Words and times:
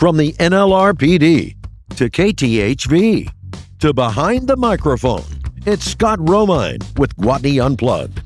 From 0.00 0.16
the 0.16 0.32
NLRPD 0.32 1.56
to 1.96 2.08
KTHV 2.08 3.30
to 3.80 3.92
behind 3.92 4.48
the 4.48 4.56
microphone, 4.56 5.26
it's 5.66 5.84
Scott 5.84 6.18
Romine 6.20 6.98
with 6.98 7.14
Gwatney 7.18 7.62
Unplugged. 7.62 8.22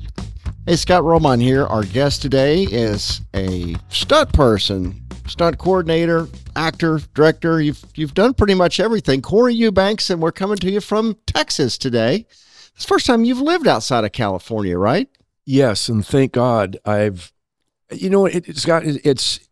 Hey, 0.65 0.77
Scott 0.77 1.03
Romine 1.03 1.41
here. 1.41 1.65
Our 1.65 1.83
guest 1.83 2.21
today 2.21 2.63
is 2.63 3.19
a 3.33 3.75
stunt 3.89 4.31
person, 4.31 5.05
stunt 5.27 5.57
coordinator, 5.57 6.29
actor, 6.55 7.01
director. 7.13 7.59
You've 7.59 7.83
you've 7.95 8.13
done 8.13 8.33
pretty 8.33 8.53
much 8.53 8.79
everything. 8.79 9.21
Corey 9.21 9.53
Eubanks, 9.53 10.09
and 10.09 10.21
we're 10.21 10.31
coming 10.31 10.55
to 10.59 10.71
you 10.71 10.79
from 10.79 11.17
Texas 11.27 11.77
today. 11.77 12.25
It's 12.29 12.85
the 12.85 12.87
first 12.87 13.05
time 13.05 13.25
you've 13.25 13.41
lived 13.41 13.67
outside 13.67 14.05
of 14.05 14.13
California, 14.13 14.77
right? 14.77 15.09
Yes, 15.45 15.89
and 15.89 16.07
thank 16.07 16.31
God 16.31 16.77
I've. 16.85 17.33
You 17.91 18.09
know, 18.09 18.27
it, 18.27 18.47
it's 18.47 18.63
got 18.63 18.85
it's 18.85 19.44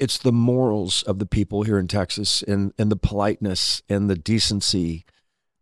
it's 0.00 0.18
the 0.18 0.32
morals 0.32 1.02
of 1.04 1.18
the 1.18 1.26
people 1.26 1.62
here 1.62 1.78
in 1.78 1.86
Texas 1.86 2.42
and 2.42 2.72
and 2.78 2.90
the 2.90 2.96
politeness 2.96 3.82
and 3.88 4.10
the 4.10 4.16
decency. 4.16 5.04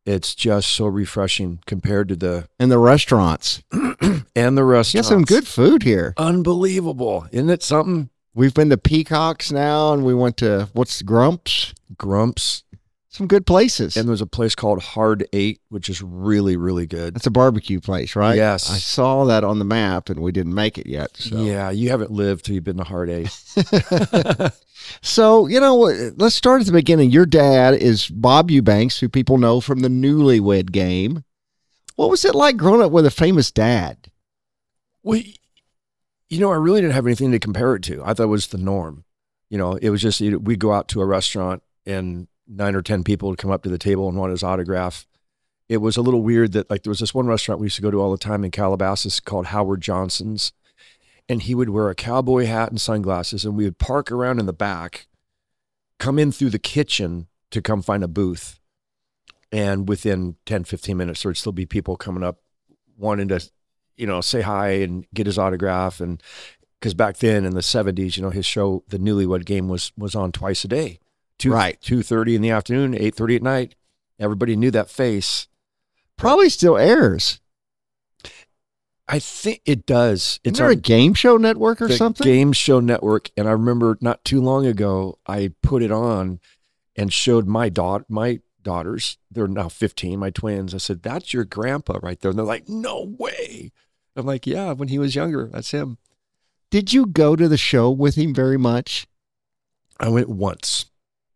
It's 0.06 0.34
just 0.34 0.70
so 0.70 0.86
refreshing 0.86 1.60
compared 1.66 2.08
to 2.08 2.16
the 2.16 2.48
And 2.58 2.70
the 2.70 2.78
restaurants. 2.78 3.62
and 3.72 4.56
the 4.56 4.62
You 4.62 4.64
restaurants. 4.64 5.08
got 5.08 5.14
some 5.14 5.24
good 5.24 5.46
food 5.46 5.82
here. 5.82 6.14
unbelievable, 6.16 7.26
isn't 7.30 7.50
it? 7.50 7.62
Something 7.62 8.08
We've 8.34 8.54
been 8.54 8.70
to 8.70 8.76
Peacocks 8.76 9.50
now, 9.50 9.92
and 9.92 10.04
we 10.04 10.14
went 10.14 10.36
to 10.36 10.68
what's 10.72 11.02
Grumps. 11.02 11.74
Grumps, 11.96 12.62
Some 13.18 13.26
good 13.26 13.46
places. 13.46 13.96
and 13.96 14.08
there's 14.08 14.20
a 14.20 14.26
place 14.26 14.54
called 14.54 14.80
Hard 14.82 15.26
Eight, 15.32 15.60
which 15.68 15.88
is 15.88 16.00
really 16.00 16.56
really 16.56 16.86
good. 16.86 17.14
That's 17.14 17.26
a 17.26 17.30
barbecue 17.30 17.80
place, 17.80 18.16
right? 18.16 18.36
Yes. 18.36 18.70
I 18.70 18.78
saw 18.78 19.24
that 19.26 19.44
on 19.44 19.58
the 19.58 19.64
map, 19.64 20.08
and 20.08 20.20
we 20.20 20.32
didn't 20.32 20.54
make 20.54 20.78
it 20.78 20.86
yet. 20.86 21.16
So. 21.16 21.42
Yeah, 21.42 21.70
you 21.70 21.90
haven't 21.90 22.10
lived 22.10 22.46
till 22.46 22.54
you've 22.54 22.64
been 22.64 22.78
to 22.78 22.84
Hard 22.84 23.10
Eight. 23.10 23.30
So, 25.02 25.46
you 25.46 25.60
know, 25.60 25.88
uh, 25.88 26.10
let's 26.16 26.34
start 26.34 26.60
at 26.60 26.66
the 26.66 26.72
beginning. 26.72 27.10
Your 27.10 27.26
dad 27.26 27.74
is 27.74 28.08
Bob 28.08 28.50
Eubanks, 28.50 28.98
who 28.98 29.08
people 29.08 29.38
know 29.38 29.60
from 29.60 29.80
the 29.80 29.88
Newlywed 29.88 30.72
Game. 30.72 31.24
What 31.96 32.10
was 32.10 32.24
it 32.24 32.34
like 32.34 32.56
growing 32.56 32.82
up 32.82 32.92
with 32.92 33.06
a 33.06 33.10
famous 33.10 33.50
dad? 33.50 34.10
Well, 35.02 35.20
you 36.28 36.40
know, 36.40 36.52
I 36.52 36.56
really 36.56 36.80
didn't 36.80 36.94
have 36.94 37.06
anything 37.06 37.32
to 37.32 37.38
compare 37.38 37.74
it 37.74 37.82
to. 37.84 38.02
I 38.04 38.14
thought 38.14 38.24
it 38.24 38.26
was 38.26 38.48
the 38.48 38.58
norm. 38.58 39.04
You 39.50 39.58
know, 39.58 39.74
it 39.74 39.90
was 39.90 40.02
just 40.02 40.20
we'd 40.20 40.58
go 40.58 40.72
out 40.72 40.88
to 40.88 41.00
a 41.00 41.06
restaurant 41.06 41.62
and 41.86 42.28
nine 42.48 42.74
or 42.74 42.82
ten 42.82 43.04
people 43.04 43.28
would 43.28 43.38
come 43.38 43.50
up 43.50 43.62
to 43.62 43.68
the 43.68 43.78
table 43.78 44.08
and 44.08 44.16
want 44.16 44.30
his 44.30 44.42
autograph. 44.42 45.06
It 45.68 45.78
was 45.78 45.96
a 45.96 46.02
little 46.02 46.22
weird 46.22 46.52
that 46.52 46.70
like 46.70 46.82
there 46.82 46.90
was 46.90 47.00
this 47.00 47.14
one 47.14 47.26
restaurant 47.26 47.60
we 47.60 47.66
used 47.66 47.76
to 47.76 47.82
go 47.82 47.90
to 47.90 48.00
all 48.00 48.10
the 48.10 48.18
time 48.18 48.44
in 48.44 48.50
Calabasas 48.50 49.20
called 49.20 49.46
Howard 49.46 49.80
Johnson's, 49.80 50.52
and 51.28 51.42
he 51.42 51.54
would 51.54 51.70
wear 51.70 51.90
a 51.90 51.94
cowboy 51.94 52.46
hat 52.46 52.70
and 52.70 52.80
sunglasses, 52.80 53.44
and 53.44 53.56
we 53.56 53.64
would 53.64 53.78
park 53.78 54.10
around 54.10 54.40
in 54.40 54.46
the 54.46 54.52
back, 54.52 55.06
come 55.98 56.18
in 56.18 56.32
through 56.32 56.50
the 56.50 56.58
kitchen 56.58 57.28
to 57.50 57.60
come 57.60 57.82
find 57.82 58.02
a 58.02 58.08
booth, 58.08 58.60
and 59.52 59.88
within 59.88 60.36
10, 60.46 60.64
15 60.64 60.96
minutes 60.96 61.22
there'd 61.22 61.36
still 61.36 61.52
be 61.52 61.66
people 61.66 61.96
coming 61.96 62.22
up 62.22 62.40
wanting 62.96 63.28
to 63.28 63.40
you 63.98 64.06
know, 64.06 64.20
say 64.22 64.40
hi 64.40 64.70
and 64.70 65.04
get 65.12 65.26
his 65.26 65.38
autograph. 65.38 66.00
And 66.00 66.22
because 66.80 66.94
back 66.94 67.18
then 67.18 67.44
in 67.44 67.54
the 67.54 67.62
seventies, 67.62 68.16
you 68.16 68.22
know, 68.22 68.30
his 68.30 68.46
show, 68.46 68.84
the 68.88 68.98
Newlywed 68.98 69.44
Game, 69.44 69.68
was 69.68 69.92
was 69.98 70.14
on 70.14 70.32
twice 70.32 70.64
a 70.64 70.68
day, 70.68 71.00
two 71.38 71.52
Right. 71.52 71.80
two 71.80 72.02
thirty 72.02 72.34
in 72.34 72.42
the 72.42 72.50
afternoon, 72.50 72.94
eight 72.94 73.14
thirty 73.14 73.36
at 73.36 73.42
night. 73.42 73.74
Everybody 74.18 74.56
knew 74.56 74.70
that 74.72 74.90
face. 74.90 75.46
Probably 76.16 76.48
still 76.48 76.76
airs. 76.76 77.40
I 79.10 79.18
think 79.20 79.62
it 79.64 79.86
does. 79.86 80.40
Is 80.44 80.50
It's 80.50 80.58
there 80.58 80.66
on 80.66 80.72
a 80.72 80.76
game 80.76 81.14
show 81.14 81.36
network 81.38 81.80
or 81.80 81.88
the 81.88 81.96
something? 81.96 82.24
Game 82.26 82.52
Show 82.52 82.78
Network, 82.80 83.30
and 83.38 83.48
I 83.48 83.52
remember 83.52 83.96
not 84.02 84.22
too 84.24 84.40
long 84.42 84.66
ago, 84.66 85.18
I 85.26 85.52
put 85.62 85.82
it 85.82 85.90
on 85.90 86.40
and 86.94 87.10
showed 87.10 87.46
my 87.46 87.70
daughter, 87.70 88.04
my 88.08 88.40
daughters. 88.60 89.16
They're 89.30 89.48
now 89.48 89.70
fifteen, 89.70 90.18
my 90.18 90.28
twins. 90.30 90.74
I 90.74 90.78
said, 90.78 91.02
"That's 91.02 91.32
your 91.32 91.44
grandpa 91.44 92.00
right 92.02 92.20
there," 92.20 92.30
and 92.30 92.38
they're 92.38 92.44
like, 92.44 92.68
"No 92.68 93.14
way." 93.18 93.72
I'm 94.14 94.26
like, 94.26 94.46
"Yeah, 94.46 94.72
when 94.72 94.88
he 94.88 94.98
was 94.98 95.14
younger, 95.14 95.48
that's 95.50 95.70
him." 95.70 95.96
Did 96.70 96.92
you 96.92 97.06
go 97.06 97.34
to 97.34 97.48
the 97.48 97.56
show 97.56 97.90
with 97.90 98.16
him 98.16 98.34
very 98.34 98.58
much? 98.58 99.06
I 99.98 100.10
went 100.10 100.28
once. 100.28 100.86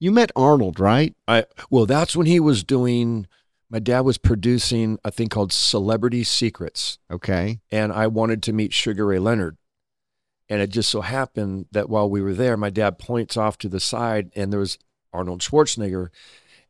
You 0.02 0.10
met 0.10 0.32
Arnold, 0.34 0.80
right? 0.80 1.14
I 1.28 1.44
well, 1.70 1.86
that's 1.86 2.16
when 2.16 2.26
he 2.26 2.40
was 2.40 2.64
doing. 2.64 3.28
My 3.70 3.78
dad 3.78 4.00
was 4.00 4.18
producing 4.18 4.98
a 5.04 5.12
thing 5.12 5.28
called 5.28 5.52
Celebrity 5.52 6.24
Secrets, 6.24 6.98
Okay. 7.08 7.60
and 7.70 7.92
I 7.92 8.08
wanted 8.08 8.42
to 8.42 8.52
meet 8.52 8.72
Sugar 8.72 9.06
Ray 9.06 9.20
Leonard. 9.20 9.58
And 10.48 10.60
it 10.60 10.70
just 10.70 10.90
so 10.90 11.02
happened 11.02 11.66
that 11.70 11.88
while 11.88 12.10
we 12.10 12.20
were 12.20 12.34
there, 12.34 12.56
my 12.56 12.68
dad 12.68 12.98
points 12.98 13.36
off 13.36 13.58
to 13.58 13.68
the 13.68 13.78
side, 13.78 14.32
and 14.34 14.52
there 14.52 14.58
was 14.58 14.76
Arnold 15.12 15.40
Schwarzenegger 15.40 16.08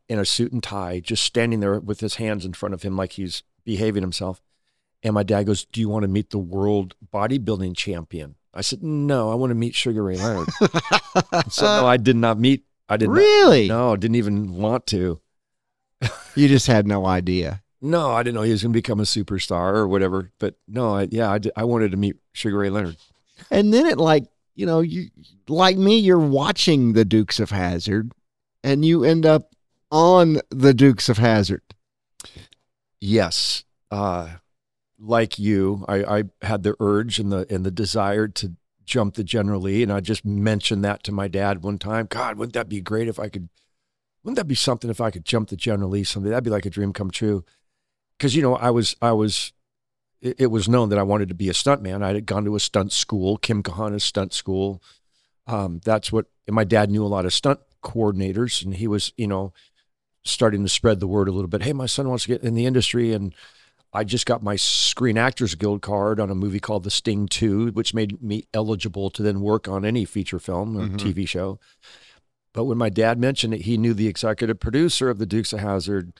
in 0.07 0.19
a 0.19 0.25
suit 0.25 0.51
and 0.51 0.61
tie, 0.61 0.99
just 0.99 1.23
standing 1.23 1.59
there 1.59 1.79
with 1.79 2.01
his 2.01 2.17
hands 2.17 2.45
in 2.45 2.53
front 2.53 2.75
of 2.75 2.83
him 2.83 2.95
like 2.95 3.13
he's 3.13 3.41
behaving 3.65 4.03
himself. 4.03 4.43
And 5.01 5.15
my 5.15 5.23
dad 5.23 5.47
goes, 5.47 5.65
"Do 5.65 5.81
you 5.81 5.89
want 5.89 6.03
to 6.03 6.07
meet 6.07 6.29
the 6.29 6.37
world 6.37 6.93
bodybuilding 7.11 7.75
champion?" 7.75 8.35
I 8.53 8.61
said, 8.61 8.83
"No, 8.83 9.31
I 9.31 9.35
want 9.35 9.49
to 9.49 9.55
meet 9.55 9.73
Sugar 9.73 10.03
Ray 10.03 10.17
Leonard." 10.17 10.49
so 11.49 11.65
no, 11.65 11.87
I 11.87 11.97
did 11.97 12.15
not 12.15 12.39
meet. 12.39 12.65
I 12.89 12.97
did 12.97 13.09
not. 13.09 13.17
really? 13.17 13.67
No, 13.67 13.95
didn't 13.95 14.15
even 14.15 14.53
want 14.55 14.87
to. 14.87 15.19
You 16.35 16.47
just 16.47 16.65
had 16.65 16.87
no 16.87 17.05
idea. 17.05 17.61
No, 17.79 18.09
I 18.09 18.23
didn't 18.23 18.35
know 18.35 18.41
he 18.41 18.51
was 18.51 18.63
going 18.63 18.73
to 18.73 18.77
become 18.77 18.99
a 18.99 19.03
superstar 19.03 19.75
or 19.75 19.87
whatever. 19.87 20.31
But 20.39 20.55
no, 20.67 20.95
I, 20.95 21.07
yeah, 21.11 21.29
I, 21.29 21.37
did, 21.37 21.51
I 21.55 21.63
wanted 21.65 21.91
to 21.91 21.97
meet 21.97 22.15
Sugar 22.31 22.57
Ray 22.57 22.71
Leonard. 22.71 22.97
And 23.51 23.71
then 23.71 23.85
it 23.85 23.99
like, 23.99 24.25
you 24.55 24.65
know, 24.65 24.79
you 24.79 25.09
like 25.47 25.77
me, 25.77 25.99
you're 25.99 26.17
watching 26.17 26.93
the 26.93 27.05
Dukes 27.05 27.39
of 27.39 27.51
Hazzard 27.51 28.11
and 28.63 28.83
you 28.83 29.03
end 29.03 29.25
up 29.27 29.53
on 29.91 30.39
the 30.49 30.73
Dukes 30.73 31.09
of 31.09 31.17
Hazzard. 31.17 31.61
Yes, 32.99 33.63
uh, 33.91 34.29
like 34.97 35.37
you, 35.37 35.85
I, 35.87 36.19
I 36.19 36.23
had 36.41 36.63
the 36.63 36.75
urge 36.79 37.19
and 37.19 37.31
the 37.31 37.45
and 37.49 37.65
the 37.65 37.71
desire 37.71 38.27
to 38.29 38.53
jump 38.85 39.15
the 39.15 39.23
General 39.23 39.61
Lee, 39.61 39.83
and 39.83 39.91
I 39.91 39.99
just 39.99 40.25
mentioned 40.25 40.83
that 40.83 41.03
to 41.03 41.11
my 41.11 41.27
dad 41.27 41.63
one 41.63 41.77
time. 41.77 42.07
God, 42.09 42.37
wouldn't 42.37 42.53
that 42.53 42.69
be 42.69 42.81
great 42.81 43.07
if 43.07 43.19
I 43.19 43.29
could? 43.29 43.49
Wouldn't 44.23 44.37
that 44.37 44.47
be 44.47 44.55
something 44.55 44.89
if 44.89 45.01
I 45.01 45.11
could 45.11 45.25
jump 45.25 45.49
the 45.49 45.55
General 45.55 45.89
Lee 45.89 46.03
someday? 46.03 46.29
That'd 46.29 46.43
be 46.43 46.49
like 46.49 46.65
a 46.65 46.69
dream 46.69 46.93
come 46.93 47.11
true. 47.11 47.43
Because 48.17 48.35
you 48.35 48.41
know, 48.41 48.55
I 48.55 48.69
was 48.69 48.95
I 49.01 49.11
was 49.11 49.53
it, 50.21 50.35
it 50.39 50.47
was 50.47 50.69
known 50.69 50.89
that 50.89 50.99
I 50.99 51.03
wanted 51.03 51.27
to 51.29 51.35
be 51.35 51.49
a 51.49 51.53
stuntman. 51.53 52.01
I 52.03 52.13
had 52.13 52.25
gone 52.25 52.45
to 52.45 52.55
a 52.55 52.59
stunt 52.59 52.91
school, 52.91 53.37
Kim 53.37 53.61
Kahana's 53.61 54.03
stunt 54.03 54.33
school. 54.33 54.81
Um, 55.45 55.81
that's 55.83 56.11
what 56.11 56.27
my 56.47 56.63
dad 56.63 56.89
knew 56.89 57.05
a 57.05 57.07
lot 57.07 57.25
of 57.25 57.33
stunt 57.33 57.59
coordinators, 57.83 58.63
and 58.63 58.75
he 58.75 58.87
was, 58.87 59.11
you 59.17 59.27
know, 59.27 59.53
starting 60.23 60.63
to 60.63 60.69
spread 60.69 61.01
the 61.01 61.07
word 61.07 61.27
a 61.27 61.31
little 61.31 61.49
bit. 61.49 61.63
Hey, 61.63 61.73
my 61.73 61.85
son 61.85 62.07
wants 62.07 62.23
to 62.23 62.29
get 62.29 62.43
in 62.43 62.55
the 62.55 62.65
industry, 62.65 63.13
and 63.13 63.35
I 63.93 64.03
just 64.03 64.25
got 64.25 64.41
my 64.41 64.55
Screen 64.55 65.17
Actors 65.17 65.53
Guild 65.55 65.81
card 65.81 66.19
on 66.19 66.31
a 66.31 66.35
movie 66.35 66.59
called 66.59 66.83
The 66.83 66.89
Sting 66.91 67.27
Two, 67.27 67.67
which 67.71 67.93
made 67.93 68.21
me 68.21 68.47
eligible 68.53 69.09
to 69.11 69.21
then 69.21 69.41
work 69.41 69.67
on 69.67 69.85
any 69.85 70.03
feature 70.05 70.39
film 70.39 70.75
or 70.77 70.87
Mhm. 70.87 70.97
TV 70.97 71.25
show. 71.27 71.59
But 72.53 72.65
when 72.65 72.77
my 72.77 72.89
dad 72.89 73.19
mentioned 73.19 73.53
it, 73.53 73.61
he 73.61 73.77
knew 73.77 73.93
the 73.93 74.07
executive 74.07 74.59
producer 74.59 75.09
of 75.09 75.17
the 75.19 75.25
Dukes 75.25 75.53
of 75.53 75.59
Hazzard, 75.59 76.13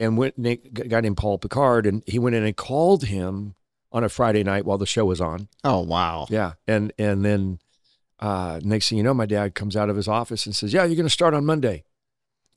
and 0.00 0.16
went 0.16 0.36
and 0.36 0.46
a 0.46 0.56
guy 0.56 1.00
named 1.00 1.16
Paul 1.18 1.38
Picard, 1.38 1.86
and 1.86 2.02
he 2.06 2.18
went 2.18 2.34
in 2.34 2.44
and 2.44 2.56
called 2.56 3.04
him 3.04 3.54
on 3.92 4.02
a 4.04 4.08
Friday 4.08 4.42
night 4.42 4.64
while 4.64 4.78
the 4.78 4.86
show 4.86 5.04
was 5.04 5.20
on. 5.20 5.48
Oh, 5.64 5.80
wow. 5.80 6.26
Yeah, 6.30 6.52
and 6.66 6.92
and 6.98 7.24
then 7.24 7.58
uh, 8.20 8.60
next 8.62 8.88
thing 8.88 8.98
you 8.98 9.04
know, 9.04 9.12
my 9.14 9.26
dad 9.26 9.54
comes 9.54 9.76
out 9.76 9.90
of 9.90 9.96
his 9.96 10.08
office 10.08 10.46
and 10.46 10.54
says, 10.56 10.72
"Yeah, 10.72 10.84
you're 10.84 10.96
going 10.96 11.06
to 11.06 11.10
start 11.10 11.34
on 11.34 11.44
Monday." 11.44 11.84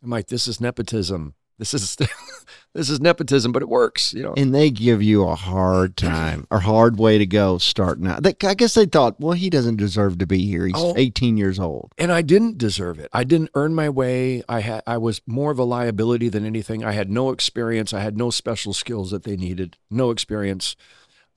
I'm 0.03 0.09
like, 0.11 0.27
"This 0.27 0.47
is 0.47 0.61
nepotism. 0.61 1.33
This 1.57 1.73
is 1.73 1.97
this 2.75 2.89
is 2.89 2.99
nepotism, 3.01 3.51
but 3.51 3.63
it 3.63 3.69
works." 3.69 4.13
You 4.13 4.21
know. 4.23 4.33
And 4.37 4.53
they 4.53 4.69
give 4.69 5.01
you 5.01 5.23
a 5.27 5.33
hard 5.33 5.97
time 5.97 6.45
or 6.51 6.59
hard 6.59 6.99
way 6.99 7.17
to 7.17 7.25
go 7.25 7.57
starting 7.57 8.05
out. 8.05 8.21
They, 8.21 8.35
I 8.43 8.53
guess 8.53 8.75
they 8.75 8.85
thought, 8.85 9.19
well, 9.19 9.31
he 9.33 9.49
doesn't 9.49 9.77
deserve 9.77 10.19
to 10.19 10.27
be 10.27 10.45
here. 10.45 10.67
He's 10.67 10.75
Oh. 10.77 10.93
18 10.95 11.37
years 11.37 11.59
old. 11.59 11.91
and 11.97 12.11
I 12.11 12.21
didn't 12.21 12.57
deserve 12.59 12.99
it. 12.99 13.09
I 13.13 13.23
didn't 13.23 13.49
earn 13.55 13.73
my 13.73 13.89
way. 13.89 14.43
I 14.47 14.59
had 14.59 14.83
I 14.85 14.97
was 14.97 15.21
more 15.25 15.49
of 15.51 15.57
a 15.57 15.63
liability 15.63 16.29
than 16.29 16.45
anything. 16.45 16.83
I 16.83 16.91
had 16.91 17.09
no 17.09 17.31
experience. 17.31 17.93
I 17.93 18.01
had 18.01 18.17
no 18.17 18.29
special 18.29 18.73
skills 18.73 19.09
that 19.11 19.23
they 19.23 19.35
needed. 19.37 19.77
No 19.89 20.11
experience. 20.11 20.75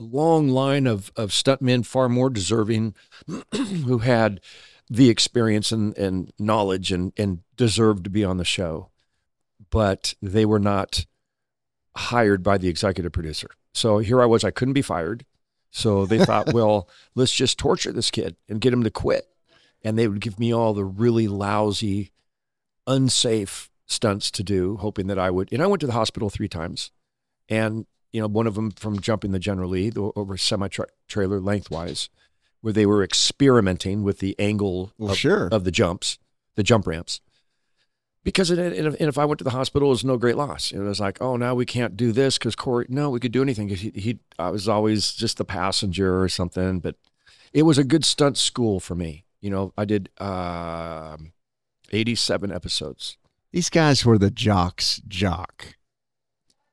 A 0.00 0.04
long 0.04 0.48
line 0.48 0.86
of 0.86 1.10
of 1.16 1.30
stuntmen 1.30 1.84
far 1.86 2.08
more 2.08 2.30
deserving 2.30 2.94
who 3.86 3.98
had 3.98 4.40
the 4.90 5.08
experience 5.10 5.70
and, 5.72 5.96
and 5.98 6.32
knowledge 6.38 6.92
and 6.92 7.12
and 7.16 7.40
deserved 7.56 8.04
to 8.04 8.10
be 8.10 8.24
on 8.24 8.36
the 8.38 8.44
show. 8.44 8.88
But 9.70 10.14
they 10.22 10.46
were 10.46 10.60
not 10.60 11.04
hired 11.98 12.42
by 12.42 12.58
the 12.58 12.68
executive 12.68 13.12
producer. 13.12 13.50
So 13.74 13.98
here 13.98 14.20
I 14.22 14.26
was, 14.26 14.44
I 14.44 14.50
couldn't 14.50 14.74
be 14.74 14.82
fired. 14.82 15.24
So 15.70 16.06
they 16.06 16.24
thought, 16.24 16.52
well, 16.54 16.88
let's 17.14 17.32
just 17.32 17.58
torture 17.58 17.92
this 17.92 18.10
kid 18.10 18.36
and 18.48 18.60
get 18.60 18.72
him 18.72 18.84
to 18.84 18.90
quit 18.90 19.26
and 19.84 19.96
they 19.96 20.08
would 20.08 20.20
give 20.20 20.40
me 20.40 20.52
all 20.52 20.74
the 20.74 20.84
really 20.84 21.28
lousy, 21.28 22.10
unsafe 22.86 23.70
stunts 23.86 24.30
to 24.32 24.42
do, 24.42 24.76
hoping 24.76 25.06
that 25.06 25.18
I 25.18 25.30
would. 25.30 25.52
And 25.52 25.62
I 25.62 25.66
went 25.66 25.80
to 25.80 25.86
the 25.86 25.92
hospital 25.92 26.30
three 26.30 26.48
times, 26.48 26.90
and 27.48 27.86
you 28.12 28.20
know, 28.20 28.26
one 28.26 28.46
of 28.46 28.54
them 28.54 28.70
from 28.70 28.98
jumping 29.00 29.32
the 29.32 29.38
General 29.38 29.70
Lee 29.70 29.92
over 29.96 30.34
a 30.34 30.38
semi 30.38 30.68
trailer 31.06 31.40
lengthwise, 31.40 32.08
where 32.60 32.72
they 32.72 32.86
were 32.86 33.04
experimenting 33.04 34.02
with 34.02 34.18
the 34.18 34.34
angle 34.38 34.92
Well, 34.98 35.12
of, 35.12 35.18
sure. 35.18 35.48
of 35.52 35.64
the 35.64 35.70
jumps. 35.70 36.18
the 36.56 36.62
jump 36.62 36.86
ramps. 36.86 37.20
Because 38.24 38.50
it, 38.50 38.58
and 38.58 38.96
if, 39.00 39.16
I 39.16 39.24
went 39.24 39.38
to 39.38 39.44
the 39.44 39.50
hospital, 39.50 39.88
it 39.88 39.90
was 39.90 40.04
no 40.04 40.16
great 40.16 40.36
loss. 40.36 40.72
It 40.72 40.80
was 40.80 41.00
like, 41.00 41.22
oh, 41.22 41.36
now 41.36 41.54
we 41.54 41.64
can't 41.64 41.96
do 41.96 42.12
this 42.12 42.36
because 42.36 42.56
Corey. 42.56 42.86
No, 42.88 43.10
we 43.10 43.20
could 43.20 43.32
do 43.32 43.42
anything. 43.42 43.68
He, 43.68 43.90
he, 43.94 44.18
I 44.38 44.50
was 44.50 44.68
always 44.68 45.12
just 45.12 45.38
the 45.38 45.44
passenger 45.44 46.20
or 46.20 46.28
something. 46.28 46.80
But 46.80 46.96
it 47.52 47.62
was 47.62 47.78
a 47.78 47.84
good 47.84 48.04
stunt 48.04 48.36
school 48.36 48.80
for 48.80 48.94
me. 48.94 49.24
You 49.40 49.50
know, 49.50 49.72
I 49.78 49.84
did 49.84 50.10
uh, 50.18 51.16
87 51.90 52.52
episodes. 52.52 53.16
These 53.52 53.70
guys 53.70 54.04
were 54.04 54.18
the 54.18 54.30
jocks 54.30 55.00
jock. 55.08 55.76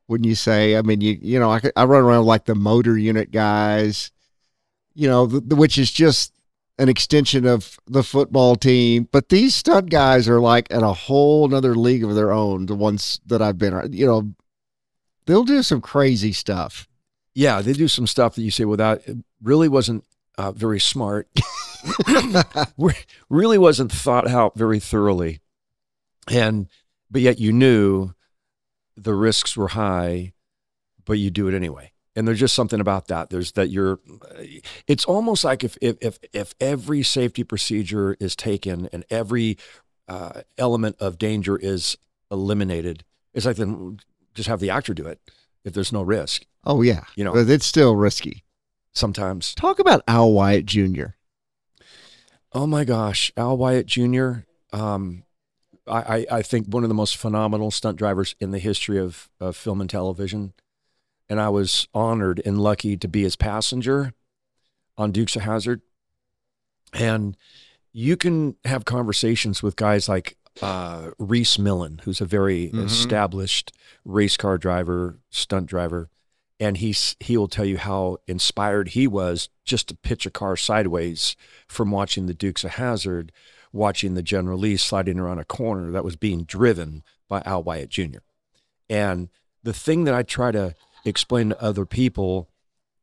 Wouldn't 0.07 0.27
you 0.27 0.35
say? 0.35 0.75
I 0.75 0.81
mean, 0.81 1.01
you 1.01 1.17
you 1.21 1.39
know, 1.39 1.51
I, 1.51 1.61
I 1.75 1.85
run 1.85 2.03
around 2.03 2.25
like 2.25 2.45
the 2.45 2.55
motor 2.55 2.97
unit 2.97 3.31
guys, 3.31 4.11
you 4.93 5.07
know, 5.07 5.25
the, 5.25 5.39
the, 5.39 5.55
which 5.55 5.77
is 5.77 5.91
just 5.91 6.34
an 6.77 6.89
extension 6.89 7.45
of 7.45 7.79
the 7.87 8.03
football 8.03 8.55
team. 8.55 9.07
But 9.11 9.29
these 9.29 9.55
stud 9.55 9.89
guys 9.89 10.27
are 10.27 10.39
like 10.39 10.71
at 10.71 10.83
a 10.83 10.93
whole 10.93 11.47
nother 11.47 11.75
league 11.75 12.03
of 12.03 12.15
their 12.15 12.31
own. 12.31 12.65
The 12.65 12.75
ones 12.75 13.19
that 13.25 13.41
I've 13.41 13.57
been, 13.57 13.93
you 13.93 14.05
know, 14.05 14.33
they'll 15.25 15.43
do 15.43 15.63
some 15.63 15.81
crazy 15.81 16.31
stuff. 16.31 16.87
Yeah, 17.33 17.61
they 17.61 17.73
do 17.73 17.87
some 17.87 18.07
stuff 18.07 18.35
that 18.35 18.43
you 18.43 18.51
say, 18.51 18.65
well, 18.65 18.77
that 18.77 19.01
really 19.41 19.67
wasn't 19.67 20.05
uh, 20.37 20.51
very 20.51 20.79
smart. 20.79 21.27
really 23.29 23.57
wasn't 23.57 23.91
thought 23.91 24.27
out 24.27 24.57
very 24.57 24.79
thoroughly. 24.79 25.41
And, 26.29 26.67
but 27.11 27.21
yet 27.21 27.39
you 27.39 27.51
knew 27.51 28.13
the 28.95 29.13
risks 29.13 29.55
were 29.55 29.69
high, 29.69 30.33
but 31.03 31.13
you 31.13 31.29
do 31.29 31.47
it 31.47 31.53
anyway 31.53 31.91
and 32.15 32.27
there's 32.27 32.39
just 32.39 32.55
something 32.55 32.79
about 32.79 33.07
that. 33.07 33.29
There's 33.29 33.51
that 33.53 33.69
you're 33.69 33.99
it's 34.87 35.05
almost 35.05 35.43
like 35.43 35.63
if 35.63 35.77
if 35.81 35.97
if, 36.01 36.19
if 36.33 36.55
every 36.59 37.03
safety 37.03 37.43
procedure 37.43 38.15
is 38.19 38.35
taken 38.35 38.87
and 38.91 39.05
every 39.09 39.57
uh, 40.07 40.41
element 40.57 40.95
of 40.99 41.17
danger 41.17 41.57
is 41.57 41.97
eliminated 42.31 43.03
it's 43.35 43.45
like 43.45 43.57
then 43.57 43.99
just 44.33 44.49
have 44.49 44.59
the 44.59 44.71
actor 44.71 44.93
do 44.93 45.05
it 45.05 45.19
if 45.63 45.73
there's 45.73 45.91
no 45.91 46.01
risk. 46.01 46.45
Oh 46.63 46.81
yeah. 46.81 47.03
You 47.15 47.25
know. 47.25 47.33
But 47.33 47.49
it's 47.49 47.65
still 47.65 47.95
risky. 47.95 48.43
Sometimes. 48.93 49.53
Talk 49.53 49.77
about 49.77 50.01
al 50.07 50.31
wyatt 50.31 50.65
jr 50.65 51.07
oh 52.53 52.65
my 52.65 52.85
gosh. 52.85 53.31
Al 53.37 53.57
wyatt 53.57 53.85
jr 53.85 54.31
um, 54.71 55.23
I, 55.87 56.25
I 56.31 56.41
think 56.41 56.67
one 56.67 56.83
of 56.83 56.89
the 56.89 56.95
most 56.95 57.15
phenomenal 57.17 57.69
stunt 57.69 57.97
drivers 57.97 58.35
in 58.39 58.49
the 58.49 58.59
history 58.59 58.97
of, 58.97 59.29
of 59.39 59.55
film 59.55 59.81
and 59.81 59.89
television 59.89 60.53
and 61.29 61.39
I 61.39 61.49
was 61.49 61.87
honored 61.93 62.41
and 62.45 62.59
lucky 62.59 62.97
to 62.97 63.07
be 63.07 63.23
his 63.23 63.35
passenger 63.35 64.13
on 64.97 65.11
Dukes 65.11 65.35
of 65.35 65.43
Hazzard. 65.43 65.81
And 66.93 67.35
you 67.91 68.15
can 68.17 68.55
have 68.65 68.85
conversations 68.85 69.63
with 69.63 69.75
guys 69.75 70.07
like 70.07 70.37
uh, 70.61 71.11
Rhys 71.17 71.59
Millen, 71.59 72.01
who's 72.03 72.21
a 72.21 72.25
very 72.25 72.67
mm-hmm. 72.67 72.85
established 72.85 73.71
race 74.03 74.37
car 74.37 74.57
driver, 74.57 75.19
stunt 75.29 75.67
driver, 75.67 76.09
and 76.59 76.77
he's 76.77 77.15
he 77.19 77.35
will 77.37 77.47
tell 77.47 77.65
you 77.65 77.77
how 77.77 78.17
inspired 78.27 78.89
he 78.89 79.07
was 79.07 79.49
just 79.65 79.89
to 79.89 79.95
pitch 79.95 80.25
a 80.25 80.31
car 80.31 80.55
sideways 80.55 81.35
from 81.67 81.91
watching 81.91 82.27
the 82.27 82.33
Dukes 82.33 82.63
of 82.63 82.71
Hazzard, 82.71 83.31
watching 83.73 84.13
the 84.13 84.23
General 84.23 84.57
Lee 84.57 84.77
sliding 84.77 85.19
around 85.19 85.39
a 85.39 85.45
corner 85.45 85.91
that 85.91 86.05
was 86.05 86.15
being 86.15 86.43
driven 86.43 87.03
by 87.27 87.41
Al 87.45 87.63
Wyatt 87.63 87.89
Jr. 87.89 88.19
And 88.89 89.29
the 89.63 89.73
thing 89.73 90.05
that 90.05 90.13
I 90.13 90.23
try 90.23 90.51
to 90.51 90.75
explain 91.05 91.49
to 91.49 91.61
other 91.61 91.85
people 91.85 92.49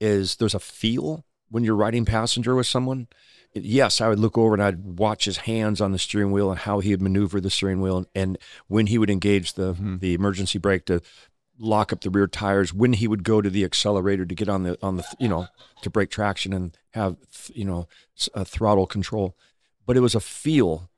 is 0.01 0.37
there's 0.37 0.55
a 0.55 0.61
feel 0.61 1.25
when 1.49 1.65
you're 1.65 1.77
riding 1.77 2.05
passenger 2.05 2.55
with 2.55 2.67
someone. 2.67 3.09
Yes, 3.55 4.01
I 4.01 4.09
would 4.09 4.19
look 4.19 4.37
over 4.37 4.55
and 4.55 4.63
I'd 4.63 4.99
watch 4.99 5.27
his 5.27 5.39
hands 5.39 5.81
on 5.81 5.93
the 5.93 5.99
steering 5.99 6.33
wheel 6.33 6.51
and 6.51 6.59
how 6.59 6.81
he 6.81 6.91
would 6.91 7.03
maneuver 7.03 7.41
the 7.41 7.51
steering 7.51 7.81
wheel 7.81 7.99
and, 7.99 8.07
and 8.15 8.39
when 8.67 8.87
he 8.87 8.99
would 8.99 9.11
engage 9.11 9.53
the 9.55 9.75
mm-hmm. 9.75 9.99
the 9.99 10.15
emergency 10.15 10.59
brake 10.59 10.87
to 10.87 11.03
lock 11.59 11.93
up 11.93 12.01
the 12.01 12.11
rear 12.11 12.27
tires, 12.27 12.73
when 12.73 12.95
he 12.95 13.07
would 13.07 13.25
go 13.25 13.41
to 13.41 13.51
the 13.51 13.65
accelerator 13.65 14.25
to 14.25 14.35
get 14.35 14.49
on 14.49 14.63
the 14.63 14.79
on 14.83 14.97
the 14.97 15.05
you 15.19 15.29
know 15.29 15.47
to 15.83 15.91
break 15.91 16.11
traction 16.11 16.53
and 16.53 16.77
have 16.93 17.17
you 17.55 17.65
know 17.65 17.87
a 18.35 18.45
throttle 18.45 18.87
control. 18.87 19.37
But 19.87 19.97
it 19.97 20.01
was 20.01 20.15
a 20.15 20.21
feel 20.21 20.91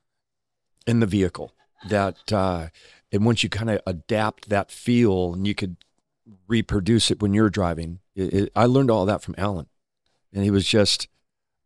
in 0.86 1.00
the 1.00 1.06
vehicle 1.06 1.52
that 1.88 2.32
uh, 2.32 2.68
and 3.12 3.24
once 3.24 3.42
you 3.42 3.48
kind 3.48 3.70
of 3.70 3.80
adapt 3.86 4.48
that 4.48 4.70
feel 4.70 5.34
and 5.34 5.46
you 5.46 5.54
could 5.54 5.76
reproduce 6.46 7.10
it 7.10 7.20
when 7.20 7.34
you're 7.34 7.50
driving. 7.50 8.00
It, 8.14 8.34
it, 8.34 8.52
I 8.54 8.66
learned 8.66 8.90
all 8.90 9.06
that 9.06 9.22
from 9.22 9.34
Alan, 9.38 9.66
and 10.32 10.44
he 10.44 10.50
was 10.50 10.66
just 10.66 11.08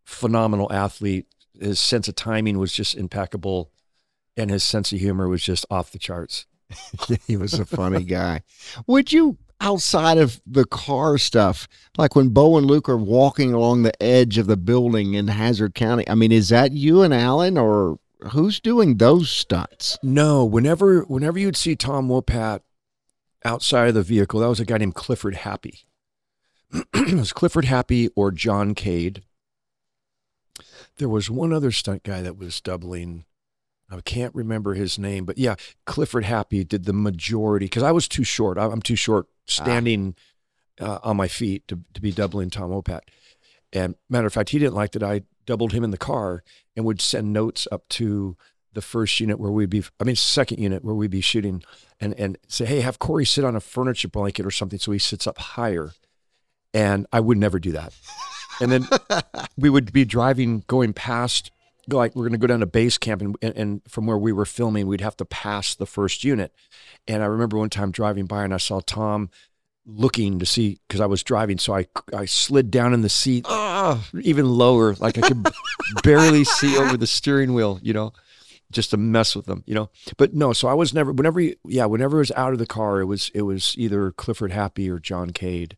phenomenal 0.04 0.72
athlete. 0.72 1.26
His 1.58 1.78
sense 1.78 2.08
of 2.08 2.14
timing 2.14 2.58
was 2.58 2.72
just 2.72 2.94
impeccable, 2.94 3.70
and 4.36 4.50
his 4.50 4.64
sense 4.64 4.92
of 4.92 4.98
humor 4.98 5.28
was 5.28 5.42
just 5.42 5.66
off 5.70 5.90
the 5.90 5.98
charts. 5.98 6.46
he 7.26 7.36
was 7.36 7.54
a 7.54 7.64
funny 7.64 8.04
guy. 8.04 8.42
Would 8.86 9.12
you, 9.12 9.38
outside 9.60 10.18
of 10.18 10.40
the 10.46 10.64
car 10.64 11.18
stuff, 11.18 11.66
like 11.96 12.14
when 12.14 12.28
Bo 12.28 12.56
and 12.56 12.66
Luke 12.66 12.88
are 12.88 12.96
walking 12.96 13.52
along 13.52 13.82
the 13.82 14.02
edge 14.02 14.38
of 14.38 14.46
the 14.46 14.56
building 14.56 15.14
in 15.14 15.28
Hazzard 15.28 15.74
County? 15.74 16.08
I 16.08 16.14
mean, 16.14 16.32
is 16.32 16.50
that 16.50 16.72
you 16.72 17.02
and 17.02 17.14
Alan, 17.14 17.56
or 17.56 17.98
who's 18.32 18.60
doing 18.60 18.96
those 18.96 19.30
stunts? 19.30 19.98
No. 20.02 20.44
Whenever, 20.44 21.02
whenever 21.02 21.38
you'd 21.38 21.56
see 21.56 21.76
Tom 21.76 22.08
Wopat 22.08 22.60
outside 23.44 23.88
of 23.88 23.94
the 23.94 24.02
vehicle, 24.02 24.40
that 24.40 24.48
was 24.48 24.60
a 24.60 24.64
guy 24.64 24.78
named 24.78 24.94
Clifford 24.94 25.36
Happy. 25.36 25.84
it 26.72 27.14
was 27.14 27.32
Clifford 27.32 27.64
Happy 27.64 28.08
or 28.14 28.30
John 28.30 28.74
Cade. 28.74 29.22
There 30.96 31.08
was 31.08 31.30
one 31.30 31.52
other 31.52 31.70
stunt 31.70 32.02
guy 32.02 32.22
that 32.22 32.36
was 32.36 32.60
doubling. 32.60 33.24
I 33.90 34.00
can't 34.00 34.34
remember 34.34 34.74
his 34.74 34.98
name, 34.98 35.24
but 35.24 35.38
yeah, 35.38 35.54
Clifford 35.86 36.24
Happy 36.24 36.64
did 36.64 36.84
the 36.84 36.92
majority 36.92 37.66
because 37.66 37.82
I 37.82 37.92
was 37.92 38.08
too 38.08 38.24
short. 38.24 38.58
I'm 38.58 38.82
too 38.82 38.96
short 38.96 39.28
standing 39.46 40.14
ah. 40.80 40.96
uh, 40.96 40.98
on 41.04 41.16
my 41.16 41.28
feet 41.28 41.66
to, 41.68 41.80
to 41.94 42.00
be 42.00 42.12
doubling 42.12 42.50
Tom 42.50 42.70
Wopat. 42.70 43.00
And 43.72 43.94
matter 44.10 44.26
of 44.26 44.32
fact, 44.32 44.50
he 44.50 44.58
didn't 44.58 44.74
like 44.74 44.92
that 44.92 45.02
I 45.02 45.22
doubled 45.46 45.72
him 45.72 45.84
in 45.84 45.90
the 45.90 45.98
car 45.98 46.42
and 46.76 46.84
would 46.84 47.00
send 47.00 47.32
notes 47.32 47.66
up 47.72 47.88
to 47.88 48.36
the 48.72 48.82
first 48.82 49.18
unit 49.20 49.40
where 49.40 49.50
we'd 49.50 49.70
be, 49.70 49.82
I 50.00 50.04
mean, 50.04 50.16
second 50.16 50.58
unit 50.58 50.84
where 50.84 50.94
we'd 50.94 51.10
be 51.10 51.20
shooting 51.20 51.62
and, 52.00 52.14
and 52.14 52.38
say, 52.48 52.64
hey, 52.64 52.80
have 52.80 52.98
Corey 52.98 53.24
sit 53.24 53.44
on 53.44 53.56
a 53.56 53.60
furniture 53.60 54.08
blanket 54.08 54.46
or 54.46 54.50
something 54.50 54.78
so 54.78 54.92
he 54.92 54.98
sits 54.98 55.26
up 55.26 55.38
higher. 55.38 55.92
And 56.74 57.06
I 57.12 57.20
would 57.20 57.38
never 57.38 57.58
do 57.58 57.72
that. 57.72 57.94
And 58.60 58.70
then 58.70 58.88
we 59.56 59.70
would 59.70 59.92
be 59.92 60.04
driving, 60.04 60.64
going 60.66 60.92
past, 60.92 61.50
like 61.88 62.14
we're 62.14 62.24
going 62.24 62.32
to 62.32 62.38
go 62.38 62.46
down 62.46 62.60
to 62.60 62.66
base 62.66 62.98
camp, 62.98 63.22
and, 63.22 63.36
and, 63.40 63.56
and 63.56 63.82
from 63.88 64.06
where 64.06 64.18
we 64.18 64.32
were 64.32 64.44
filming, 64.44 64.86
we'd 64.86 65.00
have 65.00 65.16
to 65.16 65.24
pass 65.24 65.74
the 65.74 65.86
first 65.86 66.24
unit. 66.24 66.52
And 67.06 67.22
I 67.22 67.26
remember 67.26 67.56
one 67.56 67.70
time 67.70 67.90
driving 67.90 68.26
by 68.26 68.44
and 68.44 68.52
I 68.52 68.58
saw 68.58 68.80
Tom 68.80 69.30
looking 69.86 70.38
to 70.38 70.44
see 70.44 70.78
because 70.86 71.00
I 71.00 71.06
was 71.06 71.22
driving, 71.22 71.56
so 71.56 71.74
I 71.74 71.86
I 72.14 72.26
slid 72.26 72.70
down 72.70 72.92
in 72.92 73.00
the 73.00 73.08
seat 73.08 73.46
uh, 73.48 73.98
even 74.20 74.46
lower, 74.46 74.94
like 74.96 75.16
I 75.16 75.22
could 75.22 75.48
barely 76.02 76.44
see 76.44 76.76
over 76.76 76.98
the 76.98 77.06
steering 77.06 77.54
wheel, 77.54 77.78
you 77.82 77.94
know 77.94 78.12
just 78.70 78.90
to 78.90 78.96
mess 78.96 79.34
with 79.34 79.46
them, 79.46 79.64
you 79.66 79.74
know. 79.74 79.90
But 80.16 80.34
no, 80.34 80.52
so 80.52 80.68
I 80.68 80.74
was 80.74 80.92
never 80.92 81.12
whenever 81.12 81.40
yeah, 81.64 81.86
whenever 81.86 82.18
it 82.18 82.20
was 82.20 82.32
out 82.32 82.52
of 82.52 82.58
the 82.58 82.66
car, 82.66 83.00
it 83.00 83.06
was 83.06 83.30
it 83.34 83.42
was 83.42 83.74
either 83.78 84.12
Clifford 84.12 84.52
Happy 84.52 84.90
or 84.90 84.98
John 84.98 85.30
Cade. 85.30 85.76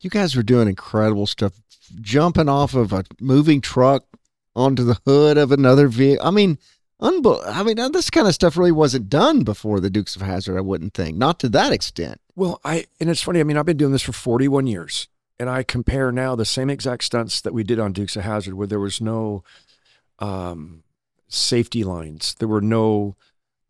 You 0.00 0.10
guys 0.10 0.34
were 0.34 0.42
doing 0.42 0.68
incredible 0.68 1.26
stuff, 1.26 1.52
jumping 2.00 2.48
off 2.48 2.74
of 2.74 2.92
a 2.92 3.04
moving 3.20 3.60
truck 3.60 4.04
onto 4.54 4.84
the 4.84 4.98
hood 5.06 5.38
of 5.38 5.52
another 5.52 5.88
vehicle. 5.88 6.26
I 6.26 6.30
mean, 6.30 6.58
unbe- 7.00 7.42
I 7.46 7.62
mean, 7.62 7.76
this 7.92 8.10
kind 8.10 8.26
of 8.26 8.34
stuff 8.34 8.56
really 8.56 8.72
wasn't 8.72 9.08
done 9.08 9.44
before 9.44 9.80
the 9.80 9.90
Dukes 9.90 10.16
of 10.16 10.22
Hazzard. 10.22 10.56
I 10.56 10.60
wouldn't 10.62 10.94
think, 10.94 11.16
not 11.16 11.38
to 11.40 11.48
that 11.50 11.72
extent. 11.72 12.20
Well, 12.34 12.60
I 12.64 12.86
and 13.00 13.10
it's 13.10 13.22
funny. 13.22 13.40
I 13.40 13.44
mean, 13.44 13.56
I've 13.56 13.66
been 13.66 13.76
doing 13.76 13.92
this 13.92 14.02
for 14.02 14.12
forty-one 14.12 14.66
years, 14.66 15.08
and 15.38 15.50
I 15.50 15.62
compare 15.62 16.10
now 16.10 16.34
the 16.34 16.44
same 16.44 16.70
exact 16.70 17.04
stunts 17.04 17.40
that 17.42 17.52
we 17.52 17.62
did 17.62 17.78
on 17.78 17.92
Dukes 17.92 18.16
of 18.16 18.24
Hazzard, 18.24 18.54
where 18.54 18.66
there 18.66 18.80
was 18.80 19.00
no 19.00 19.44
um, 20.18 20.82
safety 21.32 21.84
lines. 21.84 22.34
There 22.38 22.48
were 22.48 22.60
no 22.60 23.16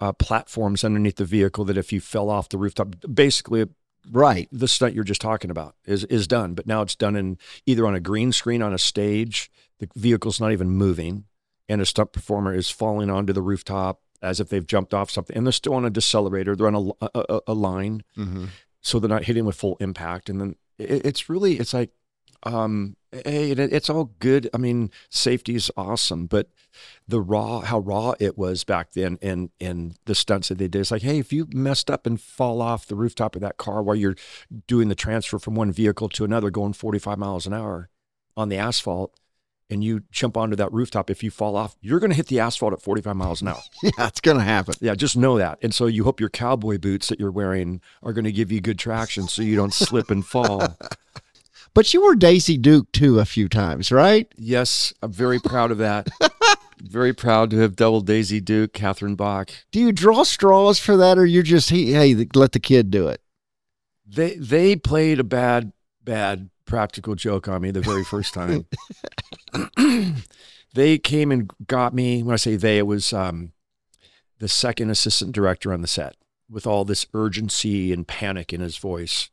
uh, 0.00 0.12
platforms 0.12 0.85
underneath 0.85 1.16
the 1.16 1.25
vehicle 1.25 1.64
that 1.66 1.78
if 1.78 1.92
you 1.92 2.00
fell 2.00 2.28
off 2.28 2.49
the 2.49 2.59
rooftop, 2.59 2.97
basically, 3.12 3.66
right, 4.11 4.49
the 4.50 4.69
stunt 4.69 4.95
you're 4.95 5.04
just 5.04 5.21
talking 5.21 5.50
about 5.50 5.76
is 5.85 6.04
is 6.04 6.26
done. 6.26 6.54
But 6.54 6.66
now 6.66 6.83
it's 6.83 6.97
done 6.97 7.16
in 7.16 7.38
either 7.66 7.87
on 7.87 7.95
a 7.95 8.00
green 8.00 8.33
screen 8.33 8.62
on 8.62 8.75
a 8.75 8.78
stage. 8.78 9.50
The 9.78 9.88
vehicle's 9.95 10.40
not 10.40 10.52
even 10.52 10.71
moving, 10.71 11.25
and 11.69 11.81
a 11.81 11.87
stunt 11.87 12.12
performer 12.12 12.54
is 12.54 12.71
falling 12.71 13.11
onto 13.11 13.33
the 13.33 13.42
rooftop 13.42 14.00
as 14.21 14.38
if 14.38 14.49
they've 14.49 14.66
jumped 14.66 14.95
off 14.95 15.11
something, 15.11 15.37
and 15.37 15.47
they're 15.47 15.52
still 15.52 15.75
on 15.75 15.85
a 15.85 15.90
decelerator. 15.90 16.57
They're 16.57 16.69
on 16.69 16.95
a 17.00 17.09
a, 17.14 17.40
a 17.49 17.54
line, 17.54 18.02
mm-hmm. 18.16 18.47
so 18.81 18.99
they're 18.99 19.09
not 19.09 19.25
hitting 19.25 19.45
with 19.45 19.57
full 19.57 19.76
impact. 19.81 20.28
And 20.28 20.40
then 20.40 20.57
it, 20.78 21.07
it's 21.07 21.28
really 21.28 21.59
it's 21.59 21.75
like 21.75 21.90
um, 22.44 22.96
hey, 23.11 23.50
it's 23.50 23.90
all 23.90 24.12
good. 24.18 24.49
I 24.52 24.58
mean, 24.58 24.90
safety 25.11 25.54
is 25.54 25.70
awesome, 25.76 26.26
but 26.26 26.49
the 27.06 27.20
raw, 27.20 27.61
how 27.61 27.78
raw 27.78 28.14
it 28.18 28.38
was 28.38 28.64
back 28.64 28.92
then, 28.92 29.18
and 29.22 29.50
and 29.61 29.96
the 30.06 30.14
stunts 30.14 30.49
that 30.49 30.58
they 30.58 30.68
did, 30.68 30.80
it's 30.80 30.90
like, 30.90 31.02
hey, 31.02 31.18
if 31.18 31.32
you 31.32 31.46
messed 31.52 31.90
up 31.90 32.06
and 32.06 32.20
fall 32.20 32.62
off 32.62 32.87
the 32.87 32.96
rooftop 32.96 33.34
of 33.37 33.42
that 33.42 33.58
car 33.58 33.82
while 33.82 33.96
you're 33.96 34.16
doing 34.66 34.88
the 34.88 34.94
transfer 34.94 35.38
from 35.38 35.54
one 35.54 35.72
vehicle 35.72 36.08
to 36.11 36.25
another, 36.25 36.50
going 36.50 36.72
45 36.72 37.18
miles 37.18 37.46
an 37.46 37.52
hour 37.52 37.90
on 38.37 38.49
the 38.49 38.56
asphalt, 38.56 39.14
and 39.72 39.82
you 39.82 40.02
jump 40.11 40.37
onto 40.37 40.56
that 40.56 40.72
rooftop, 40.72 41.11
if 41.11 41.22
you 41.22 41.30
fall 41.30 41.56
off, 41.56 41.76
you're 41.80 42.00
going 42.00 42.11
to 42.11 42.16
hit 42.16 42.26
the 42.26 42.40
asphalt 42.40 42.72
at 42.72 42.82
45 42.82 43.16
miles 43.16 43.40
an 43.42 43.49
hour. 43.49 43.61
Yeah, 43.82 44.06
it's 44.06 44.20
going 44.20 44.37
to 44.37 44.42
happen. 44.42 44.75
Yeah, 44.80 44.94
just 44.94 45.16
know 45.16 45.38
that. 45.38 45.58
And 45.62 45.75
so 45.75 45.87
you 45.87 46.04
hope 46.04 46.20
your 46.20 46.28
cowboy 46.28 46.78
boots 46.78 47.08
that 47.08 47.18
you're 47.18 47.30
wearing 47.30 47.80
are 48.02 48.12
going 48.12 48.25
to 48.25 48.32
give 48.32 48.52
you 48.52 48.61
good 48.61 48.78
traction 48.78 49.28
so 49.28 49.42
you 49.42 49.56
don't 49.56 49.72
slip 49.72 50.11
and 50.11 50.25
fall. 50.25 50.76
But 51.75 51.95
you 51.95 52.02
were 52.02 52.14
Daisy 52.14 52.59
Duke 52.59 52.91
too 52.93 53.19
a 53.19 53.25
few 53.25 53.49
times, 53.49 53.91
right? 53.91 54.31
Yes, 54.37 54.93
I'm 55.02 55.12
very 55.12 55.38
proud 55.38 55.71
of 55.71 55.79
that. 55.79 56.09
very 56.83 57.12
proud 57.12 57.50
to 57.50 57.59
have 57.59 57.76
doubled 57.76 58.07
Daisy 58.07 58.41
Duke, 58.41 58.73
Catherine 58.73 59.14
Bach. 59.14 59.50
Do 59.71 59.81
you 59.81 59.93
draw 59.93 60.25
straws 60.25 60.79
for 60.79 60.97
that, 60.97 61.19
or 61.19 61.25
you're 61.25 61.43
just 61.43 61.71
hey, 61.71 61.87
hey 61.87 62.26
let 62.35 62.52
the 62.52 62.61
kid 62.61 62.91
do 62.91 63.09
it? 63.09 63.23
They 64.07 64.35
they 64.35 64.76
played 64.76 65.21
a 65.21 65.25
bad 65.25 65.73
bad 66.05 66.50
practical 66.67 67.14
joke 67.14 67.49
on 67.49 67.62
me 67.62 67.71
the 67.71 67.81
very 67.81 68.05
first 68.05 68.35
time. 68.35 68.67
they 70.75 70.99
came 70.99 71.33
and 71.33 71.50
got 71.67 71.95
me. 71.95 72.23
When 72.23 72.35
I 72.35 72.37
say 72.37 72.57
they, 72.57 72.79
it 72.79 72.87
was 72.87 73.12
um, 73.12 73.52
the 74.38 74.49
second 74.49 74.91
assistant 74.91 75.33
director 75.33 75.73
on 75.73 75.81
the 75.81 75.88
set 75.88 76.17
with 76.50 76.67
all 76.67 76.85
this 76.85 77.07
urgency 77.14 77.93
and 77.93 78.07
panic 78.07 78.52
in 78.52 78.61
his 78.61 78.76
voice. 78.76 79.31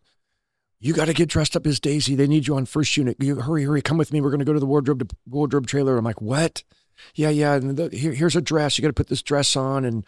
You 0.81 0.93
got 0.93 1.05
to 1.05 1.13
get 1.13 1.29
dressed 1.29 1.55
up 1.55 1.67
as 1.67 1.79
Daisy. 1.79 2.15
They 2.15 2.27
need 2.27 2.47
you 2.47 2.55
on 2.55 2.65
first 2.65 2.95
unit. 2.95 3.17
You 3.19 3.35
hurry, 3.35 3.65
hurry, 3.65 3.81
come 3.81 3.97
with 3.97 4.13
me. 4.13 4.21
We're 4.21 4.29
going 4.29 4.39
to 4.39 4.45
go 4.45 4.53
to 4.53 4.59
the 4.59 4.65
wardrobe 4.65 5.07
to, 5.07 5.15
wardrobe 5.27 5.67
trailer. 5.67 5.97
I'm 5.97 6.05
like, 6.05 6.21
what? 6.21 6.63
Yeah, 7.15 7.29
yeah. 7.29 7.55
And 7.55 7.75
the, 7.75 7.89
here, 7.89 8.13
here's 8.13 8.35
a 8.35 8.41
dress. 8.41 8.77
You 8.77 8.81
got 8.81 8.89
to 8.89 8.93
put 8.93 9.07
this 9.07 9.21
dress 9.21 9.55
on. 9.57 9.83
And 9.83 10.05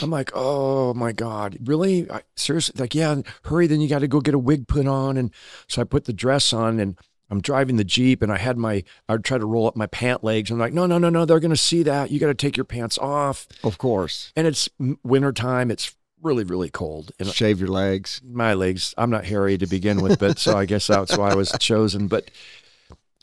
I'm 0.00 0.10
like, 0.10 0.30
oh 0.34 0.94
my 0.94 1.12
God, 1.12 1.58
really? 1.64 2.10
I, 2.10 2.22
seriously? 2.36 2.74
Like, 2.78 2.94
yeah, 2.94 3.20
hurry. 3.44 3.66
Then 3.66 3.80
you 3.80 3.88
got 3.88 3.98
to 3.98 4.08
go 4.08 4.20
get 4.20 4.34
a 4.34 4.38
wig 4.38 4.66
put 4.66 4.86
on. 4.86 5.18
And 5.18 5.30
so 5.66 5.82
I 5.82 5.84
put 5.84 6.06
the 6.06 6.14
dress 6.14 6.54
on 6.54 6.80
and 6.80 6.98
I'm 7.30 7.42
driving 7.42 7.76
the 7.76 7.84
Jeep 7.84 8.22
and 8.22 8.32
I 8.32 8.38
had 8.38 8.56
my, 8.56 8.84
I 9.10 9.12
would 9.12 9.24
try 9.24 9.36
to 9.36 9.44
roll 9.44 9.66
up 9.66 9.76
my 9.76 9.86
pant 9.86 10.24
legs. 10.24 10.50
I'm 10.50 10.58
like, 10.58 10.72
no, 10.72 10.86
no, 10.86 10.96
no, 10.96 11.10
no. 11.10 11.26
They're 11.26 11.40
going 11.40 11.50
to 11.50 11.56
see 11.56 11.82
that. 11.82 12.10
You 12.10 12.18
got 12.18 12.28
to 12.28 12.34
take 12.34 12.56
your 12.56 12.64
pants 12.64 12.96
off. 12.96 13.46
Of 13.62 13.76
course. 13.76 14.32
And 14.34 14.46
it's 14.46 14.70
wintertime. 15.02 15.70
It's 15.70 15.94
really, 16.22 16.44
really 16.44 16.70
cold. 16.70 17.12
And 17.18 17.28
Shave 17.28 17.60
your 17.60 17.68
legs. 17.68 18.20
my 18.24 18.54
legs, 18.54 18.94
I'm 18.98 19.10
not 19.10 19.24
hairy 19.24 19.58
to 19.58 19.66
begin 19.66 20.00
with, 20.00 20.18
but 20.18 20.38
so 20.38 20.56
I 20.56 20.64
guess 20.64 20.86
that's 20.86 21.16
why 21.16 21.30
I 21.30 21.34
was 21.34 21.52
chosen. 21.60 22.08
But 22.08 22.30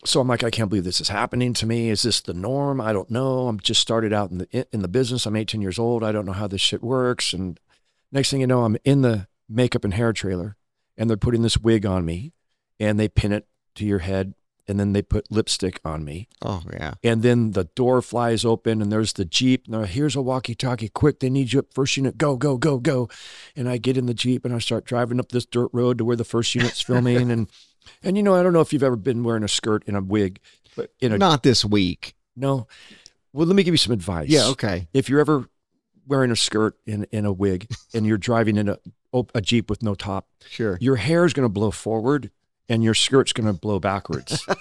so 0.05 0.21
I'm 0.21 0.27
like, 0.27 0.43
I 0.43 0.51
can't 0.51 0.69
believe 0.69 0.83
this 0.83 1.01
is 1.01 1.09
happening 1.09 1.53
to 1.55 1.65
me. 1.65 1.89
Is 1.89 2.03
this 2.03 2.21
the 2.21 2.33
norm? 2.33 2.79
I 2.79 2.93
don't 2.93 3.09
know. 3.09 3.47
I'm 3.47 3.59
just 3.59 3.81
started 3.81 4.13
out 4.13 4.31
in 4.31 4.37
the 4.39 4.67
in 4.71 4.81
the 4.81 4.87
business. 4.87 5.25
I'm 5.25 5.35
18 5.35 5.61
years 5.61 5.79
old. 5.79 6.03
I 6.03 6.11
don't 6.11 6.25
know 6.25 6.33
how 6.33 6.47
this 6.47 6.61
shit 6.61 6.83
works. 6.83 7.33
And 7.33 7.59
next 8.11 8.29
thing 8.29 8.41
you 8.41 8.47
know, 8.47 8.63
I'm 8.63 8.77
in 8.83 9.01
the 9.01 9.27
makeup 9.49 9.83
and 9.83 9.93
hair 9.93 10.13
trailer, 10.13 10.55
and 10.97 11.09
they're 11.09 11.17
putting 11.17 11.41
this 11.41 11.57
wig 11.57 11.85
on 11.85 12.05
me, 12.05 12.33
and 12.79 12.99
they 12.99 13.07
pin 13.07 13.31
it 13.31 13.47
to 13.75 13.85
your 13.85 13.99
head, 13.99 14.33
and 14.67 14.79
then 14.79 14.93
they 14.93 15.01
put 15.01 15.31
lipstick 15.31 15.79
on 15.85 16.03
me, 16.03 16.27
Oh 16.41 16.61
yeah. 16.71 16.93
and 17.03 17.21
then 17.23 17.51
the 17.51 17.65
door 17.75 18.01
flies 18.01 18.43
open, 18.45 18.81
and 18.81 18.91
there's 18.91 19.13
the 19.13 19.25
jeep. 19.25 19.67
Now 19.67 19.83
here's 19.83 20.15
a 20.15 20.21
walkie-talkie. 20.21 20.89
Quick, 20.89 21.19
they 21.19 21.29
need 21.29 21.53
you 21.53 21.59
up 21.59 21.73
first 21.73 21.95
unit. 21.97 22.17
Go, 22.17 22.35
go, 22.35 22.57
go, 22.57 22.77
go. 22.79 23.09
And 23.55 23.69
I 23.69 23.77
get 23.77 23.97
in 23.97 24.05
the 24.05 24.13
jeep 24.13 24.45
and 24.45 24.53
I 24.53 24.59
start 24.59 24.85
driving 24.85 25.19
up 25.19 25.29
this 25.29 25.45
dirt 25.45 25.69
road 25.73 25.97
to 25.99 26.05
where 26.05 26.15
the 26.15 26.23
first 26.23 26.53
unit's 26.55 26.81
filming, 26.81 27.31
and 27.31 27.47
and 28.03 28.17
you 28.17 28.23
know 28.23 28.35
I 28.35 28.43
don't 28.43 28.53
know 28.53 28.61
if 28.61 28.73
you've 28.73 28.83
ever 28.83 28.95
been 28.95 29.23
wearing 29.23 29.43
a 29.43 29.47
skirt 29.47 29.83
in 29.87 29.95
a 29.95 30.01
wig, 30.01 30.39
but 30.75 30.91
in 30.99 31.11
a 31.11 31.17
Not 31.17 31.43
this 31.43 31.63
week. 31.65 32.15
no. 32.35 32.67
Well, 33.33 33.45
let 33.47 33.55
me 33.57 33.63
give 33.63 33.73
you 33.73 33.77
some 33.77 33.91
advice. 33.93 34.29
Yeah. 34.29 34.47
Okay. 34.51 34.87
If 34.93 35.09
you're 35.09 35.19
ever 35.19 35.49
wearing 36.07 36.31
a 36.31 36.35
skirt 36.37 36.77
in 36.85 37.03
in 37.11 37.25
a 37.25 37.33
wig 37.33 37.67
and 37.93 38.05
you're 38.05 38.17
driving 38.17 38.55
in 38.57 38.69
a 38.69 38.77
a 39.33 39.41
jeep 39.41 39.69
with 39.69 39.81
no 39.83 39.93
top, 39.95 40.27
Sure. 40.49 40.77
your 40.81 40.97
hair 40.97 41.23
is 41.25 41.33
going 41.33 41.45
to 41.45 41.49
blow 41.51 41.71
forward 41.71 42.31
and 42.69 42.83
your 42.83 42.93
skirt's 42.93 43.33
going 43.33 43.47
to 43.47 43.53
blow 43.53 43.79
backwards. 43.79 44.45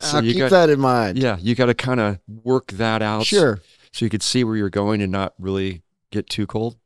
So 0.00 0.20
you 0.20 0.32
keep 0.32 0.38
got- 0.42 0.50
that 0.52 0.70
in 0.70 0.78
mind. 0.80 1.18
yeah, 1.18 1.36
you 1.40 1.54
got 1.56 1.66
to 1.66 1.74
kind 1.74 1.98
of 2.00 2.18
work 2.44 2.68
that 2.72 3.02
out. 3.02 3.26
Sure. 3.26 3.60
so 3.92 4.04
you 4.04 4.08
could 4.10 4.22
see 4.22 4.44
where 4.44 4.56
you're 4.56 4.70
going 4.70 5.02
and 5.02 5.10
not 5.12 5.34
really 5.38 5.82
get 6.12 6.28
too 6.30 6.46
cold. 6.46 6.76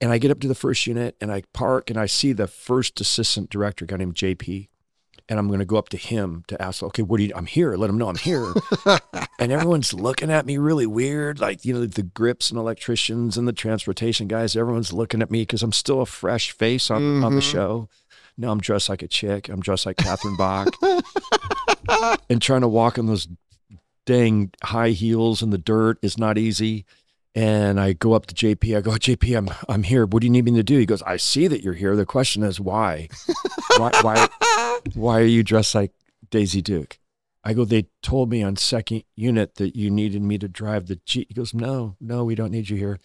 And 0.00 0.10
I 0.10 0.18
get 0.18 0.30
up 0.30 0.40
to 0.40 0.48
the 0.48 0.54
first 0.54 0.86
unit 0.86 1.14
and 1.20 1.30
I 1.30 1.42
park 1.52 1.90
and 1.90 1.98
I 2.00 2.06
see 2.06 2.32
the 2.32 2.46
first 2.48 3.00
assistant 3.00 3.50
director, 3.50 3.84
a 3.84 3.88
guy 3.88 3.96
named 3.98 4.14
JP. 4.14 4.68
And 5.28 5.38
I'm 5.38 5.46
going 5.48 5.58
to 5.60 5.66
go 5.66 5.76
up 5.76 5.90
to 5.90 5.98
him 5.98 6.42
to 6.48 6.60
ask, 6.60 6.82
okay, 6.82 7.02
what 7.02 7.18
do 7.18 7.24
you, 7.24 7.32
I'm 7.36 7.44
here. 7.46 7.76
Let 7.76 7.90
him 7.90 7.98
know 7.98 8.08
I'm 8.08 8.16
here. 8.16 8.54
and 9.38 9.52
everyone's 9.52 9.92
looking 9.92 10.30
at 10.30 10.46
me 10.46 10.56
really 10.56 10.86
weird. 10.86 11.38
Like, 11.38 11.66
you 11.66 11.74
know, 11.74 11.84
the 11.84 12.02
grips 12.02 12.48
and 12.50 12.58
electricians 12.58 13.36
and 13.36 13.46
the 13.46 13.52
transportation 13.52 14.26
guys, 14.26 14.56
everyone's 14.56 14.92
looking 14.92 15.20
at 15.20 15.30
me 15.30 15.42
because 15.42 15.62
I'm 15.62 15.72
still 15.72 16.00
a 16.00 16.06
fresh 16.06 16.50
face 16.52 16.90
on, 16.90 17.22
on 17.22 17.34
the 17.34 17.42
Mhm. 17.42 17.52
show. 17.52 17.88
Now 18.38 18.52
I'm 18.52 18.60
dressed 18.60 18.88
like 18.88 19.02
a 19.02 19.08
chick. 19.08 19.48
I'm 19.48 19.60
dressed 19.60 19.84
like 19.84 19.96
Catherine 19.96 20.36
Bach 20.36 20.68
and 22.30 22.40
trying 22.40 22.60
to 22.60 22.68
walk 22.68 22.96
in 22.96 23.06
those 23.06 23.26
dang 24.06 24.52
high 24.62 24.90
heels 24.90 25.42
in 25.42 25.50
the 25.50 25.58
dirt 25.58 25.98
is 26.02 26.16
not 26.16 26.38
easy. 26.38 26.86
And 27.34 27.78
I 27.78 27.92
go 27.92 28.14
up 28.14 28.26
to 28.26 28.34
JP. 28.34 28.76
I 28.76 28.80
go, 28.80 28.92
JP, 28.92 29.36
I'm 29.36 29.48
I'm 29.68 29.82
here. 29.82 30.06
What 30.06 30.20
do 30.20 30.26
you 30.26 30.30
need 30.30 30.44
me 30.44 30.52
to 30.52 30.62
do? 30.62 30.78
He 30.78 30.86
goes, 30.86 31.02
I 31.02 31.16
see 31.16 31.48
that 31.48 31.62
you're 31.62 31.74
here. 31.74 31.96
The 31.96 32.06
question 32.06 32.42
is 32.44 32.60
why? 32.60 33.08
why 33.76 33.90
why 34.02 34.28
why 34.94 35.20
are 35.20 35.24
you 35.24 35.42
dressed 35.42 35.74
like 35.74 35.92
Daisy 36.30 36.62
Duke? 36.62 36.98
I 37.44 37.54
go, 37.54 37.64
they 37.64 37.86
told 38.02 38.30
me 38.30 38.42
on 38.42 38.56
second 38.56 39.04
unit 39.16 39.56
that 39.56 39.76
you 39.76 39.90
needed 39.90 40.22
me 40.22 40.38
to 40.38 40.48
drive 40.48 40.86
the 40.86 41.00
Jeep. 41.06 41.28
He 41.28 41.34
goes, 41.34 41.54
No, 41.54 41.96
no, 42.00 42.24
we 42.24 42.34
don't 42.34 42.50
need 42.50 42.68
you 42.68 42.76
here. 42.76 43.00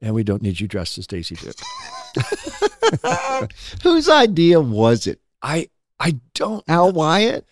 And 0.00 0.14
we 0.14 0.22
don't 0.22 0.42
need 0.42 0.60
you 0.60 0.68
dressed 0.68 0.98
as 0.98 1.06
Daisy 1.06 1.34
Duke. 1.34 1.56
Whose 3.82 4.08
idea 4.08 4.60
was 4.60 5.06
it? 5.06 5.20
I 5.42 5.68
I 5.98 6.20
don't 6.34 6.64
Al 6.68 6.92
Wyatt? 6.92 7.46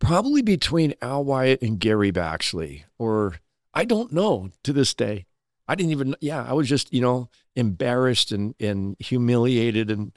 probably 0.00 0.42
between 0.42 0.92
Al 1.00 1.24
Wyatt 1.24 1.62
and 1.62 1.78
Gary 1.80 2.12
Baxley, 2.12 2.82
or 2.98 3.36
I 3.72 3.86
don't 3.86 4.12
know 4.12 4.50
to 4.62 4.72
this 4.74 4.92
day. 4.92 5.24
I 5.66 5.74
didn't 5.74 5.92
even, 5.92 6.14
yeah, 6.20 6.44
I 6.46 6.52
was 6.52 6.68
just, 6.68 6.92
you 6.92 7.00
know, 7.00 7.30
embarrassed 7.56 8.30
and, 8.30 8.54
and 8.60 8.96
humiliated 8.98 9.90
and, 9.90 10.12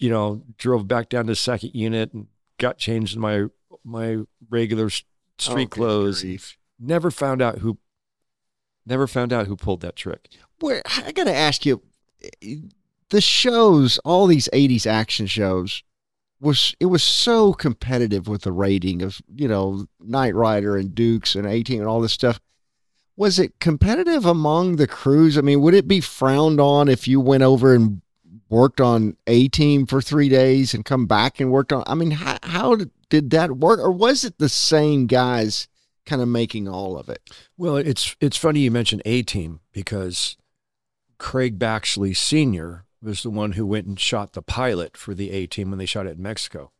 you 0.00 0.10
know, 0.10 0.42
drove 0.58 0.88
back 0.88 1.08
down 1.08 1.28
to 1.28 1.36
second 1.36 1.70
unit 1.72 2.12
and 2.12 2.26
got 2.58 2.78
changed 2.78 3.14
in 3.14 3.20
my, 3.20 3.44
my 3.84 4.18
regular 4.50 4.90
street 4.90 5.06
Oh, 5.48 5.66
clothes. 5.66 6.22
grief. 6.22 6.58
Never 6.80 7.12
found 7.12 7.40
out 7.40 7.58
who, 7.58 7.78
never 8.84 9.06
found 9.06 9.32
out 9.32 9.46
who 9.46 9.54
pulled 9.56 9.82
that 9.82 9.94
trick. 9.94 10.30
Where 10.58 10.82
I 11.06 11.12
got 11.12 11.24
to 11.24 11.34
ask 11.34 11.64
you, 11.64 11.80
the 13.12 13.20
shows, 13.20 13.98
all 13.98 14.26
these 14.26 14.48
'80s 14.52 14.86
action 14.86 15.26
shows, 15.26 15.82
was 16.40 16.74
it 16.80 16.86
was 16.86 17.02
so 17.02 17.52
competitive 17.52 18.26
with 18.26 18.42
the 18.42 18.52
rating 18.52 19.02
of 19.02 19.20
you 19.34 19.46
know 19.46 19.86
Knight 20.00 20.34
Rider 20.34 20.76
and 20.76 20.94
Dukes 20.94 21.36
and 21.36 21.46
A 21.46 21.62
Team 21.62 21.80
and 21.80 21.88
all 21.88 22.00
this 22.00 22.12
stuff. 22.12 22.40
Was 23.14 23.38
it 23.38 23.60
competitive 23.60 24.24
among 24.24 24.76
the 24.76 24.86
crews? 24.86 25.36
I 25.36 25.42
mean, 25.42 25.60
would 25.60 25.74
it 25.74 25.86
be 25.86 26.00
frowned 26.00 26.60
on 26.60 26.88
if 26.88 27.06
you 27.06 27.20
went 27.20 27.42
over 27.42 27.74
and 27.74 28.00
worked 28.48 28.80
on 28.80 29.16
A 29.26 29.48
Team 29.48 29.86
for 29.86 30.00
three 30.00 30.30
days 30.30 30.72
and 30.72 30.84
come 30.84 31.06
back 31.06 31.38
and 31.38 31.52
worked 31.52 31.72
on? 31.72 31.84
I 31.86 31.94
mean, 31.94 32.12
how, 32.12 32.38
how 32.42 32.76
did 33.10 33.30
that 33.30 33.58
work, 33.58 33.78
or 33.78 33.92
was 33.92 34.24
it 34.24 34.38
the 34.38 34.48
same 34.48 35.06
guys 35.06 35.68
kind 36.06 36.22
of 36.22 36.28
making 36.28 36.66
all 36.66 36.98
of 36.98 37.10
it? 37.10 37.20
Well, 37.58 37.76
it's 37.76 38.16
it's 38.20 38.38
funny 38.38 38.60
you 38.60 38.70
mentioned 38.70 39.02
A 39.04 39.22
Team 39.22 39.60
because 39.70 40.38
Craig 41.18 41.58
Baxley 41.58 42.16
Sr. 42.16 42.84
was 43.02 43.22
the 43.22 43.30
one 43.30 43.52
who 43.52 43.66
went 43.66 43.86
and 43.86 43.98
shot 43.98 44.32
the 44.32 44.42
pilot 44.42 44.96
for 44.96 45.14
the 45.14 45.30
A 45.30 45.46
Team 45.46 45.70
when 45.70 45.78
they 45.78 45.86
shot 45.86 46.06
it 46.06 46.16
in 46.16 46.22
Mexico. 46.22 46.70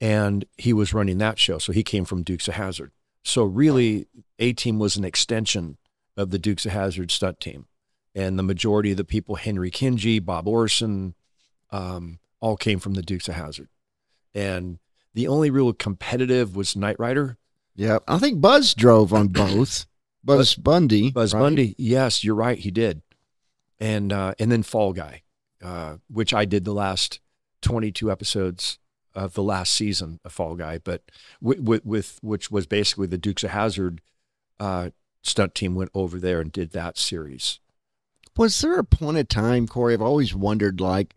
And 0.00 0.44
he 0.56 0.72
was 0.72 0.94
running 0.94 1.18
that 1.18 1.38
show. 1.38 1.58
So 1.58 1.72
he 1.72 1.82
came 1.82 2.04
from 2.04 2.22
Dukes 2.22 2.48
of 2.48 2.54
Hazzard. 2.54 2.92
So 3.24 3.44
really, 3.44 4.06
A 4.38 4.52
Team 4.52 4.78
was 4.78 4.96
an 4.96 5.04
extension 5.04 5.76
of 6.16 6.30
the 6.30 6.38
Dukes 6.38 6.66
of 6.66 6.72
Hazzard 6.72 7.10
stunt 7.10 7.40
team. 7.40 7.66
And 8.14 8.38
the 8.38 8.42
majority 8.42 8.90
of 8.90 8.96
the 8.96 9.04
people, 9.04 9.36
Henry 9.36 9.70
Kingi, 9.70 10.24
Bob 10.24 10.46
Orrison, 10.46 11.14
um, 11.70 12.18
all 12.40 12.56
came 12.56 12.78
from 12.78 12.94
the 12.94 13.02
Dukes 13.02 13.28
of 13.28 13.34
Hazzard. 13.34 13.68
And 14.34 14.78
the 15.14 15.28
only 15.28 15.50
real 15.50 15.72
competitive 15.72 16.56
was 16.56 16.76
Knight 16.76 16.98
Rider. 16.98 17.36
Yeah, 17.74 17.98
I 18.08 18.18
think 18.18 18.40
Buzz 18.40 18.74
drove 18.74 19.12
on 19.12 19.28
both. 19.28 19.86
Buzz 20.24 20.54
Bundy. 20.54 21.10
Buzz 21.10 21.32
right? 21.32 21.40
Bundy. 21.40 21.74
Yes, 21.78 22.24
you're 22.24 22.34
right. 22.34 22.58
He 22.58 22.70
did. 22.70 23.02
And 23.80 24.12
uh, 24.12 24.34
and 24.38 24.50
then 24.50 24.64
Fall 24.64 24.92
Guy, 24.92 25.22
uh, 25.62 25.96
which 26.08 26.32
I 26.32 26.44
did 26.44 26.64
the 26.64 26.72
last 26.74 27.20
22 27.62 28.10
episodes 28.10 28.78
of 29.14 29.34
the 29.34 29.42
last 29.42 29.72
season 29.74 30.20
of 30.24 30.32
Fall 30.32 30.54
Guy, 30.54 30.78
but 30.78 31.02
with, 31.40 31.60
with, 31.60 31.84
with 31.84 32.18
which 32.22 32.50
was 32.50 32.66
basically 32.66 33.06
the 33.06 33.18
Dukes 33.18 33.42
of 33.42 33.50
Hazzard 33.50 34.00
uh, 34.60 34.90
stunt 35.22 35.54
team 35.54 35.74
went 35.74 35.90
over 35.94 36.18
there 36.20 36.40
and 36.40 36.52
did 36.52 36.70
that 36.72 36.96
series. 36.98 37.58
Was 38.36 38.60
there 38.60 38.78
a 38.78 38.84
point 38.84 39.18
of 39.18 39.28
time, 39.28 39.66
Corey? 39.66 39.94
I've 39.94 40.00
always 40.02 40.32
wondered, 40.34 40.80
like 40.80 41.14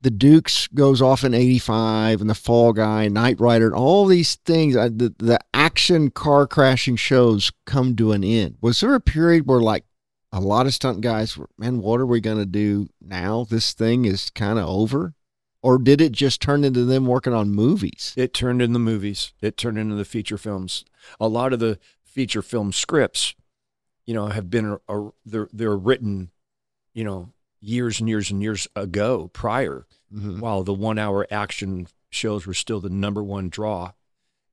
the 0.00 0.10
Dukes 0.10 0.66
goes 0.68 1.00
off 1.00 1.22
in 1.22 1.32
'85, 1.32 2.20
and 2.20 2.28
the 2.28 2.34
Fall 2.34 2.72
Guy, 2.72 3.06
Knight 3.06 3.38
Rider, 3.38 3.66
and 3.66 3.74
all 3.74 4.06
these 4.06 4.34
things. 4.34 4.74
uh, 4.74 4.88
The 4.92 5.14
the 5.18 5.38
action 5.54 6.10
car 6.10 6.48
crashing 6.48 6.96
shows 6.96 7.52
come 7.66 7.94
to 7.96 8.10
an 8.10 8.24
end. 8.24 8.56
Was 8.60 8.80
there 8.80 8.96
a 8.96 9.00
period 9.00 9.46
where 9.46 9.60
like 9.60 9.84
a 10.32 10.40
lot 10.40 10.66
of 10.66 10.74
stunt 10.74 11.00
guys 11.00 11.36
were, 11.36 11.48
man, 11.58 11.80
what 11.80 12.00
are 12.00 12.06
we 12.06 12.20
gonna 12.20 12.46
do 12.46 12.88
now? 13.00 13.44
This 13.48 13.72
thing 13.72 14.04
is 14.04 14.30
kind 14.30 14.58
of 14.58 14.68
over. 14.68 15.14
or 15.62 15.76
did 15.76 16.00
it 16.00 16.12
just 16.12 16.40
turn 16.40 16.64
into 16.64 16.86
them 16.86 17.04
working 17.04 17.34
on 17.34 17.50
movies? 17.50 18.14
It 18.16 18.32
turned 18.32 18.62
into 18.62 18.72
the 18.72 18.78
movies. 18.78 19.34
It 19.42 19.58
turned 19.58 19.76
into 19.76 19.94
the 19.94 20.06
feature 20.06 20.38
films. 20.38 20.86
A 21.20 21.28
lot 21.28 21.52
of 21.52 21.58
the 21.58 21.78
feature 22.02 22.40
film 22.40 22.72
scripts, 22.72 23.34
you 24.06 24.14
know, 24.14 24.28
have 24.28 24.48
been 24.48 24.78
a, 24.88 24.94
a, 24.96 25.10
they're 25.26 25.48
they're 25.52 25.76
written, 25.76 26.30
you 26.94 27.04
know, 27.04 27.34
years 27.60 28.00
and 28.00 28.08
years 28.08 28.30
and 28.30 28.40
years 28.42 28.68
ago 28.74 29.28
prior, 29.34 29.86
Mhm. 30.14 30.40
while 30.40 30.62
the 30.64 30.72
one 30.72 30.98
hour 30.98 31.26
action 31.30 31.86
shows 32.08 32.46
were 32.46 32.54
still 32.54 32.80
the 32.80 32.88
number 32.88 33.22
one 33.22 33.50
draw. 33.50 33.92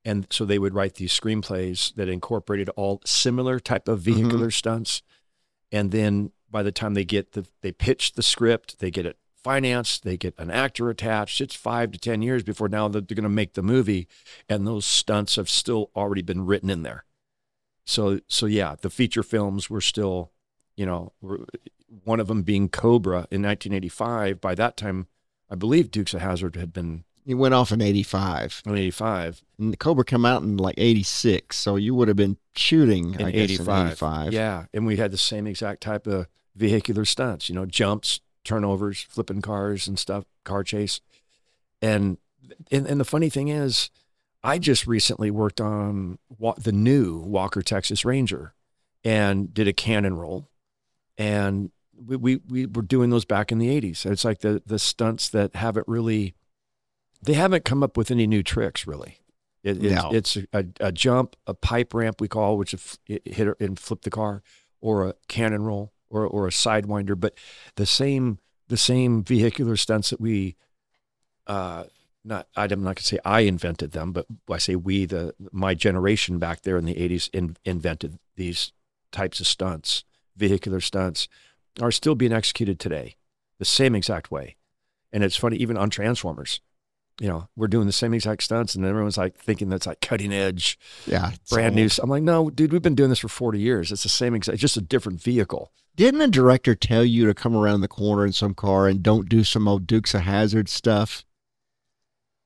And 0.04 0.26
so 0.30 0.44
they 0.44 0.58
would 0.58 0.74
write 0.74 0.96
these 0.96 1.18
screenplays 1.18 1.94
that 1.94 2.08
incorporated 2.10 2.68
all 2.76 3.00
similar 3.06 3.58
type 3.58 3.88
of 3.88 4.00
vehicular 4.00 4.50
stunts. 4.50 5.02
And 5.70 5.90
then 5.90 6.32
by 6.50 6.62
the 6.62 6.72
time 6.72 6.94
they 6.94 7.04
get 7.04 7.32
the 7.32 7.46
they 7.60 7.72
pitch 7.72 8.12
the 8.12 8.22
script, 8.22 8.78
they 8.78 8.90
get 8.90 9.06
it 9.06 9.18
financed, 9.36 10.02
they 10.02 10.16
get 10.16 10.34
an 10.38 10.50
actor 10.50 10.90
attached. 10.90 11.40
It's 11.40 11.54
five 11.54 11.92
to 11.92 11.98
ten 11.98 12.22
years 12.22 12.42
before 12.42 12.68
now 12.68 12.88
that 12.88 13.08
they're 13.08 13.14
going 13.14 13.22
to 13.22 13.28
make 13.28 13.54
the 13.54 13.62
movie, 13.62 14.08
and 14.48 14.66
those 14.66 14.84
stunts 14.84 15.36
have 15.36 15.48
still 15.48 15.90
already 15.94 16.22
been 16.22 16.46
written 16.46 16.70
in 16.70 16.82
there. 16.82 17.04
So 17.84 18.20
so 18.28 18.46
yeah, 18.46 18.76
the 18.80 18.90
feature 18.90 19.22
films 19.22 19.70
were 19.70 19.80
still, 19.80 20.32
you 20.76 20.86
know, 20.86 21.12
one 22.04 22.20
of 22.20 22.28
them 22.28 22.42
being 22.42 22.68
Cobra 22.68 23.26
in 23.30 23.42
1985. 23.42 24.40
By 24.40 24.54
that 24.54 24.76
time, 24.76 25.06
I 25.50 25.54
believe 25.54 25.90
Dukes 25.90 26.14
of 26.14 26.20
Hazzard 26.20 26.56
had 26.56 26.72
been 26.72 27.04
It 27.28 27.34
went 27.34 27.54
off 27.54 27.70
in 27.72 27.80
85. 27.80 28.62
in 28.66 28.76
85 28.76 29.42
And 29.58 29.72
the 29.72 29.76
Cobra 29.76 30.04
come 30.04 30.24
out 30.24 30.42
in 30.42 30.56
like 30.56 30.74
86. 30.78 31.56
So 31.56 31.76
you 31.76 31.94
would 31.94 32.08
have 32.08 32.16
been 32.16 32.38
shooting, 32.56 33.14
in 33.14 33.26
I 33.26 33.30
guess, 33.30 33.50
85. 33.50 33.68
in 33.68 33.86
85. 33.88 34.32
Yeah, 34.32 34.64
and 34.72 34.86
we 34.86 34.96
had 34.96 35.10
the 35.10 35.18
same 35.18 35.46
exact 35.46 35.82
type 35.82 36.06
of 36.06 36.26
vehicular 36.56 37.04
stunts, 37.04 37.48
you 37.48 37.54
know, 37.54 37.66
jumps, 37.66 38.20
turnovers, 38.44 39.02
flipping 39.02 39.42
cars 39.42 39.86
and 39.86 39.98
stuff, 39.98 40.24
car 40.44 40.64
chase. 40.64 41.00
And 41.80 42.16
and, 42.72 42.86
and 42.86 42.98
the 42.98 43.04
funny 43.04 43.28
thing 43.28 43.48
is, 43.48 43.90
I 44.42 44.58
just 44.58 44.86
recently 44.86 45.30
worked 45.30 45.60
on 45.60 46.18
the 46.56 46.72
new 46.72 47.18
Walker 47.18 47.60
Texas 47.60 48.04
Ranger 48.04 48.54
and 49.04 49.52
did 49.52 49.68
a 49.68 49.72
cannon 49.72 50.16
roll. 50.16 50.48
And 51.16 51.72
we, 51.92 52.16
we, 52.16 52.40
we 52.48 52.66
were 52.66 52.82
doing 52.82 53.10
those 53.10 53.24
back 53.24 53.50
in 53.50 53.58
the 53.58 53.68
80s. 53.68 54.06
It's 54.06 54.24
like 54.24 54.40
the, 54.40 54.62
the 54.64 54.78
stunts 54.78 55.28
that 55.30 55.56
haven't 55.56 55.88
really, 55.88 56.34
they 57.22 57.34
haven't 57.34 57.64
come 57.64 57.82
up 57.82 57.96
with 57.96 58.10
any 58.10 58.26
new 58.26 58.42
tricks 58.42 58.86
really. 58.86 59.18
It, 59.62 59.82
it's, 59.84 60.02
No. 60.02 60.10
it's 60.12 60.36
a, 60.52 60.64
a 60.80 60.92
jump, 60.92 61.36
a 61.46 61.54
pipe 61.54 61.92
ramp 61.92 62.20
we 62.20 62.28
call, 62.28 62.56
which 62.56 62.72
if 62.74 62.96
it 63.06 63.26
hit 63.26 63.48
and 63.60 63.78
flip 63.78 64.02
the 64.02 64.10
car, 64.10 64.42
or 64.80 65.08
a 65.08 65.14
cannon 65.26 65.64
roll, 65.64 65.92
or 66.08 66.24
or 66.26 66.46
a 66.46 66.50
sidewinder. 66.50 67.18
But 67.18 67.34
the 67.74 67.86
same 67.86 68.38
the 68.68 68.76
same 68.76 69.24
vehicular 69.24 69.76
stunts 69.76 70.10
that 70.10 70.20
we, 70.20 70.56
uh, 71.46 71.84
not 72.24 72.46
I'm 72.56 72.82
not 72.82 72.96
gonna 72.96 73.02
say 73.02 73.18
I 73.24 73.40
invented 73.40 73.92
them, 73.92 74.12
but 74.12 74.26
I 74.50 74.58
say 74.58 74.76
we 74.76 75.06
the 75.06 75.34
my 75.50 75.74
generation 75.74 76.38
back 76.38 76.62
there 76.62 76.78
in 76.78 76.84
the 76.84 76.94
'80s 76.94 77.28
in, 77.32 77.56
invented 77.64 78.18
these 78.36 78.72
types 79.10 79.40
of 79.40 79.46
stunts, 79.46 80.04
vehicular 80.36 80.80
stunts, 80.80 81.28
are 81.80 81.90
still 81.90 82.14
being 82.14 82.32
executed 82.32 82.78
today, 82.78 83.16
the 83.58 83.64
same 83.64 83.94
exact 83.96 84.30
way. 84.30 84.54
And 85.12 85.24
it's 85.24 85.36
funny, 85.36 85.56
even 85.56 85.76
on 85.76 85.90
Transformers, 85.90 86.60
you 87.20 87.28
know, 87.28 87.48
we're 87.56 87.68
doing 87.68 87.86
the 87.86 87.92
same 87.92 88.14
exact 88.14 88.42
stunts, 88.44 88.74
and 88.74 88.84
everyone's 88.84 89.18
like 89.18 89.36
thinking 89.36 89.68
that's 89.68 89.86
like 89.86 90.00
cutting 90.00 90.32
edge, 90.32 90.78
Yeah. 91.06 91.32
brand 91.50 91.74
new. 91.74 91.88
I'm 92.02 92.08
like, 92.10 92.22
no, 92.22 92.50
dude, 92.50 92.72
we've 92.72 92.82
been 92.82 92.94
doing 92.94 93.10
this 93.10 93.18
for 93.18 93.28
40 93.28 93.58
years. 93.58 93.90
It's 93.90 94.02
the 94.04 94.08
same 94.08 94.34
exact, 94.34 94.54
it's 94.54 94.60
just 94.60 94.76
a 94.76 94.80
different 94.80 95.20
vehicle. 95.20 95.72
Didn't 95.96 96.20
a 96.20 96.28
director 96.28 96.76
tell 96.76 97.04
you 97.04 97.26
to 97.26 97.34
come 97.34 97.56
around 97.56 97.80
the 97.80 97.88
corner 97.88 98.24
in 98.24 98.32
some 98.32 98.54
car 98.54 98.86
and 98.86 99.02
don't 99.02 99.28
do 99.28 99.42
some 99.42 99.66
old 99.66 99.86
Dukes 99.86 100.14
of 100.14 100.20
Hazzard 100.20 100.68
stuff? 100.68 101.24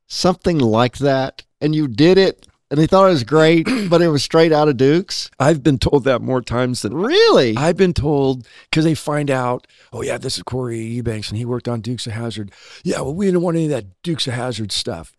Something 0.07 0.59
like 0.59 0.99
that. 0.99 1.43
And 1.61 1.75
you 1.75 1.87
did 1.89 2.19
it 2.19 2.47
and 2.73 2.81
they 2.81 2.87
thought 2.87 3.07
it 3.07 3.11
was 3.11 3.23
great, 3.23 3.69
but 3.91 4.01
it 4.01 4.09
was 4.09 4.25
straight 4.25 4.51
out 4.51 4.67
of 4.67 4.79
Dukes? 4.79 5.31
I've 5.39 5.63
been 5.63 5.79
told 5.79 6.05
that 6.05 6.23
more 6.23 6.41
times 6.41 6.81
than 6.81 6.95
Really? 6.95 7.55
I've 7.55 7.77
been 7.77 7.93
told 7.93 8.49
because 8.71 8.85
they 8.85 8.95
find 8.95 9.31
out, 9.31 9.67
oh 9.93 10.01
yeah, 10.03 10.17
this 10.17 10.39
is 10.39 10.43
Corey 10.43 10.81
Eubanks 10.81 11.29
and 11.29 11.37
he 11.37 11.45
worked 11.45 11.69
on 11.69 11.83
Dukes 11.83 12.07
of 12.07 12.15
Hazzard. 12.15 12.51
Yeah, 12.83 13.03
well, 13.03 13.15
we 13.15 13.27
didn't 13.27 13.43
want 13.43 13.59
any 13.59 13.67
of 13.67 13.73
that 13.73 14.03
Dukes 14.03 14.27
of 14.27 14.33
Hazzard 14.33 14.73
stuff. 14.73 15.13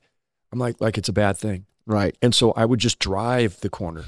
I'm 0.51 0.57
like, 0.57 0.81
like 0.81 0.97
it's 0.97 1.09
a 1.09 1.13
bad 1.13 1.37
thing. 1.37 1.67
right. 1.85 2.17
And 2.23 2.33
so 2.33 2.53
I 2.53 2.65
would 2.65 2.79
just 2.79 2.97
drive 2.97 3.59
the 3.59 3.69
corner 3.69 4.05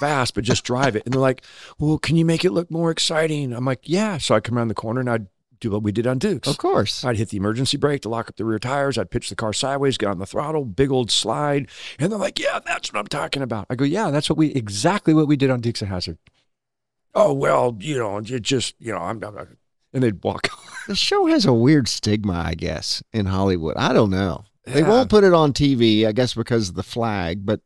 fast, 0.00 0.34
but 0.34 0.44
just 0.44 0.64
drive 0.64 0.96
it. 0.96 1.04
And 1.04 1.12
they're 1.12 1.20
like, 1.20 1.42
well, 1.78 1.98
can 1.98 2.16
you 2.16 2.24
make 2.24 2.46
it 2.46 2.52
look 2.52 2.70
more 2.70 2.90
exciting? 2.90 3.52
I'm 3.52 3.66
like, 3.66 3.80
yeah. 3.84 4.16
So 4.16 4.34
I'd 4.34 4.44
come 4.44 4.56
around 4.56 4.68
the 4.68 4.74
corner 4.74 5.00
and 5.00 5.10
I'd 5.10 5.26
do 5.60 5.70
what 5.70 5.82
we 5.82 5.92
did 5.92 6.06
on 6.06 6.18
Dukes. 6.18 6.48
Of 6.48 6.58
course. 6.58 7.04
I'd 7.04 7.16
hit 7.16 7.30
the 7.30 7.36
emergency 7.36 7.76
brake 7.76 8.02
to 8.02 8.08
lock 8.08 8.28
up 8.28 8.36
the 8.36 8.44
rear 8.44 8.58
tires. 8.58 8.98
I'd 8.98 9.10
pitch 9.10 9.28
the 9.28 9.36
car 9.36 9.52
sideways, 9.52 9.98
get 9.98 10.08
on 10.08 10.18
the 10.18 10.26
throttle, 10.26 10.64
big 10.64 10.90
old 10.90 11.10
slide. 11.10 11.68
And 11.98 12.10
they're 12.12 12.18
like, 12.18 12.38
yeah, 12.38 12.60
that's 12.64 12.92
what 12.92 12.98
I'm 13.00 13.06
talking 13.06 13.42
about. 13.42 13.66
I 13.70 13.74
go, 13.74 13.84
yeah, 13.84 14.10
that's 14.10 14.28
what 14.30 14.36
we, 14.38 14.48
exactly 14.52 15.14
what 15.14 15.28
we 15.28 15.36
did 15.36 15.50
on 15.50 15.60
Dukes 15.60 15.82
of 15.82 15.88
Hazzard. 15.88 16.18
Oh, 17.14 17.32
well, 17.32 17.76
you 17.80 17.98
know, 17.98 18.18
it 18.18 18.42
just, 18.42 18.74
you 18.78 18.92
know, 18.92 18.98
I'm, 18.98 19.22
I'm 19.24 19.56
and 19.92 20.02
they'd 20.02 20.22
walk. 20.22 20.48
The 20.86 20.94
show 20.94 21.26
has 21.26 21.44
a 21.44 21.52
weird 21.52 21.88
stigma, 21.88 22.34
I 22.46 22.54
guess, 22.54 23.02
in 23.12 23.26
Hollywood. 23.26 23.74
I 23.76 23.92
don't 23.92 24.10
know. 24.10 24.44
They 24.66 24.82
Yeah. 24.82 24.88
won't 24.88 25.10
put 25.10 25.24
it 25.24 25.32
on 25.32 25.52
TV, 25.52 26.06
I 26.06 26.12
guess, 26.12 26.32
because 26.34 26.68
of 26.68 26.76
the 26.76 26.84
flag. 26.84 27.44
But 27.44 27.60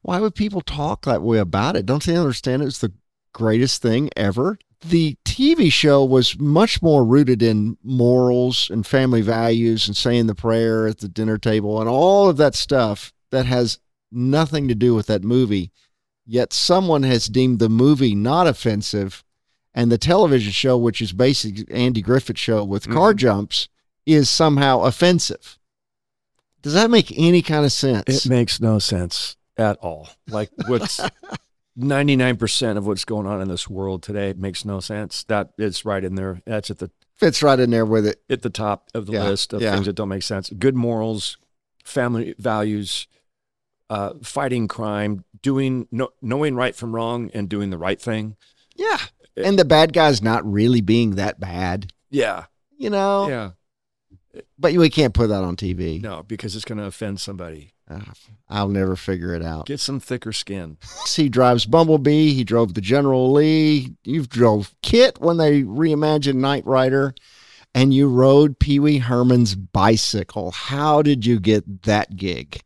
why 0.00 0.18
would 0.18 0.34
people 0.34 0.62
talk 0.62 1.04
that 1.04 1.20
way 1.20 1.36
about 1.36 1.76
it? 1.76 1.84
Don't 1.84 2.02
they 2.02 2.16
understand 2.16 2.62
it's 2.62 2.78
the 2.78 2.94
greatest 3.34 3.82
thing 3.82 4.08
ever? 4.16 4.58
The 4.86 5.16
TV 5.24 5.72
show 5.72 6.04
was 6.04 6.38
much 6.38 6.82
more 6.82 7.04
rooted 7.04 7.42
in 7.42 7.78
morals 7.82 8.68
and 8.70 8.86
family 8.86 9.22
values 9.22 9.86
and 9.88 9.96
saying 9.96 10.26
the 10.26 10.34
prayer 10.34 10.86
at 10.86 10.98
the 10.98 11.08
dinner 11.08 11.38
table 11.38 11.80
and 11.80 11.88
all 11.88 12.28
of 12.28 12.36
that 12.36 12.54
stuff 12.54 13.12
that 13.30 13.46
has 13.46 13.78
nothing 14.12 14.68
to 14.68 14.74
do 14.74 14.94
with 14.94 15.06
that 15.06 15.24
movie. 15.24 15.72
Yet 16.26 16.52
someone 16.52 17.02
has 17.02 17.26
deemed 17.26 17.58
the 17.58 17.68
movie 17.68 18.14
not 18.14 18.46
offensive, 18.46 19.24
and 19.74 19.90
the 19.90 19.98
television 19.98 20.52
show, 20.52 20.76
which 20.78 21.00
is 21.02 21.12
basically 21.12 21.66
Andy 21.74 22.00
Griffith 22.00 22.38
show 22.38 22.62
with 22.64 22.88
car 22.88 23.12
Mhm. 23.12 23.16
jumps, 23.18 23.68
is 24.06 24.30
somehow 24.30 24.80
offensive. 24.82 25.58
Does 26.62 26.74
that 26.74 26.90
make 26.90 27.12
any 27.18 27.42
kind 27.42 27.64
of 27.64 27.72
sense? 27.72 28.24
It 28.24 28.28
makes 28.28 28.60
no 28.60 28.78
sense 28.78 29.36
at 29.56 29.76
all. 29.78 30.08
Like 30.28 30.50
what's 30.66 31.00
99% 31.78 32.76
of 32.76 32.86
what's 32.86 33.04
going 33.04 33.26
on 33.26 33.40
in 33.40 33.48
this 33.48 33.68
world 33.68 34.02
today 34.02 34.32
makes 34.36 34.64
no 34.64 34.80
sense. 34.80 35.24
That 35.24 35.50
is 35.58 35.84
right 35.84 36.04
in 36.04 36.14
there. 36.14 36.40
That's 36.46 36.70
at 36.70 36.78
the 36.78 36.90
Fits 37.16 37.42
right 37.44 37.58
in 37.60 37.70
there 37.70 37.86
with 37.86 38.06
it. 38.06 38.22
at 38.28 38.42
the 38.42 38.50
top 38.50 38.88
of 38.94 39.06
the 39.06 39.12
Yeah, 39.12 39.24
list 39.28 39.52
of 39.52 39.62
yeah. 39.62 39.72
things 39.72 39.86
that 39.86 39.92
don't 39.94 40.08
make 40.08 40.24
sense. 40.24 40.50
Good 40.50 40.74
morals, 40.74 41.36
family 41.84 42.34
values, 42.38 43.06
uh, 43.88 44.14
fighting 44.22 44.66
crime, 44.66 45.24
doing 45.40 45.86
no, 45.92 46.08
knowing 46.20 46.56
right 46.56 46.74
from 46.74 46.94
wrong, 46.94 47.30
and 47.32 47.48
doing 47.48 47.70
the 47.70 47.78
right 47.78 48.00
thing. 48.00 48.36
Yeah. 48.74 48.98
And 49.36 49.56
the 49.58 49.64
bad 49.64 49.92
guy's 49.92 50.22
not 50.22 50.44
really 50.50 50.80
being 50.80 51.12
that 51.16 51.38
bad, 51.38 51.92
Yeah, 52.10 52.46
you 52.76 52.90
know? 52.90 53.28
yeah. 53.28 53.50
But 54.58 54.72
we 54.74 54.90
can't 54.90 55.14
put 55.14 55.28
that 55.28 55.44
on 55.44 55.54
TV. 55.56 56.00
No, 56.02 56.24
because 56.24 56.56
it's 56.56 56.64
going 56.64 56.78
to 56.78 56.84
offend 56.86 57.20
somebody. 57.20 57.73
Ah, 57.90 58.12
I'll 58.48 58.68
never 58.68 58.96
figure 58.96 59.34
it 59.34 59.42
out. 59.42 59.66
Get 59.66 59.80
some 59.80 60.00
thicker 60.00 60.32
skin. 60.32 60.78
He 61.14 61.28
drives 61.28 61.66
Bumblebee. 61.66 62.32
He 62.32 62.44
drove 62.44 62.74
the 62.74 62.80
General 62.80 63.30
Lee. 63.30 63.94
You've 64.04 64.30
drove 64.30 64.74
KITT 64.82 65.20
when 65.20 65.36
they 65.36 65.62
reimagined 65.62 66.36
Knight 66.36 66.64
Rider. 66.64 67.14
And 67.74 67.92
you 67.92 68.08
rode 68.08 68.58
Pee 68.58 68.78
Wee 68.78 68.98
Herman's 68.98 69.54
bicycle. 69.54 70.52
How 70.52 71.02
did 71.02 71.26
you 71.26 71.40
get 71.40 71.82
that 71.82 72.16
gig? 72.16 72.60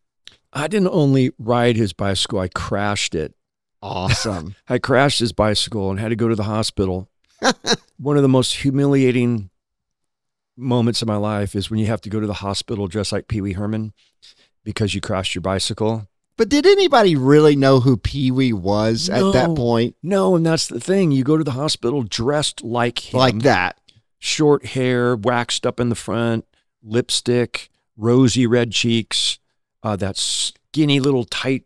I 0.53 0.69
didn't 0.69 0.89
only 0.93 1.33
ride 1.39 1.77
his 1.77 1.93
bicycle; 1.93 2.39
I 2.41 2.49
crashed 2.49 3.15
it. 3.15 3.35
Awesome. 3.83 4.55
I 4.69 4.79
crashed 4.79 5.21
his 5.21 5.33
bicycle 5.33 5.91
and 5.91 5.99
had 5.99 6.09
to 6.11 6.17
go 6.17 6.29
to 6.29 6.35
the 6.35 6.45
hospital. 6.45 7.09
One 7.99 8.17
of 8.17 8.23
the 8.23 8.29
most 8.29 8.57
humiliating 8.57 9.51
moments 10.57 11.01
of 11.01 11.09
my 11.09 11.17
life 11.17 11.55
is 11.55 11.71
when 11.71 11.79
you 11.79 11.87
have 11.87 12.01
to 12.03 12.11
go 12.11 12.21
to 12.21 12.27
the 12.27 12.35
hospital 12.35 12.89
dressed 12.89 13.13
like 13.13 13.29
Pee 13.29 13.41
Wee 13.41 13.53
Herman 13.53 13.93
because 14.69 14.95
you 14.95 15.01
crashed 15.01 15.35
your 15.35 15.41
bicycle. 15.41 16.07
but 16.37 16.51
did 16.51 16.67
anybody 16.67 17.17
really 17.17 17.57
know 17.57 17.81
who 17.81 17.97
Pee 17.97 18.31
Wee 18.31 18.53
was 18.53 19.09
at 19.09 19.33
that 19.33 19.57
point? 19.57 19.97
No, 20.03 20.37
and 20.37 20.45
that's 20.45 20.67
the 20.69 20.79
thing. 20.79 21.11
You 21.11 21.25
go 21.25 21.39
to 21.39 21.43
the 21.45 21.53
hospital 21.53 22.03
dressed 22.03 22.63
like 22.63 23.13
him, 23.15 23.19
Like 23.19 23.39
that. 23.41 23.81
short 24.19 24.67
hair, 24.67 25.17
waxed 25.17 25.65
up 25.67 25.81
in 25.81 25.89
the 25.89 25.95
front, 25.95 26.45
lipstick, 26.83 27.71
rosy 27.97 28.47
red 28.47 28.73
cheeks, 28.73 29.39
uh, 29.83 29.97
that 29.97 30.17
skinny 30.19 31.01
little 31.01 31.25
tight 31.25 31.65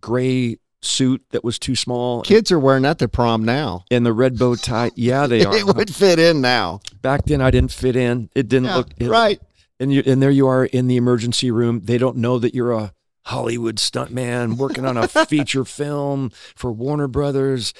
gray 0.00 0.58
suit 0.82 1.22
that 1.30 1.44
was 1.44 1.58
too 1.58 1.76
small, 1.76 2.22
Kids 2.22 2.50
are 2.52 2.58
wearing 2.58 2.82
that 2.82 2.98
to 2.98 3.08
prom 3.08 3.44
now. 3.44 3.84
and 3.90 4.04
the 4.04 4.12
red 4.12 4.36
bow 4.38 4.56
tie. 4.56 4.90
Yeah, 4.96 5.26
they 5.26 5.44
are. 5.46 5.56
it 5.56 5.64
would 5.64 5.94
fit 5.94 6.18
in 6.18 6.40
now. 6.40 6.80
Back 7.02 7.24
then, 7.24 7.40
I 7.40 7.50
didn't 7.50 7.72
fit 7.72 7.94
in. 7.96 8.28
It 8.34 8.48
didn't 8.48 8.66
Yeah, 8.66 8.76
look 8.76 8.88
it- 8.98 9.08
right. 9.08 9.40
And 9.82 9.92
you, 9.92 10.02
and 10.06 10.22
there 10.22 10.30
you 10.30 10.46
are 10.46 10.64
in 10.64 10.86
the 10.86 10.96
emergency 10.96 11.50
room. 11.50 11.80
They 11.84 11.98
don't 11.98 12.16
know 12.18 12.38
that 12.38 12.54
you're 12.54 12.72
a 12.72 12.92
Hollywood 13.26 13.76
stuntman 13.76 14.56
working 14.56 14.84
on 14.86 14.96
a 14.96 15.08
feature 15.26 15.64
film 15.64 16.30
for 16.54 16.70
Warner 16.72 17.08
Brothers. 17.08 17.74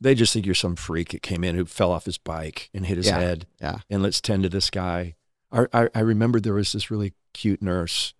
They 0.00 0.14
just 0.14 0.32
think 0.32 0.44
you're 0.44 0.54
some 0.54 0.76
freak 0.76 1.10
that 1.10 1.22
came 1.22 1.44
in 1.44 1.54
who 1.54 1.64
fell 1.64 1.90
off 1.92 2.04
his 2.04 2.18
bike 2.18 2.68
and 2.74 2.84
hit 2.86 2.96
his 2.96 3.06
Yeah, 3.06 3.18
head. 3.18 3.46
yeah. 3.60 3.78
And 3.88 4.02
let's 4.02 4.20
tend 4.20 4.42
to 4.42 4.48
this 4.48 4.70
guy. 4.70 5.14
I, 5.52 5.66
I, 5.72 5.88
I 5.94 6.00
remember 6.00 6.40
there 6.40 6.54
was 6.54 6.72
this 6.72 6.90
really 6.90 7.14
cute 7.32 7.62
nurse. 7.62 8.12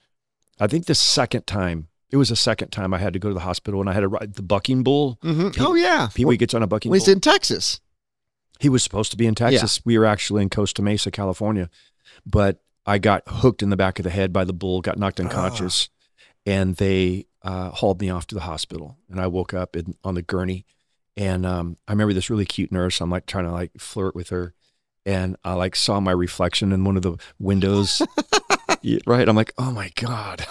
I 0.60 0.66
think 0.68 0.86
the 0.86 0.94
second 0.94 1.46
time, 1.46 1.88
it 2.10 2.16
was 2.16 2.28
the 2.30 2.36
second 2.36 2.68
time 2.70 2.94
I 2.94 2.98
had 2.98 3.12
to 3.12 3.18
go 3.18 3.28
to 3.28 3.34
the 3.34 3.40
hospital 3.40 3.80
and 3.80 3.90
I 3.90 3.92
had 3.92 4.00
to 4.00 4.08
ride 4.08 4.34
the 4.34 4.42
bucking 4.42 4.84
bull. 4.84 5.18
Mhm. 5.22 5.54
Oh 5.60 5.74
yeah. 5.74 6.08
Pee 6.14 6.24
Wee 6.24 6.36
gets 6.36 6.54
on 6.54 6.62
a 6.62 6.66
bucking 6.66 6.90
Well, 6.90 6.96
he's 6.98 7.06
bull. 7.06 7.14
in 7.14 7.20
Texas. 7.20 7.80
He 8.60 8.68
was 8.70 8.82
supposed 8.82 9.10
to 9.10 9.16
be 9.18 9.26
in 9.26 9.34
Texas. 9.34 9.80
We 9.84 9.98
were 9.98 10.06
actually 10.06 10.42
in 10.42 10.48
Costa 10.50 10.80
Mesa, 10.80 11.10
California, 11.10 11.68
but 12.24 12.62
I 12.86 12.98
got 12.98 13.22
hooked 13.26 13.62
in 13.62 13.70
the 13.70 13.76
back 13.76 13.98
of 13.98 14.04
the 14.04 14.10
head 14.10 14.32
by 14.32 14.44
the 14.44 14.52
bull, 14.52 14.80
got 14.80 14.98
knocked 14.98 15.20
unconscious, 15.20 15.88
and 16.44 16.76
they 16.76 17.26
uh, 17.42 17.70
hauled 17.70 18.00
me 18.00 18.10
off 18.10 18.26
to 18.28 18.34
the 18.34 18.42
hospital. 18.42 18.96
And 19.10 19.20
I 19.20 19.26
woke 19.26 19.52
up 19.52 19.76
in, 19.76 19.96
on 20.04 20.14
the 20.14 20.22
gurney, 20.22 20.64
and 21.16 21.44
um, 21.44 21.76
I 21.88 21.92
remember 21.92 22.14
this 22.14 22.30
really 22.30 22.44
cute 22.44 22.70
nurse. 22.70 23.00
I'm 23.00 23.10
like 23.10 23.26
trying 23.26 23.46
to 23.46 23.52
like 23.52 23.72
flirt 23.78 24.14
with 24.14 24.28
her, 24.28 24.54
and 25.04 25.36
I 25.44 25.54
like 25.54 25.74
saw 25.74 25.98
my 26.00 26.12
reflection 26.12 26.72
in 26.72 26.84
one 26.84 26.96
of 26.96 27.02
the 27.02 27.16
windows. 27.38 28.02
Right? 29.04 29.28
I'm 29.28 29.34
like, 29.34 29.52
oh 29.58 29.72
my 29.72 29.90
god, 29.96 30.46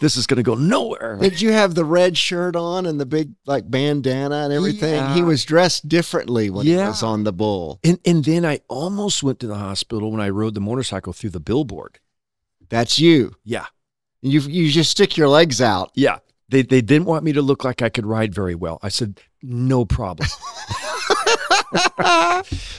this 0.00 0.16
is 0.16 0.26
gonna 0.26 0.42
go 0.42 0.54
nowhere. 0.54 1.16
Did 1.20 1.40
you 1.40 1.52
have 1.52 1.74
the 1.74 1.84
red 1.84 2.16
shirt 2.16 2.56
on 2.56 2.86
and 2.86 3.00
the 3.00 3.06
big 3.06 3.32
like 3.46 3.70
bandana 3.70 4.44
and 4.44 4.52
everything? 4.52 5.14
He 5.14 5.22
was 5.22 5.44
dressed 5.44 5.88
differently 5.88 6.50
when 6.50 6.66
he 6.66 6.76
was 6.76 7.02
on 7.02 7.24
the 7.24 7.32
bull. 7.32 7.80
And 7.84 7.98
and 8.04 8.24
then 8.24 8.44
I 8.44 8.60
almost 8.68 9.22
went 9.22 9.40
to 9.40 9.46
the 9.46 9.56
hospital 9.56 10.10
when 10.10 10.20
I 10.20 10.28
rode 10.28 10.54
the 10.54 10.60
motorcycle 10.60 11.12
through 11.12 11.30
the 11.30 11.40
billboard. 11.40 11.98
That's 12.68 12.98
you. 12.98 13.36
Yeah. 13.44 13.66
You 14.20 14.40
you 14.40 14.70
just 14.70 14.90
stick 14.90 15.16
your 15.16 15.28
legs 15.28 15.60
out. 15.60 15.90
Yeah. 15.94 16.18
They 16.48 16.62
they 16.62 16.80
didn't 16.80 17.06
want 17.06 17.24
me 17.24 17.32
to 17.32 17.42
look 17.42 17.64
like 17.64 17.82
I 17.82 17.88
could 17.88 18.06
ride 18.06 18.34
very 18.34 18.54
well. 18.54 18.78
I 18.82 18.88
said, 18.88 19.20
no 19.42 19.84
problem. 19.84 20.28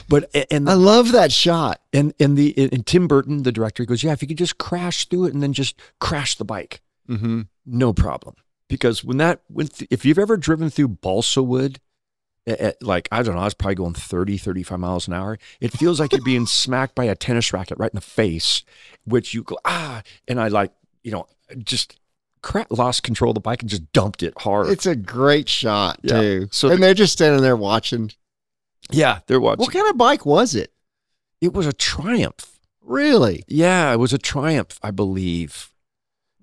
but 0.08 0.30
and 0.50 0.68
I 0.68 0.74
love 0.74 1.12
that 1.12 1.32
shot. 1.32 1.80
and 1.92 2.14
and 2.20 2.36
the 2.36 2.54
and 2.72 2.86
Tim 2.86 3.08
Burton, 3.08 3.42
the 3.42 3.52
director, 3.52 3.84
goes, 3.84 4.02
Yeah, 4.02 4.12
if 4.12 4.22
you 4.22 4.28
could 4.28 4.38
just 4.38 4.58
crash 4.58 5.08
through 5.08 5.26
it 5.26 5.34
and 5.34 5.42
then 5.42 5.52
just 5.52 5.78
crash 6.00 6.36
the 6.36 6.44
bike, 6.44 6.80
Mm-hmm. 7.08 7.42
no 7.66 7.92
problem. 7.92 8.34
Because 8.68 9.04
when 9.04 9.18
that 9.18 9.42
when 9.48 9.68
th- 9.68 9.88
if 9.90 10.04
you've 10.04 10.18
ever 10.18 10.36
driven 10.36 10.70
through 10.70 10.88
balsa 10.88 11.42
wood 11.42 11.80
at, 12.46 12.58
at, 12.60 12.82
like 12.82 13.08
I 13.12 13.22
don't 13.22 13.34
know, 13.34 13.40
I 13.42 13.44
was 13.44 13.54
probably 13.54 13.74
going 13.76 13.94
30, 13.94 14.38
35 14.38 14.78
miles 14.80 15.06
an 15.06 15.14
hour. 15.14 15.38
It 15.60 15.70
feels 15.72 16.00
like 16.00 16.12
you're 16.12 16.22
being 16.22 16.46
smacked 16.64 16.94
by 16.94 17.04
a 17.04 17.14
tennis 17.14 17.52
racket 17.52 17.78
right 17.78 17.90
in 17.92 17.96
the 17.96 18.00
face, 18.00 18.62
which 19.04 19.34
you 19.34 19.42
go, 19.42 19.58
ah, 19.64 20.02
and 20.28 20.40
I 20.40 20.48
like, 20.48 20.72
you 21.02 21.10
know, 21.12 21.26
just 21.58 21.98
crap, 22.42 22.70
lost 22.70 23.02
control 23.02 23.30
of 23.30 23.34
the 23.34 23.40
bike 23.40 23.60
and 23.60 23.68
just 23.70 23.92
dumped 23.92 24.22
it 24.22 24.32
hard. 24.38 24.68
It's 24.68 24.86
a 24.86 24.96
great 24.96 25.48
shot 25.48 25.98
Yeah. 26.02 26.20
too. 26.20 26.48
So 26.50 26.68
and 26.68 26.78
the- 26.78 26.86
they're 26.86 26.94
just 26.94 27.12
standing 27.12 27.42
there 27.42 27.56
watching. 27.56 28.12
yeah, 28.90 29.20
they're 29.26 29.40
watching. 29.40 29.60
What 29.60 29.72
kind 29.72 29.88
of 29.90 29.96
bike 29.98 30.24
was 30.26 30.54
it? 30.54 30.72
It 31.40 31.52
was 31.52 31.66
a 31.66 31.72
triumph. 31.74 32.58
Really? 32.82 33.44
Yeah, 33.48 33.92
it 33.92 33.98
was 33.98 34.12
a 34.14 34.18
triumph, 34.18 34.78
I 34.82 34.90
believe. 34.90 35.70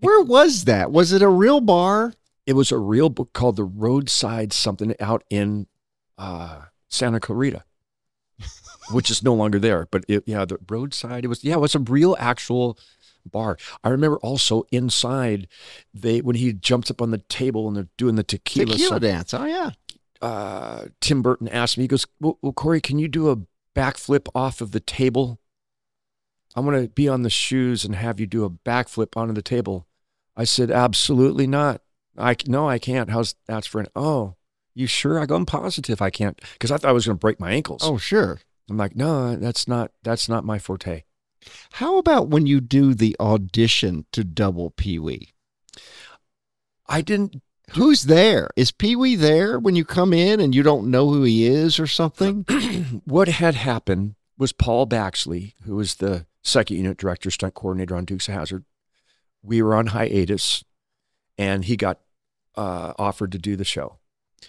Where 0.01 0.21
was 0.21 0.65
that? 0.65 0.91
Was 0.91 1.13
it 1.13 1.21
a 1.21 1.29
real 1.29 1.61
bar? 1.61 2.13
It 2.45 2.53
was 2.53 2.71
a 2.71 2.77
real 2.77 3.09
book 3.09 3.33
called 3.33 3.55
The 3.55 3.63
Roadside 3.63 4.51
Something 4.51 4.93
out 4.99 5.23
in 5.29 5.67
uh, 6.17 6.63
Santa 6.89 7.19
Clarita, 7.19 7.63
which 8.91 9.09
is 9.09 9.23
no 9.23 9.33
longer 9.33 9.59
there. 9.59 9.87
But 9.91 10.03
it, 10.07 10.23
yeah, 10.25 10.43
the 10.45 10.57
roadside. 10.69 11.23
It 11.23 11.27
was 11.27 11.43
yeah, 11.43 11.53
it 11.53 11.59
was 11.59 11.75
a 11.75 11.79
real 11.79 12.15
actual 12.19 12.77
bar. 13.25 13.57
I 13.83 13.89
remember 13.89 14.17
also 14.17 14.63
inside 14.71 15.47
they 15.93 16.21
when 16.21 16.35
he 16.35 16.51
jumps 16.53 16.89
up 16.89 17.01
on 17.01 17.11
the 17.11 17.19
table 17.19 17.67
and 17.67 17.77
they're 17.77 17.87
doing 17.97 18.15
the 18.15 18.23
tequila. 18.23 18.71
Tequila 18.73 18.89
song, 18.89 18.99
dance. 18.99 19.33
Oh 19.33 19.45
yeah. 19.45 19.71
uh, 20.21 20.85
Tim 20.99 21.21
Burton 21.21 21.47
asked 21.47 21.77
me, 21.77 21.83
he 21.83 21.87
goes, 21.87 22.07
well, 22.19 22.37
well, 22.41 22.53
Corey, 22.53 22.81
can 22.81 22.97
you 22.99 23.07
do 23.07 23.29
a 23.29 23.37
backflip 23.75 24.27
off 24.33 24.61
of 24.61 24.71
the 24.71 24.79
table? 24.79 25.39
I 26.55 26.59
want 26.59 26.81
to 26.81 26.89
be 26.89 27.07
on 27.07 27.21
the 27.21 27.29
shoes 27.29 27.85
and 27.85 27.95
have 27.95 28.19
you 28.19 28.25
do 28.25 28.43
a 28.43 28.49
backflip 28.49 29.15
onto 29.15 29.33
the 29.33 29.41
table. 29.41 29.87
I 30.35 30.43
said, 30.43 30.71
absolutely 30.71 31.47
not. 31.47 31.81
I 32.17 32.35
no, 32.45 32.67
I 32.67 32.77
can't. 32.77 33.09
How's 33.09 33.35
that's 33.47 33.67
for 33.67 33.81
an? 33.81 33.87
Oh, 33.95 34.35
you 34.73 34.87
sure? 34.87 35.19
I 35.19 35.25
go, 35.25 35.35
I'm 35.35 35.45
positive 35.45 36.01
I 36.01 36.09
can't 36.09 36.39
because 36.53 36.71
I 36.71 36.77
thought 36.77 36.89
I 36.89 36.93
was 36.93 37.05
going 37.05 37.17
to 37.17 37.19
break 37.19 37.39
my 37.39 37.51
ankles. 37.51 37.81
Oh 37.83 37.97
sure. 37.97 38.39
I'm 38.69 38.77
like, 38.77 38.95
no, 38.95 39.35
that's 39.35 39.67
not 39.67 39.91
that's 40.03 40.29
not 40.29 40.45
my 40.45 40.59
forte. 40.59 41.03
How 41.73 41.97
about 41.97 42.29
when 42.29 42.45
you 42.45 42.61
do 42.61 42.93
the 42.93 43.15
audition 43.19 44.05
to 44.11 44.23
double 44.23 44.71
Pee 44.71 44.99
Wee? 44.99 45.33
I 46.87 47.01
didn't. 47.01 47.41
Who's 47.71 48.03
there? 48.03 48.49
Is 48.55 48.71
Pee 48.71 48.95
Wee 48.95 49.15
there 49.15 49.57
when 49.57 49.75
you 49.75 49.85
come 49.85 50.13
in 50.13 50.39
and 50.39 50.53
you 50.53 50.61
don't 50.61 50.91
know 50.91 51.09
who 51.09 51.23
he 51.23 51.45
is 51.45 51.79
or 51.79 51.87
something? 51.87 52.43
what 53.05 53.27
had 53.27 53.55
happened 53.55 54.15
was 54.37 54.51
Paul 54.51 54.87
Baxley, 54.87 55.53
who 55.63 55.75
was 55.75 55.95
the 55.95 56.25
second 56.43 56.77
unit 56.77 56.97
director, 56.97 57.31
stunt 57.31 57.53
coordinator 57.53 57.95
on 57.95 58.05
Dukes 58.05 58.27
of 58.27 58.33
Hazzard. 58.33 58.65
We 59.43 59.61
were 59.61 59.75
on 59.75 59.87
hiatus, 59.87 60.63
and 61.37 61.65
he 61.65 61.75
got 61.75 61.99
uh, 62.55 62.93
offered 62.99 63.31
to 63.31 63.37
do 63.37 63.55
the 63.55 63.65
show. 63.65 63.97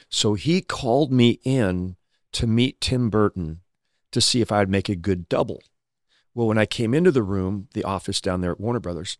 So 0.09 0.35
he 0.35 0.61
called 0.61 1.13
me 1.13 1.39
in 1.45 1.97
to 2.33 2.47
meet 2.47 2.81
Tim 2.81 3.11
Burton 3.11 3.61
to 4.11 4.21
see 4.21 4.41
if 4.41 4.51
I'd 4.53 4.69
make 4.69 4.89
a 4.89 4.97
good 4.97 5.29
double. 5.29 5.63
Well, 6.35 6.47
when 6.49 6.59
I 6.59 6.67
came 6.67 6.95
into 6.95 7.11
the 7.11 7.23
room, 7.23 7.69
the 7.75 7.85
office 7.85 8.21
down 8.21 8.41
there 8.41 8.53
at 8.53 8.61
Warner 8.61 8.81
Brothers, 8.81 9.19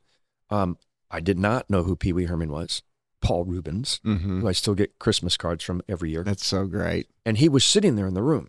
um, 0.51 0.79
I 1.11 1.21
did 1.21 1.39
not 1.39 1.69
know 1.69 1.83
who 1.83 1.95
Pee 1.97 2.13
Wee 2.13 2.25
Herman 2.25 2.51
was. 2.51 2.83
Paul 3.21 3.45
Reubens, 3.45 4.01
Mm-hmm. 4.05 4.41
who 4.41 4.49
I 4.49 4.53
still 4.53 4.75
get 4.75 4.99
Christmas 4.99 5.37
cards 5.37 5.63
from 5.63 5.81
every 5.89 6.11
year 6.11 6.25
That's 6.25 6.45
so 6.45 6.67
great. 6.67 7.09
and 7.25 7.39
he 7.39 7.49
was 7.49 7.65
sitting 7.65 7.95
there 7.97 8.07
in 8.07 8.15
the 8.15 8.23
room. 8.23 8.49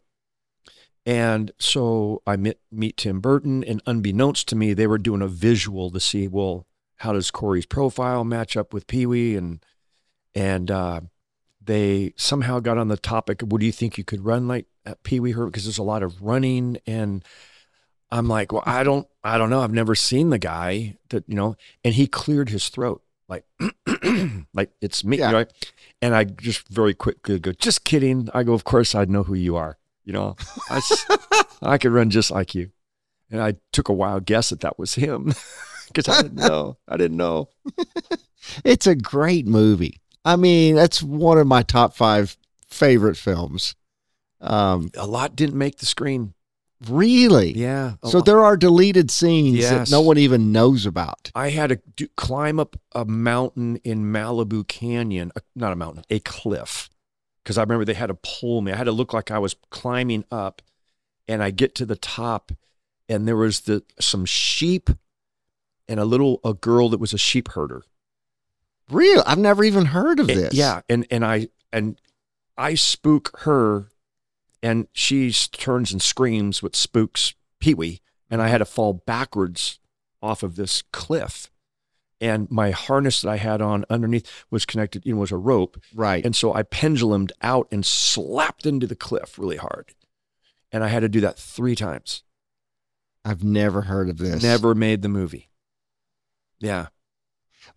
And 1.06 1.52
so 1.60 2.22
I 2.26 2.38
met, 2.38 2.58
meet 2.72 2.98
Tim 2.98 3.20
Burton, 3.20 3.64
and 3.66 3.82
unbeknownst 3.86 4.48
to 4.50 4.56
me, 4.56 4.74
they 4.74 4.88
were 4.88 4.98
doing 4.98 5.22
a 5.22 5.28
visual 5.28 5.92
to 5.92 6.00
see, 6.00 6.28
well, 6.28 6.66
how 6.98 7.14
does 7.14 7.32
Corey's 7.32 7.66
profile 7.66 8.24
match 8.24 8.56
up 8.58 8.74
with 8.74 8.88
Pee 8.88 9.06
Wee? 9.06 9.36
And 9.36 9.64
and 10.36 10.72
uh, 10.72 11.02
they 11.64 12.14
somehow 12.18 12.60
got 12.60 12.78
on 12.78 12.88
the 12.88 12.98
topic 12.98 13.42
of, 13.42 13.52
what 13.52 13.60
do 13.60 13.66
you 13.66 13.72
think 13.72 13.98
you 13.98 14.04
could 14.04 14.26
run 14.26 14.48
like 14.48 14.66
Pee 15.04 15.20
Wee 15.20 15.32
Herman? 15.32 15.50
Because 15.50 15.66
there's 15.66 15.78
a 15.78 15.84
lot 15.84 16.04
of 16.04 16.22
running, 16.22 16.78
and 16.88 17.24
I'm 18.12 18.28
like, 18.28 18.52
well, 18.52 18.64
I 18.66 18.84
don't, 18.84 19.08
I 19.24 19.38
don't 19.38 19.50
know. 19.50 19.62
I've 19.62 19.74
never 19.74 19.96
seen 19.96 20.30
the 20.30 20.40
guy 20.40 20.98
that 21.10 21.24
you 21.28 21.36
know. 21.36 21.56
And 21.84 21.94
he 21.94 22.08
cleared 22.08 22.50
his 22.50 22.70
throat 22.70 23.02
like, 23.28 23.46
like 24.54 24.72
it's 24.82 25.04
me, 25.04 25.18
Yeah. 25.20 25.32
right? 25.32 25.52
And 26.02 26.14
I 26.16 26.26
just 26.26 26.68
very 26.68 26.94
quickly 26.94 27.40
go, 27.40 27.54
just 27.54 27.86
kidding. 27.86 28.30
I 28.34 28.44
go, 28.44 28.54
of 28.54 28.64
course 28.66 28.94
I 28.94 29.06
know 29.06 29.24
who 29.24 29.34
you 29.36 29.56
are. 29.56 29.78
You 30.04 30.12
know, 30.14 30.36
I, 30.70 30.82
I 31.62 31.78
could 31.78 31.92
run 31.94 32.10
just 32.10 32.30
like 32.30 32.54
you. 32.54 32.72
And 33.32 33.42
I 33.42 33.56
took 33.72 33.88
a 33.90 33.94
wild 33.94 34.26
guess 34.26 34.50
that 34.50 34.60
that 34.60 34.78
was 34.78 34.96
him 34.96 35.34
because 35.94 36.08
I 36.08 36.22
didn't 36.22 36.38
know. 36.38 36.78
I 36.88 36.98
didn't 36.98 37.18
know. 37.18 37.50
It's 38.66 38.88
a 38.88 38.94
great 38.96 39.48
movie. 39.48 40.02
I 40.26 40.36
mean, 40.36 40.76
that's 40.76 41.02
one 41.02 41.38
of 41.38 41.48
my 41.48 41.64
top 41.64 41.96
five 41.96 42.38
favorite 42.68 43.16
films. 43.16 43.74
Um, 44.42 44.92
A 44.98 45.08
lot 45.08 45.36
didn't 45.36 45.58
make 45.58 45.78
the 45.78 45.86
screen. 45.86 46.34
really? 46.90 47.54
Yeah. 47.54 47.94
So 48.04 48.18
lot. 48.18 48.26
there 48.26 48.42
are 48.42 48.58
deleted 48.58 49.10
scenes 49.12 49.62
that 49.70 49.90
no 49.90 50.02
one 50.02 50.18
even 50.18 50.52
knows 50.52 50.86
about. 50.86 51.32
I 51.34 51.52
had 51.52 51.70
to 51.70 51.80
do, 51.96 52.10
climb 52.18 52.60
up 52.60 52.76
a 52.94 53.06
mountain 53.06 53.78
in 53.78 54.04
Malibu 54.12 54.68
Canyon, 54.68 55.32
uh, 55.38 55.40
not 55.56 55.72
a 55.72 55.78
mountain, 55.78 56.04
a 56.10 56.20
cliff. 56.20 56.90
Because 57.44 57.58
I 57.58 57.62
remember 57.62 57.86
they 57.86 57.94
had 57.94 58.08
to 58.08 58.16
pull 58.16 58.62
me. 58.62 58.74
I 58.74 58.76
had 58.76 58.86
to 58.86 58.92
look 58.92 59.14
like 59.14 59.32
I 59.32 59.40
was 59.40 59.56
climbing 59.70 60.26
up, 60.32 60.62
and 61.30 61.42
I 61.42 61.52
get 61.52 61.76
to 61.76 61.86
the 61.86 61.96
top, 61.96 62.52
and 63.08 63.26
there 63.26 63.38
was 63.38 63.62
the 63.62 63.84
some 64.00 64.26
sheep, 64.26 64.90
and 65.88 66.00
a 66.00 66.06
little 66.06 66.40
a 66.44 66.54
girl 66.54 66.90
that 66.90 67.00
was 67.00 67.14
a 67.14 67.18
sheep 67.18 67.50
herder. 67.50 67.84
Real? 68.90 69.24
I've 69.26 69.38
never 69.40 69.64
even 69.64 69.86
heard 69.86 70.20
of 70.20 70.30
And- 70.30 70.40
this. 70.40 70.54
yeah, 70.54 70.82
and 70.90 71.06
and 71.10 71.26
I 71.26 71.48
and 71.72 72.00
I 72.58 72.76
spook 72.76 73.32
her, 73.42 73.88
and 74.62 74.88
she 74.94 75.32
turns 75.32 75.92
and 75.92 76.02
screams, 76.02 76.62
what 76.62 76.76
spooks 76.76 77.34
Pee 77.60 77.74
Wee, 77.74 78.02
and 78.30 78.42
I 78.42 78.48
had 78.50 78.60
to 78.60 78.66
fall 78.66 78.94
backwards 78.94 79.80
off 80.22 80.44
of 80.44 80.56
this 80.56 80.84
cliff, 80.92 81.50
and 82.22 82.50
my 82.52 82.72
harness 82.72 83.22
that 83.22 83.30
I 83.30 83.38
had 83.38 83.62
on 83.62 83.86
underneath 83.90 84.46
was 84.52 84.66
connected, 84.66 85.06
you 85.06 85.14
know, 85.16 85.22
was 85.22 85.32
a 85.32 85.38
rope, 85.38 85.82
Right. 85.96 86.24
and 86.24 86.36
so 86.36 86.54
I 86.54 86.64
pendulumed 86.64 87.32
out 87.42 87.68
and 87.72 87.86
slapped 87.86 88.66
into 88.66 88.86
the 88.86 88.96
cliff 88.96 89.40
really 89.40 89.58
hard, 89.58 89.96
and 90.72 90.84
I 90.84 90.90
had 90.90 91.00
to 91.02 91.10
do 91.10 91.22
that 91.22 91.40
three 91.40 91.76
times. 91.76 92.24
I've 93.26 93.44
never 93.44 93.84
heard 93.84 94.10
of 94.10 94.18
this. 94.18 94.44
Never 94.44 94.76
made 94.76 95.02
the 95.02 95.10
movie. 95.10 95.50
Yeah. 96.64 96.88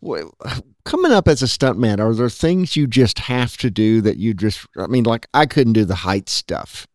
Well, 0.01 0.35
Coming 0.85 1.11
up 1.11 1.27
as 1.27 1.43
a 1.43 1.47
stuntman, 1.47 1.99
are 1.99 2.15
there 2.15 2.31
things 2.31 2.77
you 2.77 2.87
just 2.87 3.19
have 3.19 3.57
to 3.57 3.71
do 3.71 4.01
that 4.03 4.19
you 4.19 4.35
just, 4.35 4.65
I 4.79 4.87
mean, 4.87 5.03
like 5.03 5.27
I 5.35 5.45
couldn't 5.45 5.73
do 5.73 5.85
the 5.85 5.97
height 5.97 6.29
stuff. 6.29 6.87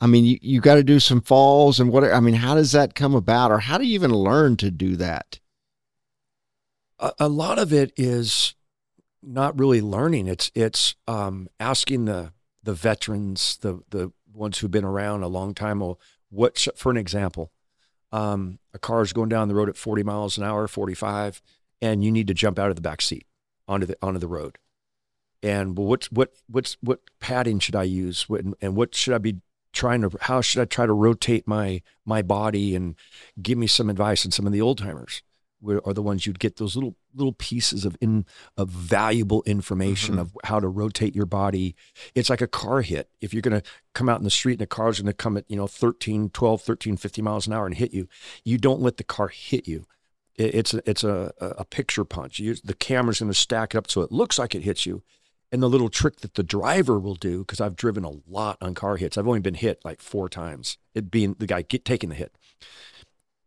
I 0.00 0.06
mean, 0.06 0.24
you, 0.24 0.38
you 0.40 0.60
got 0.62 0.76
to 0.76 0.82
do 0.82 0.98
some 0.98 1.20
falls 1.20 1.78
and 1.78 1.92
what, 1.92 2.04
I 2.04 2.20
mean, 2.20 2.34
how 2.34 2.54
does 2.54 2.72
that 2.72 2.94
come 2.94 3.14
about 3.14 3.50
or 3.50 3.58
how 3.58 3.76
do 3.76 3.84
you 3.84 3.94
even 3.94 4.12
learn 4.12 4.56
to 4.56 4.70
do 4.70 4.96
that? 4.96 5.40
a, 6.98 7.12
a 7.20 7.28
lot 7.28 7.58
of 7.58 7.72
it 7.72 7.92
is 7.96 8.54
not 9.22 9.58
really 9.58 9.80
learning. 9.80 10.26
It's 10.26 10.50
it's 10.54 10.94
um, 11.06 11.48
asking 11.58 12.04
the 12.06 12.32
the 12.62 12.74
veterans, 12.74 13.58
the 13.60 13.80
the 13.90 14.12
ones 14.32 14.58
who've 14.58 14.70
been 14.70 14.84
around 14.84 15.22
a 15.22 15.28
long 15.28 15.54
time. 15.54 15.80
Well, 15.80 16.00
what 16.30 16.66
for 16.76 16.90
an 16.90 16.96
example, 16.96 17.52
Um, 18.16 18.60
a 18.72 18.78
car 18.78 19.02
is 19.02 19.12
going 19.12 19.28
down 19.28 19.48
the 19.48 19.54
road 19.54 19.68
at 19.68 19.76
40 19.76 20.02
miles 20.02 20.38
an 20.38 20.44
hour, 20.44 20.66
45, 20.66 21.42
and 21.82 22.02
you 22.02 22.10
need 22.10 22.26
to 22.28 22.34
jump 22.34 22.58
out 22.58 22.70
of 22.70 22.76
the 22.76 22.80
back 22.80 23.02
seat 23.02 23.26
onto 23.68 23.84
the 23.84 23.96
onto 24.00 24.18
the 24.18 24.26
road. 24.26 24.56
And 25.42 25.76
well, 25.76 25.86
what's 25.86 26.10
what 26.10 26.32
what's 26.48 26.78
what 26.80 27.00
padding 27.20 27.58
should 27.58 27.76
I 27.76 27.82
use? 27.82 28.26
What, 28.26 28.42
and 28.62 28.74
what 28.74 28.94
should 28.94 29.12
I 29.12 29.18
be 29.18 29.36
trying 29.74 30.00
to? 30.00 30.16
How 30.22 30.40
should 30.40 30.62
I 30.62 30.64
try 30.64 30.86
to 30.86 30.94
rotate 30.94 31.46
my 31.46 31.82
my 32.06 32.22
body? 32.22 32.74
And 32.74 32.94
give 33.42 33.58
me 33.58 33.66
some 33.66 33.90
advice. 33.90 34.24
And 34.24 34.32
some 34.32 34.46
of 34.46 34.52
the 34.54 34.62
old 34.62 34.78
timers 34.78 35.20
are 35.86 35.92
the 35.94 36.02
ones 36.02 36.26
you'd 36.26 36.38
get 36.38 36.56
those 36.56 36.74
little 36.76 36.94
little 37.14 37.32
pieces 37.32 37.84
of 37.84 37.96
in 38.00 38.24
of 38.56 38.68
valuable 38.68 39.42
information 39.46 40.16
Mhm. 40.16 40.20
of 40.20 40.36
how 40.44 40.60
to 40.60 40.68
rotate 40.68 41.14
your 41.14 41.26
body. 41.26 41.74
It's 42.14 42.30
like 42.30 42.40
a 42.40 42.46
car 42.46 42.82
hit. 42.82 43.10
If 43.20 43.32
you're 43.32 43.42
going 43.42 43.60
to 43.60 43.66
come 43.94 44.08
out 44.08 44.18
in 44.18 44.24
the 44.24 44.30
street 44.30 44.54
and 44.54 44.60
the 44.60 44.66
car's 44.66 44.98
going 45.00 45.06
to 45.06 45.12
come 45.12 45.36
at 45.36 45.44
you 45.48 45.56
know 45.56 45.66
13 45.66 46.30
12 46.30 46.62
13 46.62 46.96
50 46.96 47.22
miles 47.22 47.46
an 47.46 47.52
hour 47.52 47.66
and 47.66 47.74
hit 47.74 47.92
you 47.92 48.08
you 48.44 48.58
don't 48.58 48.80
let 48.80 48.96
the 48.96 49.04
car 49.04 49.28
hit 49.28 49.66
you. 49.66 49.86
It- 50.36 50.54
it's 50.54 50.74
a, 50.74 50.82
it's 50.90 51.04
a, 51.04 51.32
a 51.40 51.46
a 51.58 51.64
picture 51.64 52.04
punch. 52.04 52.38
You, 52.38 52.54
the 52.62 52.74
camera's 52.74 53.20
going 53.20 53.32
to 53.32 53.38
stack 53.38 53.74
it 53.74 53.78
up 53.78 53.90
so 53.90 54.02
it 54.02 54.12
looks 54.12 54.38
like 54.38 54.54
it 54.54 54.62
hits 54.62 54.84
you. 54.86 55.02
And 55.52 55.62
the 55.62 55.68
little 55.68 55.88
trick 55.88 56.20
that 56.20 56.34
the 56.34 56.42
driver 56.42 56.98
will 56.98 57.14
do 57.14 57.38
because 57.38 57.60
i've 57.60 57.76
driven 57.76 58.04
a 58.04 58.10
lot 58.28 58.58
on 58.60 58.74
car 58.74 58.96
hits. 58.96 59.16
I've 59.16 59.28
only 59.28 59.40
been 59.40 59.54
hit 59.54 59.80
like 59.84 60.02
four 60.02 60.28
times 60.28 60.76
it 60.92 61.08
being 61.10 61.34
the 61.38 61.46
guy 61.46 61.62
get, 61.62 61.84
taking 61.84 62.10
the 62.10 62.16
hit 62.16 62.32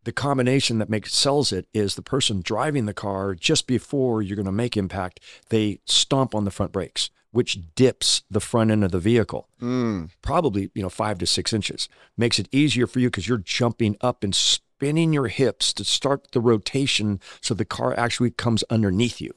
the 0.04 0.12
combination 0.12 0.78
that 0.78 0.88
makes 0.88 1.14
sells 1.14 1.52
it 1.52 1.66
is 1.74 1.94
the 1.94 2.02
person 2.02 2.40
driving 2.42 2.86
the 2.86 2.94
car 2.94 3.34
just 3.34 3.66
before 3.66 4.22
you're 4.22 4.36
going 4.36 4.46
to 4.46 4.52
make 4.52 4.76
impact 4.76 5.20
they 5.50 5.80
stomp 5.84 6.34
on 6.34 6.44
the 6.44 6.50
front 6.50 6.72
brakes 6.72 7.10
which 7.32 7.60
dips 7.76 8.22
the 8.30 8.40
front 8.40 8.70
end 8.70 8.82
of 8.84 8.90
the 8.92 8.98
vehicle 8.98 9.48
Mm. 9.60 10.10
probably 10.22 10.70
you 10.74 10.82
know 10.82 10.88
five 10.88 11.18
to 11.18 11.26
six 11.26 11.52
inches 11.52 11.88
makes 12.16 12.38
it 12.38 12.48
easier 12.50 12.86
for 12.86 12.98
you 13.00 13.08
because 13.08 13.28
you're 13.28 13.38
jumping 13.38 13.96
up 14.00 14.24
and 14.24 14.34
spinning 14.34 15.12
your 15.12 15.28
hips 15.28 15.72
to 15.74 15.84
start 15.84 16.32
the 16.32 16.40
rotation 16.40 17.20
so 17.42 17.52
the 17.54 17.64
car 17.66 17.94
actually 17.98 18.30
comes 18.30 18.64
underneath 18.70 19.20
you 19.20 19.34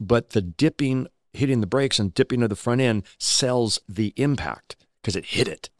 but 0.00 0.30
the 0.30 0.42
dipping 0.42 1.06
hitting 1.32 1.60
the 1.60 1.66
brakes 1.66 1.98
and 1.98 2.12
dipping 2.14 2.42
of 2.42 2.48
the 2.48 2.56
front 2.56 2.80
end 2.80 3.02
sells 3.18 3.78
the 3.88 4.12
impact 4.16 4.74
because 5.00 5.14
it 5.14 5.26
hit 5.26 5.46
it 5.46 5.70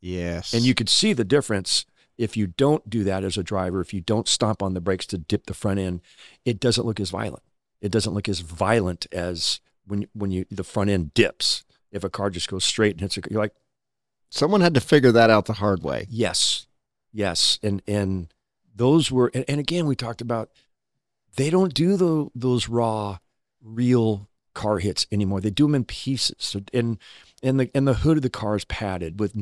Yes. 0.00 0.52
and 0.54 0.62
you 0.64 0.74
could 0.74 0.88
see 0.88 1.12
the 1.12 1.24
difference 1.24 1.84
if 2.18 2.36
you 2.36 2.46
don't 2.46 2.88
do 2.88 3.04
that 3.04 3.24
as 3.24 3.36
a 3.36 3.42
driver, 3.42 3.80
if 3.80 3.94
you 3.94 4.00
don't 4.00 4.28
stomp 4.28 4.62
on 4.62 4.74
the 4.74 4.80
brakes 4.80 5.06
to 5.06 5.18
dip 5.18 5.46
the 5.46 5.54
front 5.54 5.80
end, 5.80 6.00
it 6.44 6.60
doesn't 6.60 6.86
look 6.86 7.00
as 7.00 7.10
violent. 7.10 7.42
It 7.80 7.90
doesn't 7.90 8.14
look 8.14 8.28
as 8.28 8.40
violent 8.40 9.06
as 9.12 9.60
when 9.86 10.06
when 10.14 10.30
you 10.30 10.44
the 10.50 10.64
front 10.64 10.90
end 10.90 11.14
dips. 11.14 11.64
If 11.90 12.04
a 12.04 12.10
car 12.10 12.30
just 12.30 12.48
goes 12.48 12.64
straight 12.64 12.92
and 12.92 13.00
hits 13.00 13.18
a, 13.18 13.22
you're 13.30 13.40
like, 13.40 13.54
someone 14.30 14.60
had 14.62 14.74
to 14.74 14.80
figure 14.80 15.12
that 15.12 15.30
out 15.30 15.46
the 15.46 15.54
hard 15.54 15.82
way. 15.82 16.06
yes, 16.08 16.66
yes, 17.12 17.58
and 17.62 17.82
and 17.86 18.32
those 18.74 19.10
were 19.10 19.30
and, 19.34 19.44
and 19.48 19.60
again 19.60 19.86
we 19.86 19.96
talked 19.96 20.20
about 20.20 20.50
they 21.36 21.50
don't 21.50 21.74
do 21.74 21.96
the, 21.96 22.28
those 22.34 22.68
raw, 22.68 23.18
real 23.62 24.28
car 24.54 24.78
hits 24.78 25.06
anymore. 25.10 25.40
They 25.40 25.50
do 25.50 25.64
them 25.64 25.74
in 25.74 25.84
pieces. 25.84 26.36
So, 26.38 26.60
and 26.72 26.98
and 27.42 27.58
the 27.58 27.70
and 27.74 27.88
the 27.88 27.94
hood 27.94 28.18
of 28.18 28.22
the 28.22 28.30
car 28.30 28.56
is 28.56 28.64
padded 28.64 29.18
with 29.18 29.34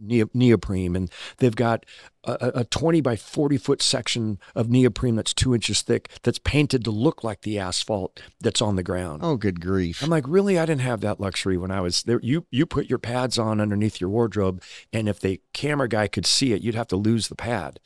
neoprene, 0.00 0.96
and 0.96 1.10
they've 1.38 1.54
got 1.56 1.84
a, 2.24 2.60
a 2.60 2.64
20 2.64 3.00
by 3.00 3.16
40 3.16 3.56
foot 3.58 3.82
section 3.82 4.38
of 4.54 4.68
neoprene 4.70 5.16
that's 5.16 5.34
two 5.34 5.54
inches 5.54 5.82
thick 5.82 6.08
that's 6.22 6.38
painted 6.38 6.84
to 6.84 6.90
look 6.90 7.24
like 7.24 7.42
the 7.42 7.58
asphalt 7.58 8.20
that's 8.40 8.62
on 8.62 8.76
the 8.76 8.82
ground. 8.82 9.20
Oh, 9.24 9.36
good 9.36 9.60
grief. 9.60 10.02
I'm 10.02 10.10
like, 10.10 10.24
really? 10.28 10.58
I 10.58 10.66
didn't 10.66 10.82
have 10.82 11.00
that 11.00 11.20
luxury 11.20 11.56
when 11.56 11.70
I 11.70 11.80
was 11.80 12.02
there. 12.04 12.20
You 12.22 12.46
you 12.50 12.66
put 12.66 12.88
your 12.88 12.98
pads 12.98 13.38
on 13.38 13.60
underneath 13.60 14.00
your 14.00 14.10
wardrobe, 14.10 14.62
and 14.92 15.08
if 15.08 15.20
the 15.20 15.40
camera 15.52 15.88
guy 15.88 16.06
could 16.08 16.26
see 16.26 16.52
it, 16.52 16.62
you'd 16.62 16.74
have 16.74 16.88
to 16.88 16.96
lose 16.96 17.28
the 17.28 17.36
pad. 17.36 17.80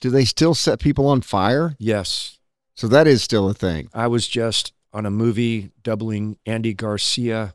Do 0.00 0.10
they 0.10 0.24
still 0.24 0.54
set 0.54 0.78
people 0.78 1.08
on 1.08 1.22
fire? 1.22 1.74
Yes, 1.78 2.38
So 2.74 2.86
that 2.86 3.08
is 3.08 3.22
still 3.22 3.48
a 3.50 3.54
thing. 3.54 3.88
I 3.92 4.06
was 4.06 4.28
just 4.28 4.72
on 4.92 5.04
a 5.04 5.10
movie 5.10 5.72
doubling 5.82 6.38
Andy 6.46 6.72
Garcia, 6.72 7.54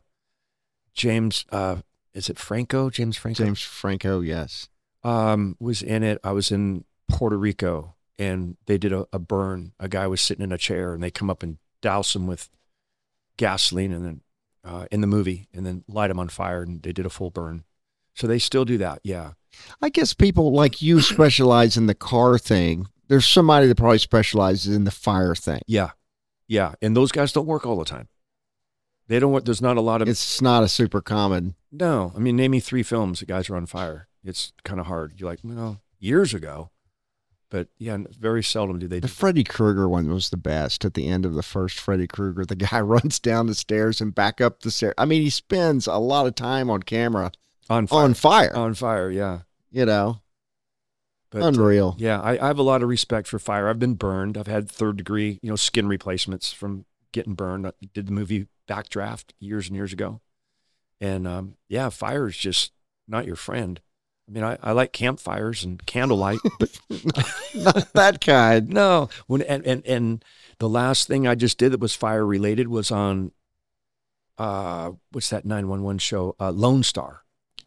James. 0.92 1.46
Uh, 1.50 1.76
is 2.14 2.30
it 2.30 2.38
Franco? 2.38 2.90
James 2.90 3.16
Franco. 3.16 3.44
James 3.44 3.60
Franco, 3.60 4.20
yes. 4.20 4.68
um, 5.02 5.56
was 5.58 5.82
in 5.82 6.02
it. 6.02 6.18
I 6.24 6.32
was 6.32 6.50
in 6.50 6.84
Puerto 7.08 7.36
Rico 7.36 7.94
and 8.18 8.56
they 8.66 8.78
did 8.78 8.92
a, 8.92 9.06
a 9.12 9.18
burn. 9.18 9.72
A 9.80 9.88
guy 9.88 10.06
was 10.06 10.20
sitting 10.20 10.44
in 10.44 10.52
a 10.52 10.58
chair 10.58 10.94
and 10.94 11.02
they 11.02 11.10
come 11.10 11.28
up 11.28 11.42
and 11.42 11.58
douse 11.82 12.14
him 12.14 12.26
with 12.26 12.48
gasoline 13.36 13.92
and 13.92 14.04
then 14.04 14.20
uh, 14.64 14.86
in 14.90 15.00
the 15.00 15.06
movie 15.06 15.48
and 15.52 15.66
then 15.66 15.84
light 15.88 16.10
him 16.10 16.18
on 16.18 16.28
fire 16.28 16.62
and 16.62 16.82
they 16.82 16.92
did 16.92 17.04
a 17.04 17.10
full 17.10 17.30
burn. 17.30 17.64
So 18.14 18.26
they 18.26 18.38
still 18.38 18.64
do 18.64 18.78
that. 18.78 19.00
Yeah. 19.02 19.32
I 19.82 19.88
guess 19.88 20.14
people 20.14 20.52
like 20.52 20.80
you 20.80 21.00
specialize 21.00 21.76
in 21.76 21.86
the 21.86 21.94
car 21.94 22.38
thing. 22.38 22.86
There's 23.08 23.26
somebody 23.26 23.66
that 23.66 23.76
probably 23.76 23.98
specializes 23.98 24.74
in 24.74 24.84
the 24.84 24.90
fire 24.90 25.34
thing. 25.34 25.60
Yeah. 25.66 25.90
Yeah. 26.46 26.74
And 26.80 26.96
those 26.96 27.12
guys 27.12 27.32
don't 27.32 27.46
work 27.46 27.66
all 27.66 27.76
the 27.76 27.84
time. 27.84 28.08
They 29.08 29.18
don't 29.18 29.32
work. 29.32 29.44
There's 29.44 29.60
not 29.62 29.76
a 29.76 29.80
lot 29.82 30.00
of, 30.02 30.08
It's 30.08 30.40
not 30.40 30.62
a 30.64 30.68
super 30.68 31.00
common. 31.02 31.54
no. 31.70 32.12
I 32.16 32.18
mean, 32.18 32.36
name 32.36 32.52
me 32.52 32.60
three 32.60 32.82
films 32.82 33.20
that 33.20 33.26
guys 33.26 33.50
are 33.50 33.56
on 33.56 33.66
fire. 33.66 34.08
It's 34.24 34.52
kind 34.64 34.80
of 34.80 34.86
hard. 34.86 35.14
You're 35.16 35.28
like, 35.28 35.40
well, 35.44 35.82
years 35.98 36.32
ago. 36.32 36.70
But 37.50 37.68
yeah, 37.78 37.98
very 38.18 38.42
seldom 38.42 38.78
do 38.78 38.88
they 38.88 38.98
The 38.98 39.06
do 39.06 39.12
Freddy 39.12 39.44
Krueger 39.44 39.88
one 39.88 40.10
was 40.12 40.30
the 40.30 40.36
best. 40.36 40.84
At 40.84 40.94
the 40.94 41.06
end 41.06 41.24
of 41.26 41.34
the 41.34 41.42
first 41.42 41.78
Freddy 41.78 42.06
Krueger, 42.06 42.44
the 42.44 42.56
guy 42.56 42.80
runs 42.80 43.18
down 43.20 43.46
the 43.46 43.54
stairs 43.54 44.00
and 44.00 44.14
back 44.14 44.40
up 44.40 44.60
the 44.60 44.70
stairs. 44.70 44.94
I 44.98 45.04
mean, 45.04 45.22
he 45.22 45.30
spends 45.30 45.86
a 45.86 45.96
lot 45.98 46.26
of 46.26 46.34
time 46.34 46.68
on 46.70 46.82
camera 46.82 47.30
on 47.70 47.86
fire. 47.86 48.04
on 48.04 48.14
fire. 48.14 48.56
on 48.56 48.74
fire. 48.74 49.10
Yeah. 49.10 49.40
you 49.70 49.84
know, 49.84 50.20
But 51.30 51.42
uh, 51.42 51.46
unreal. 51.48 51.94
Yeah, 51.98 52.20
I, 52.20 52.42
I 52.42 52.46
have 52.48 52.58
a 52.58 52.62
lot 52.62 52.82
of 52.82 52.88
respect 52.88 53.28
for 53.28 53.38
fire. 53.38 53.68
I've 53.68 53.78
been 53.78 53.94
burned. 53.94 54.36
I've 54.36 54.46
had 54.48 54.68
third 54.68 54.96
degree, 54.96 55.38
you 55.42 55.50
know, 55.50 55.56
skin 55.56 55.86
replacements 55.86 56.52
from 56.52 56.86
getting 57.14 57.34
burned. 57.34 57.66
I 57.66 57.72
did 57.94 58.06
the 58.06 58.12
movie 58.12 58.48
Backdraft 58.68 59.32
years 59.38 59.68
and 59.68 59.76
years 59.76 59.94
ago, 59.94 60.20
and 61.00 61.26
um, 61.26 61.56
yeah, 61.68 61.88
fire 61.88 62.28
is 62.28 62.36
just 62.36 62.72
not 63.08 63.24
your 63.24 63.36
friend. 63.36 63.80
I 64.28 64.32
mean, 64.32 64.44
I, 64.44 64.58
I 64.62 64.72
like 64.72 64.92
campfires 64.92 65.64
and 65.64 65.84
candlelight, 65.86 66.40
but 66.58 66.78
Not 67.54 67.92
that 67.92 68.20
kind. 68.20 68.68
no. 68.70 69.08
When 69.26 69.42
and, 69.42 69.64
and 69.66 69.86
and 69.86 70.24
the 70.58 70.68
last 70.68 71.08
thing 71.08 71.26
I 71.26 71.34
just 71.34 71.56
did 71.56 71.72
that 71.72 71.80
was 71.80 71.94
fire 71.94 72.26
related 72.26 72.68
was 72.68 72.90
on, 72.90 73.32
uh, 74.36 74.92
what's 75.12 75.30
that 75.30 75.44
nine 75.44 75.68
one 75.68 75.82
one 75.82 75.98
show? 75.98 76.36
Uh, 76.40 76.50
Lone 76.50 76.82
Star, 76.82 77.22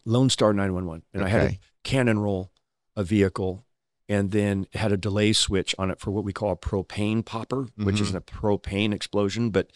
Lone 0.06 0.30
Star 0.30 0.54
nine 0.54 0.74
one 0.74 0.86
one, 0.86 1.04
and 1.14 1.24
I 1.24 1.30
had 1.30 1.52
a 1.52 1.60
cannon 1.84 2.20
roll 2.20 2.52
a 2.96 3.04
vehicle 3.04 3.64
and 4.10 4.32
then 4.32 4.68
had 4.74 4.92
a 4.92 4.98
delay 4.98 5.34
switch 5.34 5.76
on 5.78 5.92
it 5.92 6.00
for 6.00 6.12
what 6.12 6.24
we 6.24 6.32
call 6.34 6.52
a 6.52 6.56
propane 6.58 7.24
popper, 7.26 7.68
which 7.76 7.98
Mhm. 7.98 8.02
isn't 8.02 8.16
a 8.16 8.22
propane 8.22 8.94
explosion. 8.94 9.50
But, 9.50 9.72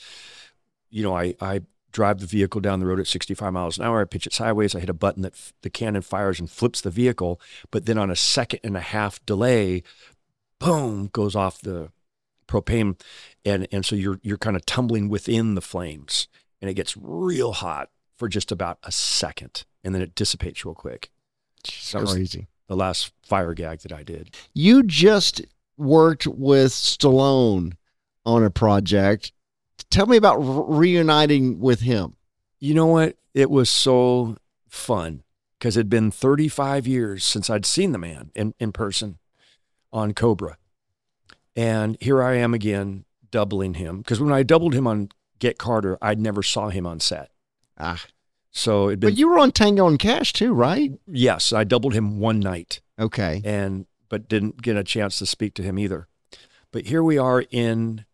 you 0.89 1.03
know, 1.03 1.15
I, 1.15 1.35
I 1.41 1.61
drive 1.91 2.19
the 2.19 2.25
vehicle 2.27 2.61
down 2.61 2.79
the 2.79 2.85
road 2.85 2.99
at 3.01 3.07
65 3.07 3.51
miles 3.51 3.77
an 3.77 3.83
hour. 3.83 3.99
I 3.99 4.05
pitch 4.05 4.25
it 4.25 4.31
sideways. 4.33 4.73
I 4.73 4.79
hit 4.79 4.89
a 4.89 4.93
button 4.93 5.23
that 5.23 5.33
f- 5.33 5.51
the 5.61 5.69
cannon 5.69 6.01
fires 6.01 6.39
and 6.39 6.49
flips 6.49 6.79
the 6.79 6.89
vehicle. 6.89 7.41
But 7.71 7.85
then 7.85 7.97
on 7.97 8.09
a 8.09 8.15
second 8.15 8.61
and 8.63 8.77
a 8.77 8.81
half 8.81 9.23
delay, 9.25 9.83
boom, 10.59 11.07
goes 11.11 11.35
off 11.35 11.59
the 11.61 11.91
propane. 12.47 12.99
And, 13.43 13.67
and 13.71 13.85
so 13.85 13.95
you're, 13.95 14.19
you're 14.23 14.37
kind 14.37 14.55
of 14.55 14.65
tumbling 14.65 15.09
within 15.09 15.55
the 15.55 15.61
flames 15.61 16.27
and 16.61 16.69
it 16.69 16.75
gets 16.75 16.95
real 16.95 17.51
hot 17.53 17.89
for 18.17 18.29
just 18.29 18.51
about 18.51 18.77
a 18.83 18.91
second. 18.91 19.65
And 19.83 19.93
then 19.95 20.01
it 20.01 20.15
dissipates 20.15 20.63
real 20.63 20.75
quick. 20.75 21.09
That 21.91 22.01
was- 22.01 22.13
Crazy. 22.13 22.47
The 22.71 22.77
last 22.77 23.11
fire 23.21 23.53
gag 23.53 23.79
that 23.79 23.91
I 23.91 24.01
did. 24.01 24.33
You 24.53 24.81
just 24.81 25.41
worked 25.75 26.25
with 26.25 26.71
Stallone 26.71 27.73
on 28.25 28.45
a 28.45 28.49
project. 28.49 29.33
Tell 29.89 30.05
me 30.05 30.15
about 30.15 30.37
re- 30.37 30.93
reuniting 30.93 31.59
with 31.59 31.81
him. 31.81 32.15
You 32.61 32.73
know 32.73 32.85
what? 32.85 33.17
It 33.33 33.49
was 33.49 33.69
so 33.69 34.37
fun 34.69 35.23
because 35.59 35.75
it'd 35.75 35.89
been 35.89 36.11
35 36.11 36.87
years 36.87 37.25
since 37.25 37.49
I'd 37.49 37.65
seen 37.65 37.91
the 37.91 37.97
man 37.97 38.31
in, 38.35 38.53
in 38.57 38.71
person 38.71 39.17
on 39.91 40.13
Cobra. 40.13 40.57
And 41.57 41.97
here 41.99 42.23
I 42.23 42.35
am 42.35 42.53
again 42.53 43.03
doubling 43.31 43.73
him 43.73 43.97
because 43.97 44.21
when 44.21 44.31
I 44.31 44.43
doubled 44.43 44.73
him 44.73 44.87
on 44.87 45.09
Get 45.39 45.57
Carter, 45.57 45.97
I 46.01 46.15
never 46.15 46.41
saw 46.41 46.69
him 46.69 46.87
on 46.87 47.01
set. 47.01 47.31
Ah, 47.77 48.01
So 48.51 48.89
it'd 48.89 48.99
but 48.99 49.17
you 49.17 49.29
were 49.29 49.39
on 49.39 49.51
Tango 49.51 49.87
and 49.87 49.97
Cash 49.99 50.33
too, 50.33 50.53
right? 50.53 50.91
yes, 51.07 51.53
I 51.53 51.63
doubled 51.63 51.93
him 51.93 52.19
one 52.19 52.39
night 52.39 52.81
Okay. 52.99 53.41
and, 53.45 53.85
but 54.09 54.27
didn't 54.27 54.61
get 54.61 54.75
a 54.75 54.83
chance 54.83 55.17
to 55.19 55.25
speak 55.25 55.53
to 55.55 55.63
him 55.63 55.79
either. 55.79 56.07
But 56.71 56.87
here 56.87 57.01
we 57.03 57.17
are 57.17 57.45
in 57.49 58.05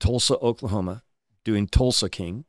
Tulsa, 0.00 0.36
Oklahoma, 0.38 1.02
doing 1.44 1.66
Tulsa 1.68 2.08
King, 2.08 2.44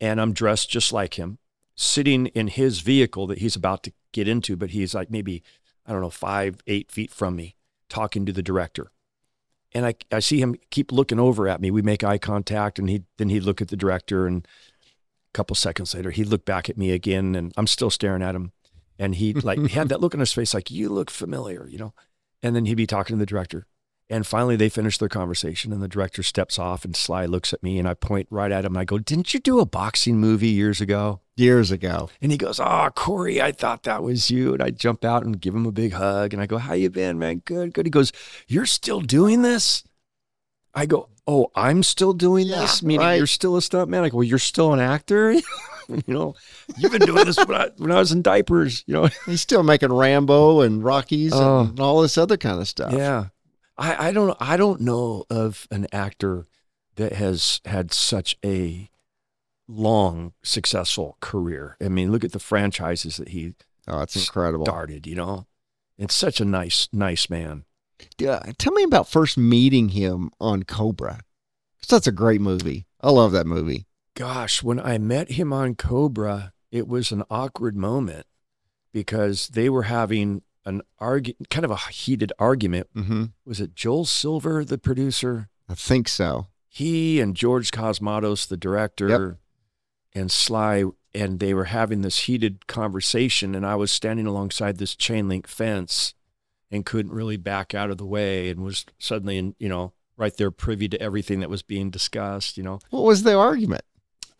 and 0.00 0.20
I'm 0.20 0.32
dressed 0.32 0.70
just 0.70 0.92
like 0.92 1.14
him, 1.14 1.38
sitting 1.74 2.26
in 2.28 2.48
his 2.48 2.80
vehicle 2.80 3.26
that 3.26 3.38
he's 3.38 3.56
about 3.56 3.82
to 3.84 3.92
get 4.12 4.28
into, 4.28 4.56
but 4.56 4.70
he's 4.70 4.94
like 4.94 5.10
maybe, 5.10 5.42
I 5.84 5.92
don't 5.92 6.00
know, 6.02 6.10
five, 6.10 6.60
eight 6.66 6.90
feet 6.92 7.10
from 7.10 7.34
me, 7.36 7.56
talking 7.88 8.24
to 8.26 8.32
the 8.32 8.42
director. 8.42 8.92
And 9.72 9.84
I, 9.84 9.94
I 10.12 10.20
see 10.20 10.40
him 10.40 10.54
keep 10.70 10.92
looking 10.92 11.18
over 11.18 11.48
at 11.48 11.60
me. 11.60 11.70
We 11.70 11.82
make 11.82 12.04
eye 12.04 12.18
contact, 12.18 12.78
and 12.78 12.88
he 12.88 13.02
then 13.18 13.28
he'd 13.30 13.42
look 13.42 13.60
at 13.60 13.68
the 13.68 13.76
director, 13.76 14.26
and 14.26 14.46
couple 15.36 15.54
seconds 15.54 15.94
later, 15.94 16.10
he'd 16.10 16.28
look 16.28 16.44
back 16.44 16.70
at 16.70 16.78
me 16.78 16.90
again, 16.92 17.34
and 17.34 17.52
I'm 17.56 17.66
still 17.66 17.90
staring 17.90 18.22
at 18.22 18.34
him. 18.34 18.52
And 18.98 19.14
he 19.16 19.34
like 19.34 19.58
he 19.58 19.68
had 19.68 19.90
that 19.90 20.00
look 20.00 20.14
on 20.14 20.20
his 20.20 20.32
face, 20.32 20.54
like 20.54 20.70
you 20.70 20.88
look 20.88 21.10
familiar, 21.10 21.68
you 21.68 21.78
know. 21.78 21.92
and 22.42 22.54
then 22.54 22.66
he'd 22.66 22.74
be 22.74 22.86
talking 22.86 23.16
to 23.16 23.20
the 23.20 23.26
director. 23.26 23.66
And 24.08 24.24
finally, 24.24 24.54
they 24.56 24.68
finish 24.68 24.98
their 24.98 25.08
conversation, 25.08 25.72
and 25.72 25.82
the 25.82 25.88
director 25.88 26.22
steps 26.22 26.58
off, 26.60 26.84
and 26.84 26.94
Sly 26.94 27.26
looks 27.26 27.52
at 27.52 27.62
me, 27.62 27.78
and 27.78 27.88
I 27.88 27.94
point 27.94 28.28
right 28.30 28.52
at 28.52 28.64
him. 28.64 28.72
and 28.74 28.80
I 28.80 28.84
go, 28.84 28.98
"Didn't 28.98 29.34
you 29.34 29.40
do 29.40 29.58
a 29.58 29.66
boxing 29.66 30.18
movie 30.18 30.48
years 30.48 30.80
ago?" 30.80 31.20
Years 31.36 31.70
ago. 31.70 32.08
And 32.22 32.30
he 32.32 32.38
goes, 32.38 32.60
"Oh, 32.60 32.88
Corey, 32.94 33.42
I 33.42 33.52
thought 33.52 33.82
that 33.82 34.02
was 34.02 34.30
you." 34.30 34.54
And 34.54 34.62
I 34.62 34.70
jump 34.70 35.04
out 35.04 35.24
and 35.24 35.40
give 35.40 35.54
him 35.54 35.66
a 35.66 35.72
big 35.72 35.92
hug, 35.92 36.32
and 36.32 36.40
I 36.40 36.46
go, 36.46 36.58
"How 36.58 36.74
you 36.74 36.88
been, 36.88 37.18
man? 37.18 37.42
Good, 37.44 37.74
good." 37.74 37.84
He 37.84 37.90
goes, 37.90 38.12
"You're 38.46 38.64
still 38.66 39.00
doing 39.00 39.42
this?" 39.42 39.82
I 40.72 40.86
go, 40.86 41.08
"Oh, 41.26 41.50
I'm 41.54 41.82
still 41.82 42.12
doing 42.12 42.46
Yeah, 42.46 42.60
this. 42.60 42.82
Meaning 42.82 43.00
right. 43.06 43.14
you're 43.16 43.26
still 43.26 43.56
a 43.56 43.60
stuntman?" 43.60 44.10
Go, 44.10 44.18
well, 44.18 44.24
"You're 44.24 44.38
still 44.38 44.72
an 44.72 44.80
actor." 44.80 45.32
you 45.88 46.02
know, 46.06 46.34
you've 46.76 46.92
been 46.92 47.02
doing 47.06 47.24
this 47.26 47.36
when 47.38 47.54
I, 47.60 47.68
when 47.76 47.92
I 47.92 47.98
was 47.98 48.12
in 48.12 48.22
diapers. 48.22 48.82
You 48.86 48.94
know, 48.94 49.08
He's 49.26 49.40
still 49.40 49.62
making 49.62 49.92
Rambo 49.92 50.60
and 50.62 50.82
Rockies 50.82 51.32
Oh. 51.34 51.60
and 51.68 51.78
all 51.80 52.00
this 52.02 52.18
other 52.18 52.36
kind 52.36 52.60
of 52.60 52.68
stuff. 52.68 52.92
Yeah. 52.92 53.26
I, 53.78 54.08
I 54.08 54.12
don't 54.12 54.36
I 54.40 54.56
don't 54.56 54.80
know 54.80 55.24
of 55.30 55.66
an 55.70 55.86
actor 55.92 56.46
that 56.96 57.12
has 57.12 57.60
had 57.66 57.92
such 57.92 58.36
a 58.44 58.88
long 59.68 60.32
successful 60.42 61.16
career. 61.20 61.76
I 61.80 61.88
mean, 61.88 62.10
look 62.10 62.24
at 62.24 62.32
the 62.32 62.38
franchises 62.38 63.16
that 63.18 63.28
he 63.28 63.54
Oh, 63.88 64.00
it's 64.00 64.16
incredible. 64.16 64.64
started, 64.66 65.06
you 65.06 65.14
know. 65.14 65.46
It's 65.98 66.14
such 66.14 66.40
a 66.40 66.44
nice, 66.44 66.88
nice 66.92 67.30
man. 67.30 67.64
Tell 68.18 68.72
me 68.72 68.82
about 68.82 69.08
first 69.08 69.38
meeting 69.38 69.90
him 69.90 70.30
on 70.40 70.62
Cobra. 70.64 71.20
that's 71.88 72.06
a 72.06 72.12
great 72.12 72.40
movie. 72.40 72.86
I 73.00 73.10
love 73.10 73.32
that 73.32 73.46
movie. 73.46 73.86
Gosh, 74.14 74.62
when 74.62 74.80
I 74.80 74.98
met 74.98 75.32
him 75.32 75.52
on 75.52 75.74
Cobra, 75.76 76.52
it 76.72 76.88
was 76.88 77.12
an 77.12 77.22
awkward 77.30 77.76
moment 77.76 78.26
because 78.92 79.48
they 79.48 79.68
were 79.68 79.84
having 79.84 80.42
an 80.64 80.82
argu- 81.00 81.36
kind 81.50 81.64
of 81.64 81.70
a 81.70 81.76
heated 81.76 82.32
argument. 82.38 82.88
Mm-hmm. 82.94 83.24
Was 83.44 83.60
it 83.60 83.74
Joel 83.76 84.04
Silver, 84.04 84.64
the 84.64 84.78
producer? 84.78 85.48
I 85.68 85.74
think 85.74 86.08
so. 86.08 86.48
he 86.68 87.20
and 87.20 87.36
George 87.36 87.70
Cosmatos, 87.70 88.48
the 88.48 88.56
director, 88.56 89.08
and 90.14 90.30
Sly, 90.30 90.84
and 91.14 91.38
they 91.38 91.54
were 91.54 91.64
having 91.66 92.02
this 92.02 92.20
heated 92.20 92.66
conversation. 92.66 93.54
And 93.54 93.64
I 93.64 93.76
was 93.76 93.92
standing 93.92 94.26
alongside 94.26 94.78
this 94.78 94.96
chain 94.96 95.28
link 95.28 95.46
fence 95.46 96.14
and 96.70 96.84
couldn't 96.84 97.12
really 97.12 97.36
back 97.36 97.74
out 97.74 97.90
of 97.90 97.98
the 97.98 98.06
way 98.06 98.48
and 98.50 98.60
was 98.64 98.84
suddenly, 98.98 99.38
in, 99.38 99.54
you 99.58 99.68
know, 99.68 99.92
right 100.16 100.36
there 100.36 100.50
privy 100.50 100.88
to 100.88 101.00
everything 101.00 101.40
that 101.40 101.50
was 101.50 101.62
being 101.62 101.90
discussed, 101.90 102.56
you 102.56 102.62
know, 102.62 102.78
What 102.90 103.04
was 103.04 103.22
the 103.22 103.36
argument? 103.36 103.82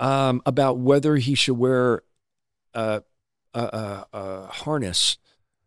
um, 0.00 0.42
about 0.44 0.78
whether 0.78 1.16
he 1.16 1.34
should 1.34 1.56
wear 1.56 2.02
a, 2.74 3.02
a, 3.54 3.60
a, 3.60 4.06
a 4.12 4.46
harness, 4.48 5.18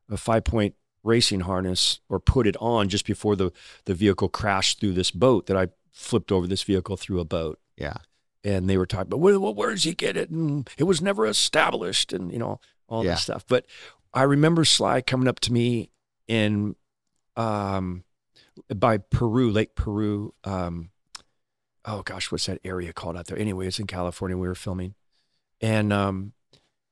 a 0.09 0.17
five 0.17 0.43
point 0.43 0.75
racing 1.03 1.41
harness, 1.41 2.01
or 2.09 2.19
put 2.19 2.45
it 2.45 2.57
on 2.59 2.89
just 2.89 3.05
before 3.05 3.35
the, 3.35 3.51
the 3.85 3.93
vehicle 3.95 4.27
crashed 4.29 4.79
through 4.79 4.93
this 4.93 5.11
boat 5.11 5.47
that 5.47 5.55
I 5.57 5.69
flipped 5.91 6.31
over 6.31 6.45
this 6.45 6.63
vehicle 6.63 6.97
through 6.97 7.19
a 7.19 7.25
boat. 7.25 7.59
Yeah. 7.77 7.97
And 8.43 8.69
they 8.69 8.77
were 8.77 8.85
talking 8.85 9.07
about, 9.07 9.19
well, 9.19 9.53
where 9.53 9.71
does 9.71 9.83
he 9.83 9.93
get 9.93 10.15
it? 10.17 10.29
And 10.29 10.69
it 10.77 10.83
was 10.83 11.01
never 11.01 11.25
established 11.25 12.13
and, 12.13 12.31
you 12.31 12.39
know, 12.39 12.59
all 12.87 13.03
Yeah. 13.03 13.11
this 13.11 13.23
stuff. 13.23 13.45
But 13.47 13.65
I 14.13 14.23
remember 14.23 14.65
Sly 14.65 15.01
coming 15.01 15.27
up 15.27 15.39
to 15.41 15.53
me 15.53 15.89
in, 16.29 16.75
um, 17.35 18.05
by 18.73 18.99
Piru, 18.99 19.49
Lake 19.51 19.75
Piru, 19.75 20.31
um, 20.45 20.91
oh 21.85 22.03
gosh, 22.03 22.31
what's 22.31 22.45
that 22.45 22.59
area 22.63 22.93
called 22.93 23.17
out 23.17 23.27
there? 23.27 23.37
Anyway, 23.37 23.67
it's 23.67 23.79
in 23.79 23.87
California. 23.87 24.37
We 24.37 24.47
were 24.47 24.55
filming, 24.55 24.95
and 25.59 25.91
um, 25.91 26.33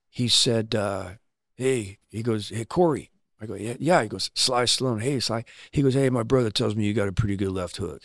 he 0.10 0.28
said, 0.28 0.76
uh, 0.76 1.12
"Hey," 1.56 2.00
he 2.10 2.23
goes, 2.23 2.50
"Hey, 2.50 2.65
Corey." 2.65 3.12
I 3.39 3.45
go, 3.45 3.54
"Yeah, 3.54 3.76
yeah." 3.80 4.02
He 4.02 4.10
goes, 4.10 4.32
"Sly 4.34 4.63
Stallone." 4.63 5.02
Hey, 5.02 5.19
Sly. 5.19 5.45
He 5.71 5.82
goes, 5.82 5.93
"Hey, 5.93 6.10
my 6.10 6.23
brother 6.23 6.50
tells 6.50 6.76
me 6.76 6.86
you 6.86 6.93
got 6.93 7.08
a 7.08 7.13
pretty 7.13 7.38
good 7.38 7.52
left 7.52 7.78
hook." 7.78 8.02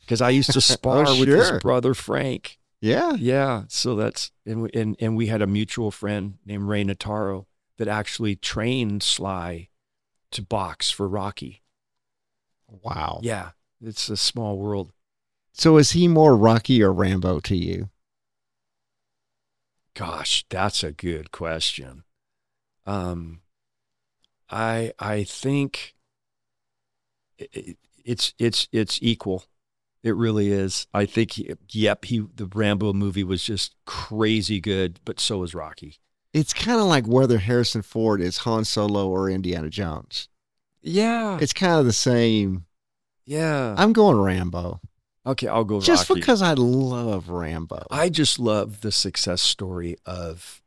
Because 0.00 0.20
I 0.20 0.30
used 0.30 0.52
to 0.52 0.60
spar 0.60 1.04
with 1.04 1.28
sure. 1.28 1.36
his 1.36 1.62
brother 1.62 1.94
Frank. 1.94 2.58
Yeah. 2.80 3.14
Yeah, 3.14 3.64
so 3.68 3.96
that's 3.96 4.30
and 4.46 4.62
we, 4.62 4.70
and 4.74 4.96
and 5.00 5.16
we 5.16 5.26
had 5.26 5.42
a 5.42 5.46
mutual 5.46 5.90
friend 5.90 6.38
named 6.44 6.64
Ray 6.64 6.84
Nataro 6.84 7.46
that 7.76 7.88
actually 7.88 8.36
trained 8.36 9.02
Sly 9.02 9.67
to 10.32 10.42
box 10.42 10.90
for 10.90 11.08
Rocky. 11.08 11.62
Wow. 12.68 13.20
Yeah, 13.22 13.50
it's 13.80 14.08
a 14.08 14.16
small 14.16 14.58
world. 14.58 14.92
So 15.52 15.76
is 15.78 15.92
he 15.92 16.06
more 16.08 16.36
Rocky 16.36 16.82
or 16.82 16.92
Rambo 16.92 17.40
to 17.40 17.56
you? 17.56 17.90
Gosh, 19.94 20.44
that's 20.48 20.84
a 20.84 20.92
good 20.92 21.32
question. 21.32 22.04
Um, 22.86 23.42
I 24.50 24.92
I 24.98 25.24
think 25.24 25.94
i- 27.40 27.48
i- 27.56 27.76
it's 28.04 28.34
it's 28.38 28.68
it's 28.72 28.98
equal. 29.02 29.44
It 30.02 30.12
really 30.16 30.48
is. 30.50 30.86
I 30.94 31.06
think. 31.06 31.32
He, 31.32 31.52
yep. 31.70 32.04
He 32.06 32.20
the 32.20 32.46
Rambo 32.46 32.92
movie 32.92 33.24
was 33.24 33.42
just 33.44 33.74
crazy 33.84 34.60
good, 34.60 35.00
but 35.04 35.20
so 35.20 35.38
was 35.38 35.54
Rocky. 35.54 35.98
It's 36.32 36.52
kind 36.52 36.80
of 36.80 36.86
like 36.86 37.06
whether 37.06 37.38
Harrison 37.38 37.82
Ford 37.82 38.20
is 38.20 38.38
Han 38.38 38.64
Solo 38.64 39.08
or 39.08 39.30
Indiana 39.30 39.70
Jones. 39.70 40.28
Yeah. 40.82 41.38
It's 41.40 41.52
kind 41.52 41.78
of 41.80 41.86
the 41.86 41.92
same. 41.92 42.66
yeah. 43.24 43.74
I'm 43.78 43.92
going 43.92 44.18
Rambo 44.18 44.80
okay, 45.28 45.46
I'll 45.46 45.64
go 45.64 45.80
just 45.80 46.08
Rocky. 46.08 46.20
because 46.20 46.42
I 46.42 46.54
love 46.54 47.28
Rambo. 47.28 47.86
I 47.90 48.08
just 48.08 48.38
love 48.38 48.80
the 48.80 48.90
success 48.90 49.42
story 49.42 49.96
of 50.06 50.62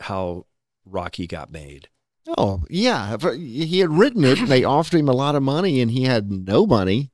how 0.00 0.46
Rocky 0.84 1.26
got 1.26 1.50
made. 1.50 1.88
oh 2.36 2.64
yeah, 2.68 3.16
uh, 3.22 3.32
he 3.32 3.78
had 3.80 3.90
written 3.90 4.24
it. 4.24 4.38
and 4.38 4.48
They 4.48 4.64
offered 4.64 4.98
him 4.98 5.08
a 5.08 5.12
lot 5.14 5.36
of 5.36 5.42
money, 5.42 5.80
and 5.80 5.90
he 5.90 6.02
had 6.04 6.30
no 6.30 6.66
money. 6.66 7.10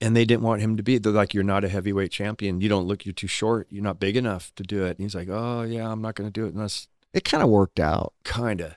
And 0.00 0.14
they 0.14 0.24
didn't 0.24 0.42
want 0.42 0.60
him 0.60 0.76
to 0.76 0.82
be. 0.82 0.98
They're 0.98 1.12
like, 1.12 1.32
"You're 1.32 1.44
not 1.44 1.64
a 1.64 1.68
heavyweight 1.68 2.10
champion. 2.10 2.60
You 2.60 2.68
don't 2.68 2.86
look. 2.86 3.06
You're 3.06 3.14
too 3.14 3.28
short. 3.28 3.68
You're 3.70 3.84
not 3.84 4.00
big 4.00 4.16
enough 4.16 4.52
to 4.56 4.62
do 4.62 4.84
it." 4.84 4.90
And 4.90 4.98
he's 4.98 5.14
like, 5.14 5.28
"Oh 5.30 5.62
yeah, 5.62 5.90
I'm 5.90 6.02
not 6.02 6.14
going 6.14 6.28
to 6.28 6.32
do 6.32 6.46
it." 6.46 6.54
That's 6.54 6.88
It 7.14 7.24
kind 7.24 7.42
of 7.42 7.48
worked 7.48 7.80
out. 7.80 8.12
kind 8.24 8.60
of 8.60 8.76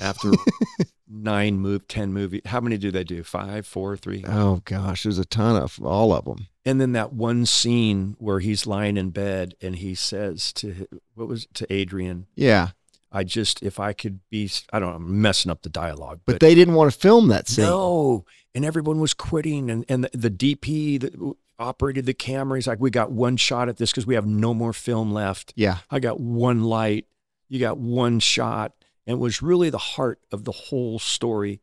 after 0.00 0.30
nine 1.08 1.58
move, 1.58 1.88
ten 1.88 2.12
movie. 2.12 2.42
How 2.44 2.60
many 2.60 2.76
do 2.78 2.90
they 2.90 3.04
do? 3.04 3.22
Five, 3.22 3.66
four, 3.66 3.96
three. 3.96 4.24
Oh 4.26 4.60
gosh, 4.64 5.02
there's 5.04 5.18
a 5.18 5.24
ton 5.24 5.60
of 5.60 5.80
all 5.82 6.12
of 6.12 6.24
them. 6.24 6.48
And 6.64 6.80
then 6.80 6.92
that 6.92 7.12
one 7.14 7.46
scene 7.46 8.14
where 8.18 8.40
he's 8.40 8.66
lying 8.66 8.96
in 8.98 9.10
bed 9.10 9.54
and 9.62 9.76
he 9.76 9.94
says 9.94 10.52
to 10.54 10.86
what 11.14 11.26
was 11.28 11.44
it, 11.44 11.54
to 11.54 11.72
Adrian, 11.72 12.26
Yeah, 12.34 12.68
"I 13.10 13.24
just 13.24 13.62
if 13.62 13.80
I 13.80 13.94
could 13.94 14.20
be, 14.28 14.50
I 14.72 14.78
don't 14.78 14.90
know, 14.90 14.96
I'm 14.96 15.22
messing 15.22 15.50
up 15.50 15.62
the 15.62 15.70
dialogue, 15.70 16.20
but, 16.26 16.40
they 16.40 16.54
didn't 16.54 16.74
want 16.74 16.92
to 16.92 16.98
film 16.98 17.28
that 17.28 17.48
scene. 17.48 17.64
No, 17.64 18.26
and 18.54 18.64
everyone 18.66 19.00
was 19.00 19.14
quitting, 19.14 19.70
and 19.70 19.86
and 19.88 20.04
the, 20.04 20.10
the 20.28 20.30
DP 20.30 21.00
that 21.00 21.34
operated 21.58 22.04
the 22.04 22.14
camera, 22.14 22.58
he's 22.58 22.66
like, 22.66 22.80
"We 22.80 22.90
got 22.90 23.10
one 23.10 23.38
shot 23.38 23.70
at 23.70 23.78
this 23.78 23.90
because 23.90 24.06
we 24.06 24.14
have 24.14 24.26
no 24.26 24.52
more 24.52 24.74
film 24.74 25.10
left. 25.10 25.54
Yeah, 25.56 25.78
I 25.90 26.00
got 26.00 26.20
one 26.20 26.64
light, 26.64 27.06
you 27.48 27.58
got 27.60 27.78
one 27.78 28.20
shot," 28.20 28.72
and 29.06 29.20
was 29.20 29.42
really 29.42 29.70
the 29.70 29.78
heart 29.78 30.20
of 30.32 30.44
the 30.44 30.52
whole 30.52 30.98
story. 30.98 31.60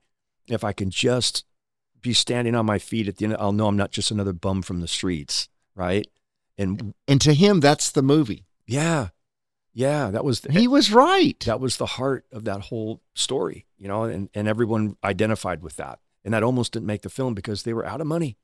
If 0.48 0.64
I 0.64 0.74
can 0.74 0.90
just 0.90 1.44
be 2.02 2.14
standing 2.14 2.54
on 2.56 2.66
my 2.66 2.78
feet 2.78 3.08
at 3.08 3.18
the 3.18 3.26
end, 3.26 3.36
I'll 3.40 3.52
know 3.52 3.68
I'm 3.68 3.78
not 3.78 3.92
just 3.92 4.12
another 4.12 4.34
bum 4.34 4.62
from 4.62 4.80
the 4.82 4.88
streets, 4.88 5.50
right? 5.76 6.08
And 6.58 6.94
and 7.08 7.20
to 7.22 7.34
him, 7.34 7.60
that's 7.60 7.92
the 7.92 8.04
movie. 8.04 8.46
yeah, 8.68 9.10
yeah, 9.74 10.10
that 10.10 10.24
was 10.24 10.40
the, 10.40 10.54
He 10.54 10.68
was 10.70 10.92
right. 10.92 11.38
that 11.42 11.60
was 11.60 11.76
the 11.76 11.86
heart 11.86 12.26
of 12.32 12.46
that 12.46 12.62
whole 12.62 13.02
story, 13.14 13.66
you 13.78 13.90
know, 13.90 14.04
and, 14.04 14.30
and 14.34 14.48
everyone 14.48 14.96
identified 15.04 15.62
with 15.62 15.76
that. 15.76 16.00
And 16.24 16.34
that 16.34 16.44
almost 16.44 16.72
didn't 16.72 16.86
make 16.88 17.02
the 17.02 17.10
film 17.10 17.34
because 17.34 17.64
they 17.64 17.74
were 17.74 17.86
out 17.86 18.00
of 18.00 18.08
money, 18.08 18.38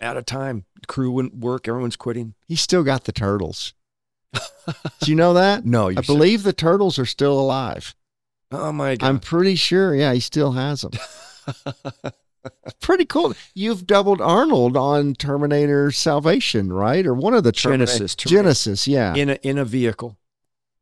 out 0.00 0.16
of 0.16 0.24
time. 0.24 0.64
crew 0.86 1.10
wouldn't 1.10 1.36
work, 1.36 1.68
everyone's 1.68 1.96
quitting. 1.96 2.34
He 2.46 2.56
still 2.56 2.82
got 2.82 3.04
the 3.04 3.12
turtles. 3.12 3.74
Do 4.34 5.10
you 5.10 5.14
know 5.14 5.34
that? 5.34 5.64
No, 5.64 5.88
I 5.88 6.02
believe 6.02 6.42
the 6.42 6.52
turtles 6.52 6.98
are 6.98 7.06
still 7.06 7.38
alive. 7.38 7.94
Oh 8.50 8.72
my 8.72 8.96
god! 8.96 9.06
I'm 9.06 9.20
pretty 9.20 9.54
sure. 9.54 9.94
Yeah, 9.94 10.12
he 10.12 10.20
still 10.20 10.52
has 10.52 10.82
them. 10.82 10.92
Pretty 12.80 13.04
cool. 13.04 13.34
You've 13.54 13.86
doubled 13.86 14.20
Arnold 14.20 14.76
on 14.76 15.14
Terminator 15.14 15.90
Salvation, 15.90 16.72
right? 16.72 17.06
Or 17.06 17.12
one 17.12 17.34
of 17.34 17.44
the 17.44 17.52
Genisys, 17.52 18.16
Terminator. 18.16 18.48
Genisys, 18.50 18.86
yeah. 18.86 19.14
in 19.14 19.30
a 19.30 19.34
in 19.42 19.58
a 19.58 19.64
vehicle. 19.64 20.16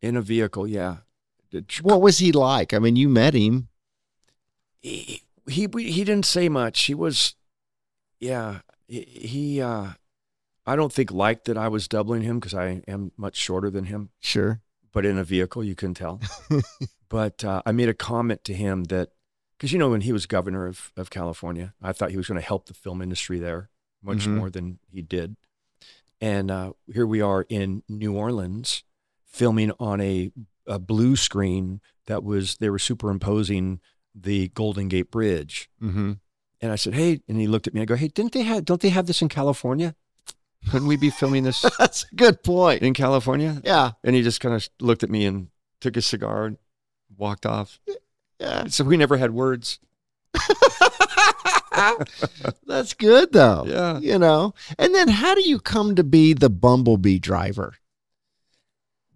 In 0.03 0.17
a 0.17 0.23
vehicle, 0.23 0.67
yeah. 0.67 0.99
What 1.83 2.01
was 2.01 2.19
he 2.19 2.33
like? 2.33 2.75
I 2.75 2.79
mean, 2.79 2.97
you 2.97 3.09
met 3.09 3.35
him. 3.35 3.69
He, 4.81 5.23
he 5.49 5.69
he 5.73 6.05
didn't 6.05 6.27
say 6.27 6.49
much. 6.49 6.83
He 6.83 6.95
was 6.95 7.35
yeah, 8.21 8.61
he, 8.87 9.01
he 9.03 9.61
uh 9.61 9.91
I 10.67 10.77
don't 10.77 10.93
think 10.93 11.11
liked 11.13 11.45
that 11.47 11.57
I 11.57 11.69
was 11.69 11.87
doubling 11.89 12.23
him 12.23 12.39
because 12.41 12.55
I 12.55 12.83
am 12.89 13.13
much 13.17 13.37
shorter 13.37 13.71
than 13.71 13.85
him. 13.85 14.11
Sure. 14.21 14.61
but 14.93 15.05
in 15.07 15.19
a 15.19 15.25
vehicle, 15.25 15.63
you 15.63 15.75
can 15.75 15.95
tell. 15.95 16.21
but 17.09 17.45
uh, 17.45 17.63
I 17.67 17.73
made 17.73 17.89
a 17.89 17.95
comment 17.95 18.43
to 18.45 18.55
him 18.55 18.85
that, 18.85 19.11
because 19.57 19.73
you 19.73 19.79
know, 19.79 19.91
when 19.91 20.01
he 20.01 20.13
was 20.13 20.27
governor 20.27 20.67
of, 20.67 20.91
of 20.97 21.11
California, 21.11 21.75
I 21.83 21.93
thought 21.93 22.11
he 22.11 22.17
was 22.17 22.27
going 22.29 22.41
to 22.41 22.47
help 22.47 22.67
the 22.67 22.75
film 22.75 23.01
industry 23.03 23.39
there 23.39 23.69
much 24.03 24.27
Mhm. 24.27 24.37
more 24.37 24.51
than 24.51 24.79
he 24.91 25.03
did. 25.03 25.37
And 26.21 26.51
uh, 26.51 26.73
here 26.93 27.07
we 27.07 27.21
are 27.21 27.45
in 27.49 27.83
New 27.89 28.15
Orleans 28.17 28.85
filming 29.27 29.71
on 29.79 30.01
a, 30.01 30.33
a 30.67 30.79
blue 30.79 31.15
screen 31.17 31.81
that 32.07 32.25
was, 32.25 32.57
they 32.57 32.71
were 32.71 32.79
superimposing 32.79 33.81
the 34.15 34.49
Golden 34.49 34.89
Gate 34.89 35.11
Bridge. 35.11 35.69
Mm-hmm. 35.83 36.13
And 36.63 36.73
I 36.73 36.77
said, 36.77 36.95
"Hey," 36.95 37.21
and 37.29 37.39
he 37.39 37.47
looked 37.47 37.67
at 37.67 37.75
me. 37.75 37.83
I 37.83 37.85
go, 37.85 37.97
"Hey, 37.97 38.09
didn't 38.09 38.33
they 38.33 38.43
have? 38.45 38.65
Don't 38.65 38.81
they 38.81 38.89
have 38.89 39.07
this 39.07 39.21
in 39.21 39.29
California? 39.29 39.95
Couldn't 40.71 40.89
we 40.89 40.97
be 40.97 41.11
filming 41.11 41.45
this 41.45 41.65
That's 41.79 42.05
a 42.11 42.15
good 42.15 42.43
point. 42.43 42.83
in 42.83 42.95
California?" 42.95 43.61
Yeah. 43.65 43.93
And 44.05 44.15
he 44.17 44.23
just 44.23 44.41
kind 44.41 44.55
of 44.55 44.69
looked 44.81 45.03
at 45.03 45.11
me 45.11 45.25
and 45.27 45.49
took 45.81 45.95
his 45.95 46.07
cigar 46.07 46.47
and 46.47 46.59
walked 47.17 47.47
off. 47.47 47.79
Yeah. 48.41 48.67
So 48.67 48.85
we 48.85 48.97
never 48.97 49.17
had 49.17 49.31
words. 49.33 49.79
That's 52.67 52.95
good 52.95 53.33
though. 53.33 53.65
Yeah. 53.67 53.99
You 53.99 54.19
know. 54.19 54.55
And 54.79 54.95
then 54.95 55.09
how 55.09 55.35
do 55.35 55.43
you 55.49 55.59
come 55.59 55.95
to 55.95 56.05
be 56.05 56.33
the 56.33 56.51
bumblebee 56.51 57.19
driver? 57.19 57.75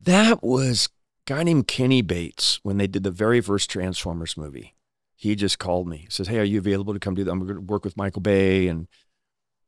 That 0.02 0.42
was 0.42 0.88
a 1.26 1.32
guy 1.34 1.42
named 1.42 1.66
Kenny 1.66 2.02
Bates 2.02 2.60
when 2.62 2.78
they 2.78 2.86
did 2.86 3.02
the 3.02 3.10
very 3.10 3.40
first 3.40 3.70
Transformers 3.70 4.36
movie. 4.36 4.74
He 5.14 5.34
just 5.34 5.58
called 5.58 5.86
me. 5.86 5.98
He 5.98 6.06
says, 6.08 6.28
"Hey, 6.28 6.38
are 6.38 6.44
you 6.44 6.58
available 6.58 6.94
to 6.94 7.00
come 7.00 7.14
do 7.14 7.24
that? 7.24 7.30
I'm 7.30 7.40
going 7.40 7.54
to 7.54 7.60
work 7.60 7.84
with 7.84 7.96
Michael 7.98 8.22
Bay, 8.22 8.68
and 8.68 8.88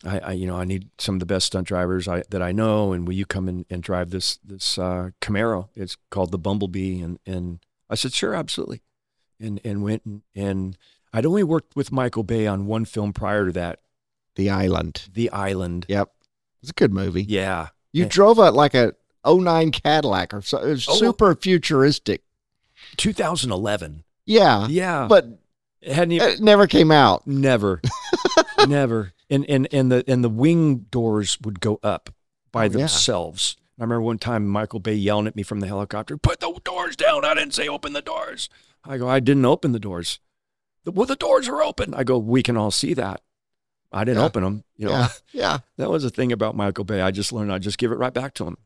I, 0.05 0.19
I, 0.19 0.33
you 0.33 0.47
know, 0.47 0.57
I 0.57 0.65
need 0.65 0.89
some 0.99 1.15
of 1.17 1.21
the 1.21 1.27
best 1.27 1.47
stunt 1.47 1.69
drivers 1.69 2.09
I, 2.09 2.23
that 2.31 2.43
I 2.43 2.51
know, 2.53 2.93
and 2.93 3.07
will 3.07 3.15
you 3.15 3.25
come 3.27 3.49
in 3.49 3.65
and 3.71 3.83
drive 3.83 4.11
this 4.11 4.39
this 4.45 4.77
uh, 4.79 5.11
Camaro? 5.21 5.69
It's 5.77 5.97
called 6.11 6.33
the 6.33 6.39
Bumblebee." 6.39 7.01
And 7.01 7.19
and 7.27 7.61
I 7.89 7.95
said, 7.95 8.13
"Sure, 8.13 8.35
absolutely," 8.35 8.83
and 9.41 9.61
and 9.65 9.83
went 9.83 10.05
and, 10.05 10.23
and 10.35 10.77
I'd 11.13 11.27
only 11.27 11.45
worked 11.45 11.77
with 11.77 11.93
Michael 11.93 12.23
Bay 12.25 12.47
on 12.47 12.67
one 12.67 12.85
film 12.85 13.13
prior 13.13 13.47
to 13.47 13.53
that, 13.53 13.81
The 14.37 14.51
Island. 14.51 15.09
The 15.13 15.31
Island. 15.31 15.87
Yep. 15.89 16.11
It's 16.63 16.71
a 16.71 16.75
good 16.75 16.93
movie. 16.93 17.25
Yeah, 17.25 17.69
You 17.93 18.05
Yeah. 18.05 18.09
drove 18.09 18.39
a 18.39 18.51
like 18.51 18.75
a 18.75 18.95
09 19.27 19.71
Cadillac 19.73 20.33
or 20.33 20.41
so. 20.43 20.59
It 20.59 20.71
was 20.71 20.89
Oh. 20.89 20.95
super 20.95 21.35
futuristic. 21.35 22.23
2011. 22.97 24.05
Yeah. 24.27 24.67
Yeah, 24.69 25.07
But 25.09 25.27
it 25.81 25.93
hadn't 25.93 26.13
even, 26.13 26.29
it 26.31 26.41
never 26.41 26.67
came 26.67 26.91
out. 26.91 27.27
Never, 27.27 27.81
never. 28.69 29.13
And 29.33 29.49
and 29.49 29.67
and 29.73 29.91
the 29.91 30.05
and 30.07 30.23
the 30.23 30.29
wing 30.29 30.87
doors 30.91 31.39
would 31.43 31.61
go 31.61 31.81
up 31.83 32.11
by 32.53 32.63
Oh, 32.63 32.65
yeah. 32.65 32.69
themselves. 32.69 33.57
I 33.79 33.83
remember 33.83 34.03
one 34.03 34.19
time 34.19 34.47
Michael 34.47 34.79
Bay 34.81 34.95
yelling 34.95 35.27
at 35.27 35.35
me 35.35 35.43
from 35.43 35.61
the 35.61 35.67
helicopter, 35.67 36.17
"Put 36.19 36.41
the 36.41 36.53
doors 36.65 36.95
down! 36.97 37.25
I 37.25 37.35
didn't 37.35 37.55
say 37.55 37.67
open 37.67 37.95
the 37.95 38.03
doors." 38.03 38.49
I 38.85 38.99
go, 38.99 39.09
"I 39.09 39.21
didn't 39.21 39.45
open 39.47 39.73
the 39.73 39.81
doors." 39.81 40.21
"The- 40.85 40.93
Well, 40.93 41.07
the 41.07 41.17
doors 41.17 41.49
are 41.49 41.63
open. 41.63 41.95
I 41.95 42.05
go, 42.05 42.19
"We 42.19 42.43
can 42.43 42.57
all 42.57 42.71
see 42.71 42.93
that." 42.95 43.23
I 43.91 44.05
didn't 44.05 44.21
Yeah. 44.21 44.27
open 44.27 44.43
them. 44.45 44.65
You 44.77 44.87
know, 44.87 44.93
Yeah. 44.93 45.09
Yeah. 45.33 45.59
that 45.79 45.91
was 45.91 46.03
the 46.03 46.11
thing 46.11 46.31
about 46.33 46.55
Michael 46.57 46.85
Bay. 46.85 47.01
I 47.01 47.11
just 47.11 47.33
learned 47.33 47.53
I 47.53 47.59
just 47.59 47.79
give 47.79 47.91
it 47.93 47.99
right 47.99 48.13
back 48.15 48.35
to 48.35 48.47
him. 48.47 48.57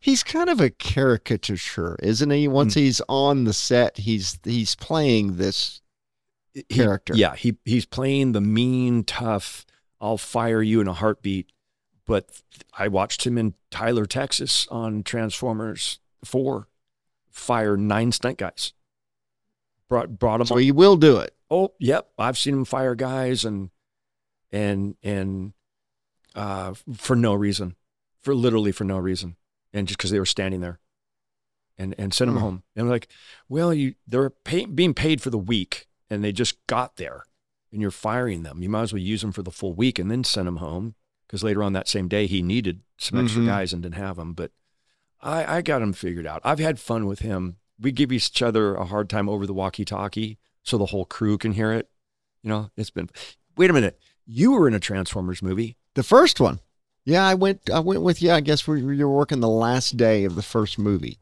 He's 0.00 0.22
kind 0.24 0.50
of 0.50 0.60
a 0.60 0.70
caricature, 0.70 1.96
isn't 2.02 2.30
he? 2.30 2.48
Once 2.48 2.74
Hmm. 2.74 2.80
he's 2.80 3.00
on 3.08 3.44
the 3.44 3.52
set, 3.52 3.98
he's 3.98 4.38
he's 4.44 4.74
playing 4.74 5.36
this 5.36 5.80
He- 6.54 6.62
character. 6.64 7.14
yeah, 7.16 7.36
he 7.36 7.56
he's 7.64 7.86
playing 7.86 8.32
the 8.32 8.40
mean, 8.40 9.04
tough. 9.04 9.64
I'll 10.00 10.18
fire 10.18 10.62
you 10.62 10.80
in 10.80 10.88
a 10.88 10.92
heartbeat. 10.92 11.50
But 12.06 12.40
I 12.76 12.86
watched 12.88 13.26
him 13.26 13.36
in 13.36 13.54
Tyler, 13.70 14.06
Texas, 14.06 14.68
on 14.70 15.02
Transformers 15.02 15.98
Four, 16.24 16.68
fire 17.30 17.76
nine 17.76 18.12
stunt 18.12 18.38
guys. 18.38 18.72
Brought 19.88 20.18
brought 20.18 20.40
him. 20.40 20.46
So 20.46 20.56
he 20.56 20.72
will 20.72 20.96
do 20.96 21.16
it. 21.18 21.34
oh, 21.50 21.72
yep, 21.78 22.08
I've 22.18 22.38
seen 22.38 22.54
him 22.54 22.64
fire 22.64 22.94
guys 22.94 23.44
and 23.44 23.70
and 24.52 24.96
and 25.02 25.52
uh, 26.34 26.74
for 26.94 27.16
no 27.16 27.34
reason, 27.34 27.76
for 28.22 28.34
literally 28.34 28.72
for 28.72 28.84
no 28.84 28.98
reason, 28.98 29.36
and 29.72 29.86
just 29.88 29.98
because 29.98 30.10
they 30.10 30.18
were 30.18 30.26
standing 30.26 30.60
there, 30.60 30.78
and 31.78 31.94
and 31.98 32.12
send 32.14 32.28
them 32.28 32.36
Hmm. 32.36 32.42
home. 32.42 32.62
And 32.76 32.84
I'm 32.84 32.90
like, 32.90 33.08
well, 33.48 33.72
you 33.74 33.94
they're 34.06 34.30
pay, 34.30 34.64
being 34.66 34.94
paid 34.94 35.20
for 35.20 35.30
the 35.30 35.38
week, 35.38 35.88
and 36.10 36.22
they 36.22 36.32
just 36.32 36.64
got 36.66 36.96
there, 36.96 37.24
and 37.76 37.82
you're 37.82 37.90
firing 37.90 38.42
them. 38.42 38.62
You 38.62 38.68
might 38.68 38.82
as 38.82 38.92
well 38.92 39.02
use 39.02 39.20
them 39.20 39.30
for 39.32 39.42
the 39.42 39.50
full 39.50 39.74
week 39.74 39.98
and 39.98 40.10
then 40.10 40.24
send 40.24 40.46
them 40.48 40.56
home 40.56 40.94
because 41.26 41.44
later 41.44 41.62
on 41.62 41.74
that 41.74 41.88
same 41.88 42.08
day 42.08 42.26
he 42.26 42.42
needed 42.42 42.80
some 42.98 43.18
extra 43.22 43.42
Mhm. 43.42 43.46
guys 43.46 43.72
and 43.72 43.82
didn't 43.82 43.96
have 43.96 44.16
them. 44.16 44.32
But 44.32 44.50
I 45.20 45.58
I 45.58 45.62
got 45.62 45.82
him 45.82 45.92
figured 45.92 46.26
out. 46.26 46.40
I've 46.44 46.58
had 46.58 46.80
fun 46.80 47.06
with 47.06 47.20
him. 47.20 47.56
We 47.78 47.92
give 47.92 48.10
each 48.10 48.40
other 48.42 48.74
a 48.74 48.86
hard 48.86 49.08
time 49.10 49.28
over 49.28 49.46
the 49.46 49.52
walkie-talkie 49.54 50.38
so 50.62 50.78
the 50.78 50.86
whole 50.86 51.04
crew 51.04 51.36
can 51.38 51.52
hear 51.52 51.72
it. 51.72 51.90
You 52.42 52.48
know, 52.50 52.70
it's 52.76 52.90
been. 52.90 53.10
Wait 53.56 53.70
a 53.70 53.72
minute, 53.72 53.98
you 54.26 54.52
were 54.52 54.66
in 54.68 54.74
a 54.74 54.80
Transformers 54.80 55.42
movie. 55.42 55.76
The 55.94 56.02
first 56.02 56.40
one. 56.40 56.60
Yeah, 57.04 57.24
I 57.26 57.34
went. 57.34 57.68
I 57.70 57.80
went 57.80 58.02
with 58.02 58.20
you. 58.22 58.32
I 58.32 58.40
guess 58.40 58.66
we 58.66 58.80
you 58.80 59.06
were 59.08 59.14
working 59.16 59.40
the 59.40 59.48
last 59.48 59.96
day 59.96 60.24
of 60.24 60.34
the 60.34 60.42
first 60.42 60.78
movie 60.78 61.18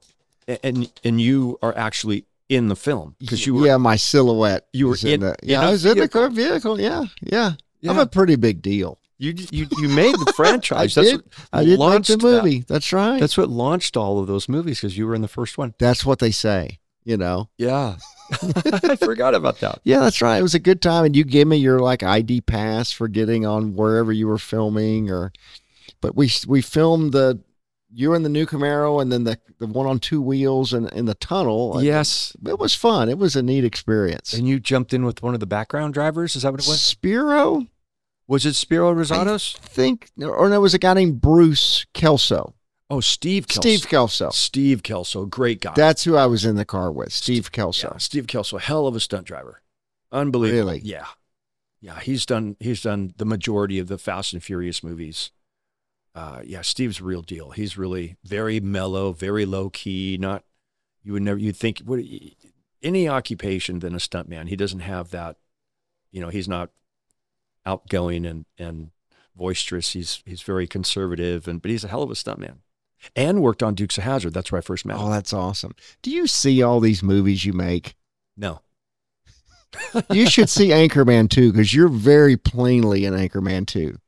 and 0.62 0.90
and 1.02 1.20
you 1.20 1.58
are 1.62 1.76
actually 1.76 2.26
in 2.48 2.68
the 2.68 2.76
film 2.76 3.16
because 3.18 3.46
you 3.46 3.54
were 3.54 3.66
yeah, 3.66 3.76
my 3.76 3.96
silhouette. 3.96 4.66
you 4.72 4.86
were 4.86 4.90
was 4.92 5.04
in- 5.04 5.20
the. 5.20 5.34
in 5.42 5.48
Yeah, 5.48 5.62
a 5.62 5.68
I 5.68 5.70
was 5.70 5.84
in 5.84 5.90
the 5.90 5.94
vehicle. 6.02 6.20
car 6.20 6.30
vehicle. 6.30 6.80
Yeah, 6.80 7.04
yeah. 7.22 7.52
I'm 7.88 7.98
a 7.98 8.06
pretty 8.06 8.36
big 8.36 8.62
deal. 8.62 8.98
you 9.18 9.34
you 9.50 9.66
you 9.78 9.88
made 9.88 10.14
the 10.14 10.32
franchise. 10.36 10.96
I 10.96 11.00
That's 11.02 11.12
did. 11.12 11.22
what 11.22 11.48
I 11.52 11.64
did 11.64 11.78
launched 11.78 12.08
the 12.10 12.16
that. 12.16 12.22
movie. 12.44 12.64
That's 12.66 12.92
right. 12.92 13.20
That's 13.20 13.36
what 13.36 13.48
launched 13.48 13.96
all 13.96 14.18
of 14.18 14.26
those 14.26 14.48
movies 14.48 14.78
because 14.80 14.96
you 14.98 15.06
were 15.06 15.14
in 15.14 15.22
the 15.22 15.28
first 15.28 15.56
one. 15.58 15.74
That's 15.78 16.04
what 16.04 16.18
they 16.18 16.30
say. 16.30 16.78
You 17.04 17.16
know. 17.18 17.48
Yeah, 17.58 17.96
I 18.32 18.96
forgot 18.96 19.34
about 19.34 19.60
that. 19.60 19.80
Yeah, 19.84 20.00
that's 20.00 20.22
right. 20.22 20.38
It 20.38 20.42
was 20.42 20.54
a 20.54 20.58
good 20.58 20.80
time, 20.80 21.04
and 21.04 21.14
you 21.14 21.24
gave 21.24 21.46
me 21.46 21.56
your 21.58 21.78
like 21.80 22.02
ID 22.02 22.40
pass 22.42 22.90
for 22.90 23.08
getting 23.08 23.44
on 23.46 23.74
wherever 23.74 24.12
you 24.12 24.26
were 24.26 24.38
filming, 24.38 25.10
or. 25.10 25.32
But 26.00 26.14
we 26.16 26.30
we 26.46 26.60
filmed 26.60 27.12
the 27.12 27.40
you 27.94 28.10
were 28.10 28.16
in 28.16 28.22
the 28.24 28.28
new 28.28 28.44
Camaro, 28.46 29.00
and 29.00 29.10
then 29.12 29.24
the 29.24 29.38
the 29.58 29.66
one 29.66 29.86
on 29.86 29.98
two 30.00 30.20
wheels 30.20 30.72
and 30.72 30.90
in 30.92 31.04
the 31.06 31.14
tunnel. 31.14 31.82
Yes, 31.82 32.36
it 32.46 32.58
was 32.58 32.74
fun. 32.74 33.08
It 33.08 33.18
was 33.18 33.36
a 33.36 33.42
neat 33.42 33.64
experience. 33.64 34.32
and 34.32 34.48
you 34.48 34.58
jumped 34.60 34.92
in 34.92 35.04
with 35.04 35.22
one 35.22 35.34
of 35.34 35.40
the 35.40 35.46
background 35.46 35.94
drivers. 35.94 36.34
Is 36.36 36.42
that 36.42 36.52
what 36.52 36.60
it 36.60 36.68
was? 36.68 36.80
Spiro, 36.80 37.66
Was 38.26 38.44
it 38.46 38.54
Spiro 38.54 38.92
Rosados? 38.94 39.56
think, 39.58 40.10
or 40.20 40.48
no, 40.48 40.56
it 40.56 40.58
was 40.58 40.74
a 40.74 40.78
guy 40.78 40.94
named 40.94 41.20
Bruce 41.20 41.86
Kelso. 41.94 42.54
Oh, 42.90 43.00
Steve 43.00 43.48
Kelso. 43.48 43.60
Steve 43.62 43.88
Kelso. 43.88 44.30
Steve 44.30 44.82
Kelso, 44.82 45.24
great 45.24 45.60
guy. 45.62 45.72
That's 45.74 46.04
who 46.04 46.16
I 46.16 46.26
was 46.26 46.44
in 46.44 46.56
the 46.56 46.64
car 46.66 46.92
with. 46.92 47.12
Steve 47.12 47.50
Kelso. 47.50 47.88
Yeah, 47.92 47.98
Steve 47.98 48.26
Kelso, 48.26 48.58
hell 48.58 48.86
of 48.86 48.94
a 48.94 49.00
stunt 49.00 49.26
driver. 49.26 49.62
Unbelievable. 50.12 50.58
Really? 50.72 50.80
Yeah. 50.84 51.06
Yeah, 51.80 51.98
he's 52.00 52.24
done 52.24 52.56
he's 52.60 52.82
done 52.82 53.12
the 53.16 53.24
majority 53.26 53.78
of 53.78 53.88
the 53.88 53.98
Fast 53.98 54.32
and 54.32 54.42
Furious 54.42 54.82
movies. 54.82 55.30
Uh 56.14 56.40
yeah, 56.44 56.62
Steve's 56.62 57.00
a 57.00 57.04
real 57.04 57.22
deal. 57.22 57.50
He's 57.50 57.76
really 57.76 58.16
very 58.24 58.60
mellow, 58.60 59.12
very 59.12 59.44
low 59.44 59.70
key, 59.70 60.16
not 60.18 60.44
you 61.02 61.12
would 61.12 61.22
never 61.22 61.38
you'd 61.38 61.56
think 61.56 61.80
what 61.80 62.00
any 62.82 63.08
occupation 63.08 63.80
than 63.80 63.94
a 63.94 63.98
stuntman. 63.98 64.48
He 64.48 64.56
doesn't 64.56 64.80
have 64.80 65.10
that 65.10 65.36
you 66.12 66.20
know, 66.20 66.28
he's 66.28 66.48
not 66.48 66.70
outgoing 67.66 68.24
and 68.24 68.46
and 68.58 68.90
boisterous. 69.34 69.92
He's 69.92 70.22
he's 70.24 70.42
very 70.42 70.66
conservative 70.66 71.48
and 71.48 71.60
but 71.60 71.70
he's 71.70 71.84
a 71.84 71.88
hell 71.88 72.02
of 72.02 72.10
a 72.10 72.14
stuntman. 72.14 72.58
And 73.14 73.42
worked 73.42 73.62
on 73.62 73.74
Dukes 73.74 73.98
of 73.98 74.04
Hazzard. 74.04 74.32
That's 74.32 74.50
where 74.50 74.60
I 74.60 74.62
first 74.62 74.86
met 74.86 74.96
him. 74.96 75.02
Oh, 75.02 75.10
that's 75.10 75.32
awesome. 75.32 75.74
Do 76.02 76.10
you 76.10 76.26
see 76.26 76.62
all 76.62 76.80
these 76.80 77.02
movies 77.02 77.44
you 77.44 77.52
make? 77.52 77.96
No. 78.36 78.60
You 80.10 80.28
should 80.30 80.48
see 80.48 80.68
Anchorman 80.70 81.28
2 81.28 81.52
because 81.52 81.74
you're 81.74 81.88
very 81.88 82.36
plainly 82.36 83.04
in 83.04 83.12
Anchorman 83.12 83.66
2. 83.66 83.98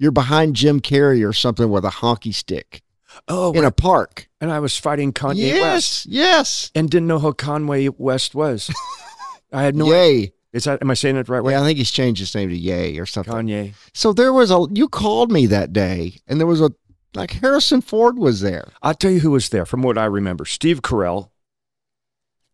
You're 0.00 0.12
behind 0.12 0.56
Jim 0.56 0.80
Carrey 0.80 1.28
or 1.28 1.34
something 1.34 1.70
with 1.70 1.84
a 1.84 1.90
hockey 1.90 2.32
stick 2.32 2.80
Oh, 3.28 3.52
in 3.52 3.64
a 3.64 3.70
park. 3.70 4.28
and 4.40 4.50
I 4.50 4.58
was 4.58 4.78
fighting 4.78 5.12
Kanye 5.12 5.36
yes, 5.36 5.60
West 5.60 6.06
yes. 6.06 6.14
yes. 6.14 6.70
and 6.74 6.88
didn't 6.88 7.06
know 7.06 7.18
who 7.18 7.34
Conway 7.34 7.88
West 7.88 8.34
was. 8.34 8.70
I 9.52 9.62
had 9.62 9.76
no. 9.76 9.86
Yay. 9.92 10.32
Is 10.54 10.64
that? 10.64 10.80
Am 10.80 10.90
I 10.90 10.94
saying 10.94 11.16
it 11.16 11.28
right 11.28 11.42
way? 11.44 11.52
Yeah, 11.52 11.60
I 11.60 11.64
think 11.64 11.76
he's 11.76 11.90
changed 11.90 12.18
his 12.20 12.34
name 12.34 12.48
to 12.48 12.56
Yay 12.56 12.98
or 12.98 13.04
something. 13.04 13.32
Kanye. 13.34 13.74
So 13.92 14.12
there 14.14 14.32
was 14.32 14.50
a, 14.50 14.66
you 14.72 14.88
called 14.88 15.30
me 15.30 15.44
that 15.46 15.72
day 15.74 16.14
and 16.26 16.40
there 16.40 16.46
was 16.46 16.62
a, 16.62 16.70
like 17.14 17.32
Harrison 17.32 17.82
Ford 17.82 18.18
was 18.18 18.40
there. 18.40 18.68
I'll 18.82 18.94
tell 18.94 19.10
you 19.10 19.20
who 19.20 19.32
was 19.32 19.50
there 19.50 19.66
from 19.66 19.82
what 19.82 19.98
I 19.98 20.06
remember: 20.06 20.46
Steve 20.46 20.80
Carell, 20.80 21.28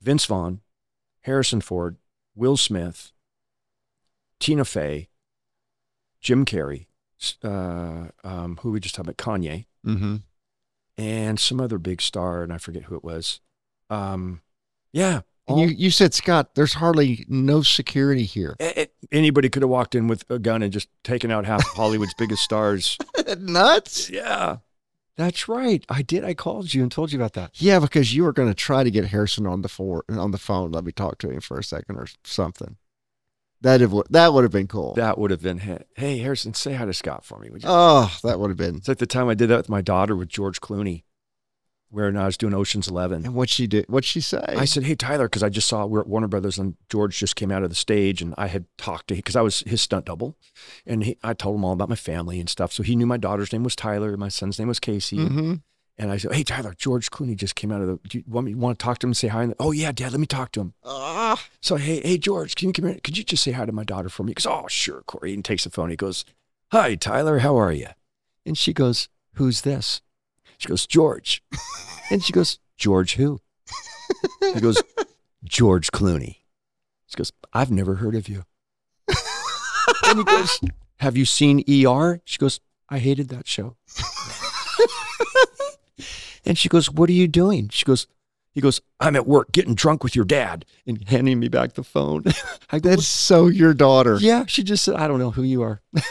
Vince 0.02 0.24
Vaughn, 0.24 0.62
Harrison 1.20 1.60
Ford, 1.60 1.96
Will 2.34 2.56
Smith, 2.56 3.12
Tina 4.40 4.64
Fey, 4.64 5.08
Jim 6.20 6.44
Carrey, 6.44 6.85
uh, 7.42 8.06
um, 8.24 8.58
who 8.62 8.70
we 8.72 8.80
just 8.80 8.94
talked 8.94 9.08
about, 9.08 9.16
Kanye, 9.18 9.66
Mm-hmm. 9.86 10.16
and 10.98 11.38
some 11.38 11.60
other 11.60 11.78
big 11.78 12.00
star, 12.02 12.42
and 12.42 12.52
I 12.52 12.58
forget 12.58 12.84
who 12.84 12.96
it 12.96 13.04
was. 13.04 13.40
Um, 13.90 14.42
yeah. 14.92 15.20
All- 15.46 15.60
you, 15.60 15.68
you 15.68 15.90
said, 15.92 16.12
Scott, 16.12 16.54
there's 16.56 16.74
hardly 16.74 17.24
no 17.28 17.62
security 17.62 18.24
here. 18.24 18.56
a- 18.60 18.82
a- 18.82 18.88
anybody 19.12 19.48
could 19.48 19.62
have 19.62 19.70
walked 19.70 19.94
in 19.94 20.08
with 20.08 20.24
a 20.28 20.38
gun 20.40 20.62
and 20.62 20.72
just 20.72 20.88
taken 21.04 21.30
out 21.30 21.46
half 21.46 21.60
of 21.60 21.72
Hollywood's 21.76 22.14
biggest 22.18 22.42
stars. 22.42 22.98
Nuts? 23.38 24.10
Yeah, 24.10 24.56
that's 25.16 25.46
right. 25.48 25.84
I 25.88 26.02
did. 26.02 26.24
I 26.24 26.34
called 26.34 26.74
you 26.74 26.82
and 26.82 26.90
told 26.90 27.12
you 27.12 27.18
about 27.18 27.34
that. 27.34 27.52
Yeah, 27.54 27.78
because 27.78 28.12
you 28.14 28.24
were 28.24 28.32
going 28.32 28.48
to 28.48 28.54
try 28.54 28.82
to 28.82 28.90
get 28.90 29.04
Harrison 29.06 29.46
on 29.46 29.62
the 29.62 29.68
for, 29.68 30.04
on 30.08 30.32
the 30.32 30.38
phone. 30.38 30.72
Let 30.72 30.82
me 30.84 30.90
talk 30.90 31.18
to 31.18 31.30
him 31.30 31.40
for 31.40 31.58
a 31.58 31.64
second 31.64 31.96
or 31.96 32.08
something. 32.24 32.76
That 33.62 33.80
have, 33.80 33.94
that 34.10 34.32
would 34.32 34.44
have 34.44 34.52
been 34.52 34.66
cool. 34.68 34.94
That 34.94 35.18
would 35.18 35.30
have 35.30 35.42
been, 35.42 35.58
hit. 35.58 35.88
hey, 35.96 36.18
Harrison, 36.18 36.54
say 36.54 36.74
hi 36.74 36.84
to 36.84 36.92
Scott 36.92 37.24
for 37.24 37.38
me. 37.38 37.50
Would 37.50 37.62
you? 37.62 37.68
oh, 37.70 38.14
that 38.22 38.38
would 38.38 38.50
have 38.50 38.58
been. 38.58 38.76
It's 38.76 38.88
like 38.88 38.98
the 38.98 39.06
time 39.06 39.28
I 39.28 39.34
did 39.34 39.48
that 39.48 39.56
with 39.56 39.68
my 39.68 39.80
daughter 39.80 40.14
with 40.14 40.28
George 40.28 40.60
Clooney. 40.60 41.04
where 41.88 42.14
I 42.16 42.26
was 42.26 42.36
doing 42.36 42.52
Ocean's 42.52 42.88
Eleven. 42.88 43.24
And 43.24 43.34
what 43.34 43.48
she 43.48 43.66
did? 43.66 43.86
What 43.88 44.04
she 44.04 44.20
say? 44.20 44.42
I 44.46 44.66
said, 44.66 44.84
"Hey 44.84 44.94
Tyler," 44.94 45.26
because 45.26 45.42
I 45.42 45.48
just 45.48 45.68
saw 45.68 45.86
we're 45.86 46.00
at 46.00 46.06
Warner 46.06 46.28
Brothers 46.28 46.58
and 46.58 46.76
George 46.90 47.16
just 47.18 47.36
came 47.36 47.50
out 47.50 47.62
of 47.62 47.70
the 47.70 47.76
stage, 47.76 48.20
and 48.20 48.34
I 48.36 48.48
had 48.48 48.66
talked 48.76 49.08
to 49.08 49.14
him 49.14 49.18
because 49.20 49.36
I 49.36 49.40
was 49.40 49.60
his 49.60 49.80
stunt 49.80 50.04
double, 50.06 50.36
and 50.84 51.04
he, 51.04 51.16
I 51.22 51.32
told 51.32 51.56
him 51.56 51.64
all 51.64 51.72
about 51.72 51.88
my 51.88 51.96
family 51.96 52.38
and 52.40 52.48
stuff. 52.48 52.72
So 52.72 52.82
he 52.82 52.94
knew 52.96 53.06
my 53.06 53.16
daughter's 53.16 53.52
name 53.52 53.64
was 53.64 53.76
Tyler, 53.76 54.16
my 54.16 54.28
son's 54.28 54.58
name 54.58 54.68
was 54.68 54.80
Casey, 54.80 55.16
hmm 55.26 55.54
and 55.98 56.10
I 56.10 56.16
said, 56.18 56.32
"Hey 56.34 56.42
Tyler, 56.44 56.74
George 56.76 57.10
Clooney 57.10 57.36
just 57.36 57.54
came 57.54 57.72
out 57.72 57.80
of 57.80 57.86
the. 57.88 57.98
Do 58.08 58.18
you 58.18 58.24
want 58.28 58.46
me 58.46 58.54
want 58.54 58.78
to 58.78 58.82
talk 58.84 58.98
to 58.98 59.06
him 59.06 59.10
and 59.10 59.16
say 59.16 59.28
hi?" 59.28 59.42
And, 59.42 59.54
oh 59.58 59.72
yeah, 59.72 59.92
Dad, 59.92 60.12
let 60.12 60.20
me 60.20 60.26
talk 60.26 60.52
to 60.52 60.60
him. 60.60 60.74
Ah, 60.84 61.42
So 61.60 61.76
hey, 61.76 62.00
hey 62.02 62.18
George, 62.18 62.54
can 62.54 62.68
you 62.68 62.72
come 62.72 62.86
here? 62.86 62.98
Could 63.02 63.16
you 63.18 63.24
just 63.24 63.42
say 63.42 63.52
hi 63.52 63.64
to 63.66 63.72
my 63.72 63.84
daughter 63.84 64.08
for 64.08 64.22
me? 64.24 64.30
He 64.30 64.34
goes, 64.34 64.46
"Oh 64.46 64.66
sure, 64.68 65.02
Corey." 65.06 65.34
And 65.34 65.44
takes 65.44 65.64
the 65.64 65.70
phone. 65.70 65.90
He 65.90 65.96
goes, 65.96 66.24
"Hi 66.72 66.94
Tyler, 66.94 67.38
how 67.40 67.56
are 67.56 67.72
you?" 67.72 67.88
And 68.44 68.56
she 68.58 68.72
goes, 68.72 69.08
"Who's 69.34 69.62
this?" 69.62 70.02
She 70.58 70.68
goes, 70.68 70.86
"George," 70.86 71.42
and 72.10 72.22
she 72.24 72.32
goes, 72.32 72.58
"George 72.76 73.14
who?" 73.16 73.40
He 74.54 74.60
goes, 74.60 74.80
George 75.44 75.90
Clooney. 75.90 76.36
She 77.08 77.16
goes, 77.16 77.32
I've 77.52 77.70
never 77.70 77.96
heard 77.96 78.14
of 78.14 78.28
you. 78.28 78.44
and 80.04 80.18
he 80.18 80.24
goes, 80.24 80.60
Have 80.98 81.16
you 81.16 81.24
seen 81.24 81.62
ER? 81.68 82.20
She 82.24 82.38
goes, 82.38 82.60
I 82.88 82.98
hated 82.98 83.28
that 83.28 83.46
show. 83.48 83.76
and 86.44 86.56
she 86.58 86.68
goes, 86.68 86.90
What 86.90 87.08
are 87.08 87.14
you 87.14 87.28
doing? 87.28 87.68
She 87.70 87.84
goes, 87.84 88.06
He 88.52 88.60
goes, 88.60 88.80
I'm 89.00 89.16
at 89.16 89.26
work 89.26 89.52
getting 89.52 89.74
drunk 89.74 90.02
with 90.04 90.14
your 90.16 90.24
dad 90.24 90.64
and 90.86 91.06
handing 91.08 91.38
me 91.40 91.48
back 91.48 91.74
the 91.74 91.84
phone. 91.84 92.24
I 92.70 92.78
go, 92.78 92.90
that's 92.90 93.06
so 93.06 93.46
your 93.48 93.74
daughter. 93.74 94.16
Yeah, 94.20 94.44
she 94.46 94.62
just 94.62 94.84
said, 94.84 94.94
I 94.96 95.08
don't 95.08 95.18
know 95.18 95.30
who 95.30 95.42
you 95.42 95.62
are. 95.62 95.80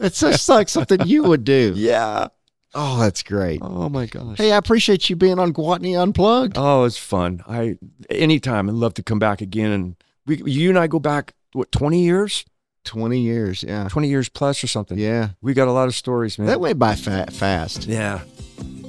It's 0.00 0.20
just 0.20 0.48
like 0.48 0.68
something 0.68 1.00
you 1.06 1.24
would 1.24 1.42
do. 1.42 1.72
yeah. 1.76 2.28
Oh, 2.72 3.00
that's 3.00 3.24
great. 3.24 3.58
Oh 3.62 3.88
my 3.88 4.06
gosh. 4.06 4.38
Hey, 4.38 4.52
I 4.52 4.56
appreciate 4.56 5.10
you 5.10 5.16
being 5.16 5.40
on 5.40 5.52
Guatney 5.52 6.00
Unplugged. 6.00 6.56
Oh, 6.56 6.84
it's 6.84 6.96
fun. 6.96 7.42
I 7.48 7.78
anytime 8.08 8.68
I'd 8.68 8.76
love 8.76 8.94
to 8.94 9.02
come 9.02 9.18
back 9.18 9.40
again. 9.40 9.72
And 9.72 9.96
we, 10.24 10.40
you 10.44 10.68
and 10.68 10.78
I 10.78 10.86
go 10.86 11.00
back 11.00 11.34
what 11.52 11.72
twenty 11.72 12.04
years, 12.04 12.44
20 12.84 13.18
years. 13.18 13.64
Yeah. 13.64 13.88
twenty 13.88 14.06
years 14.08 14.28
plus 14.28 14.62
or 14.62 14.68
something. 14.68 14.96
Yeah. 14.98 15.30
we 15.42 15.52
got 15.52 15.66
a 15.66 15.72
lot 15.72 15.88
of 15.88 15.96
stories, 15.96 16.38
man. 16.38 16.46
That 16.46 16.60
went 16.60 16.78
by 16.78 16.94
fa- 16.94 17.26
fast. 17.32 17.86
yeah, 17.86 18.20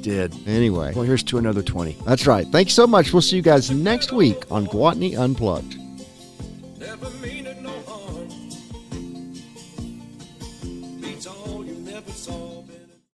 did. 0.02 0.34
Anyway, 0.48 0.94
Well, 0.96 1.04
here's 1.04 1.24
to 1.24 1.38
another 1.38 1.62
twenty. 1.62 1.96
that's 2.06 2.26
right. 2.28 2.48
Thanks 2.48 2.74
so 2.74 2.86
much. 2.88 3.12
We'll 3.14 3.22
see 3.22 3.36
you 3.36 3.42
guys 3.42 3.70
next 3.72 4.12
week 4.12 4.44
on 4.52 4.66
Guatney 4.68 5.18
Unplugged. 5.18 5.76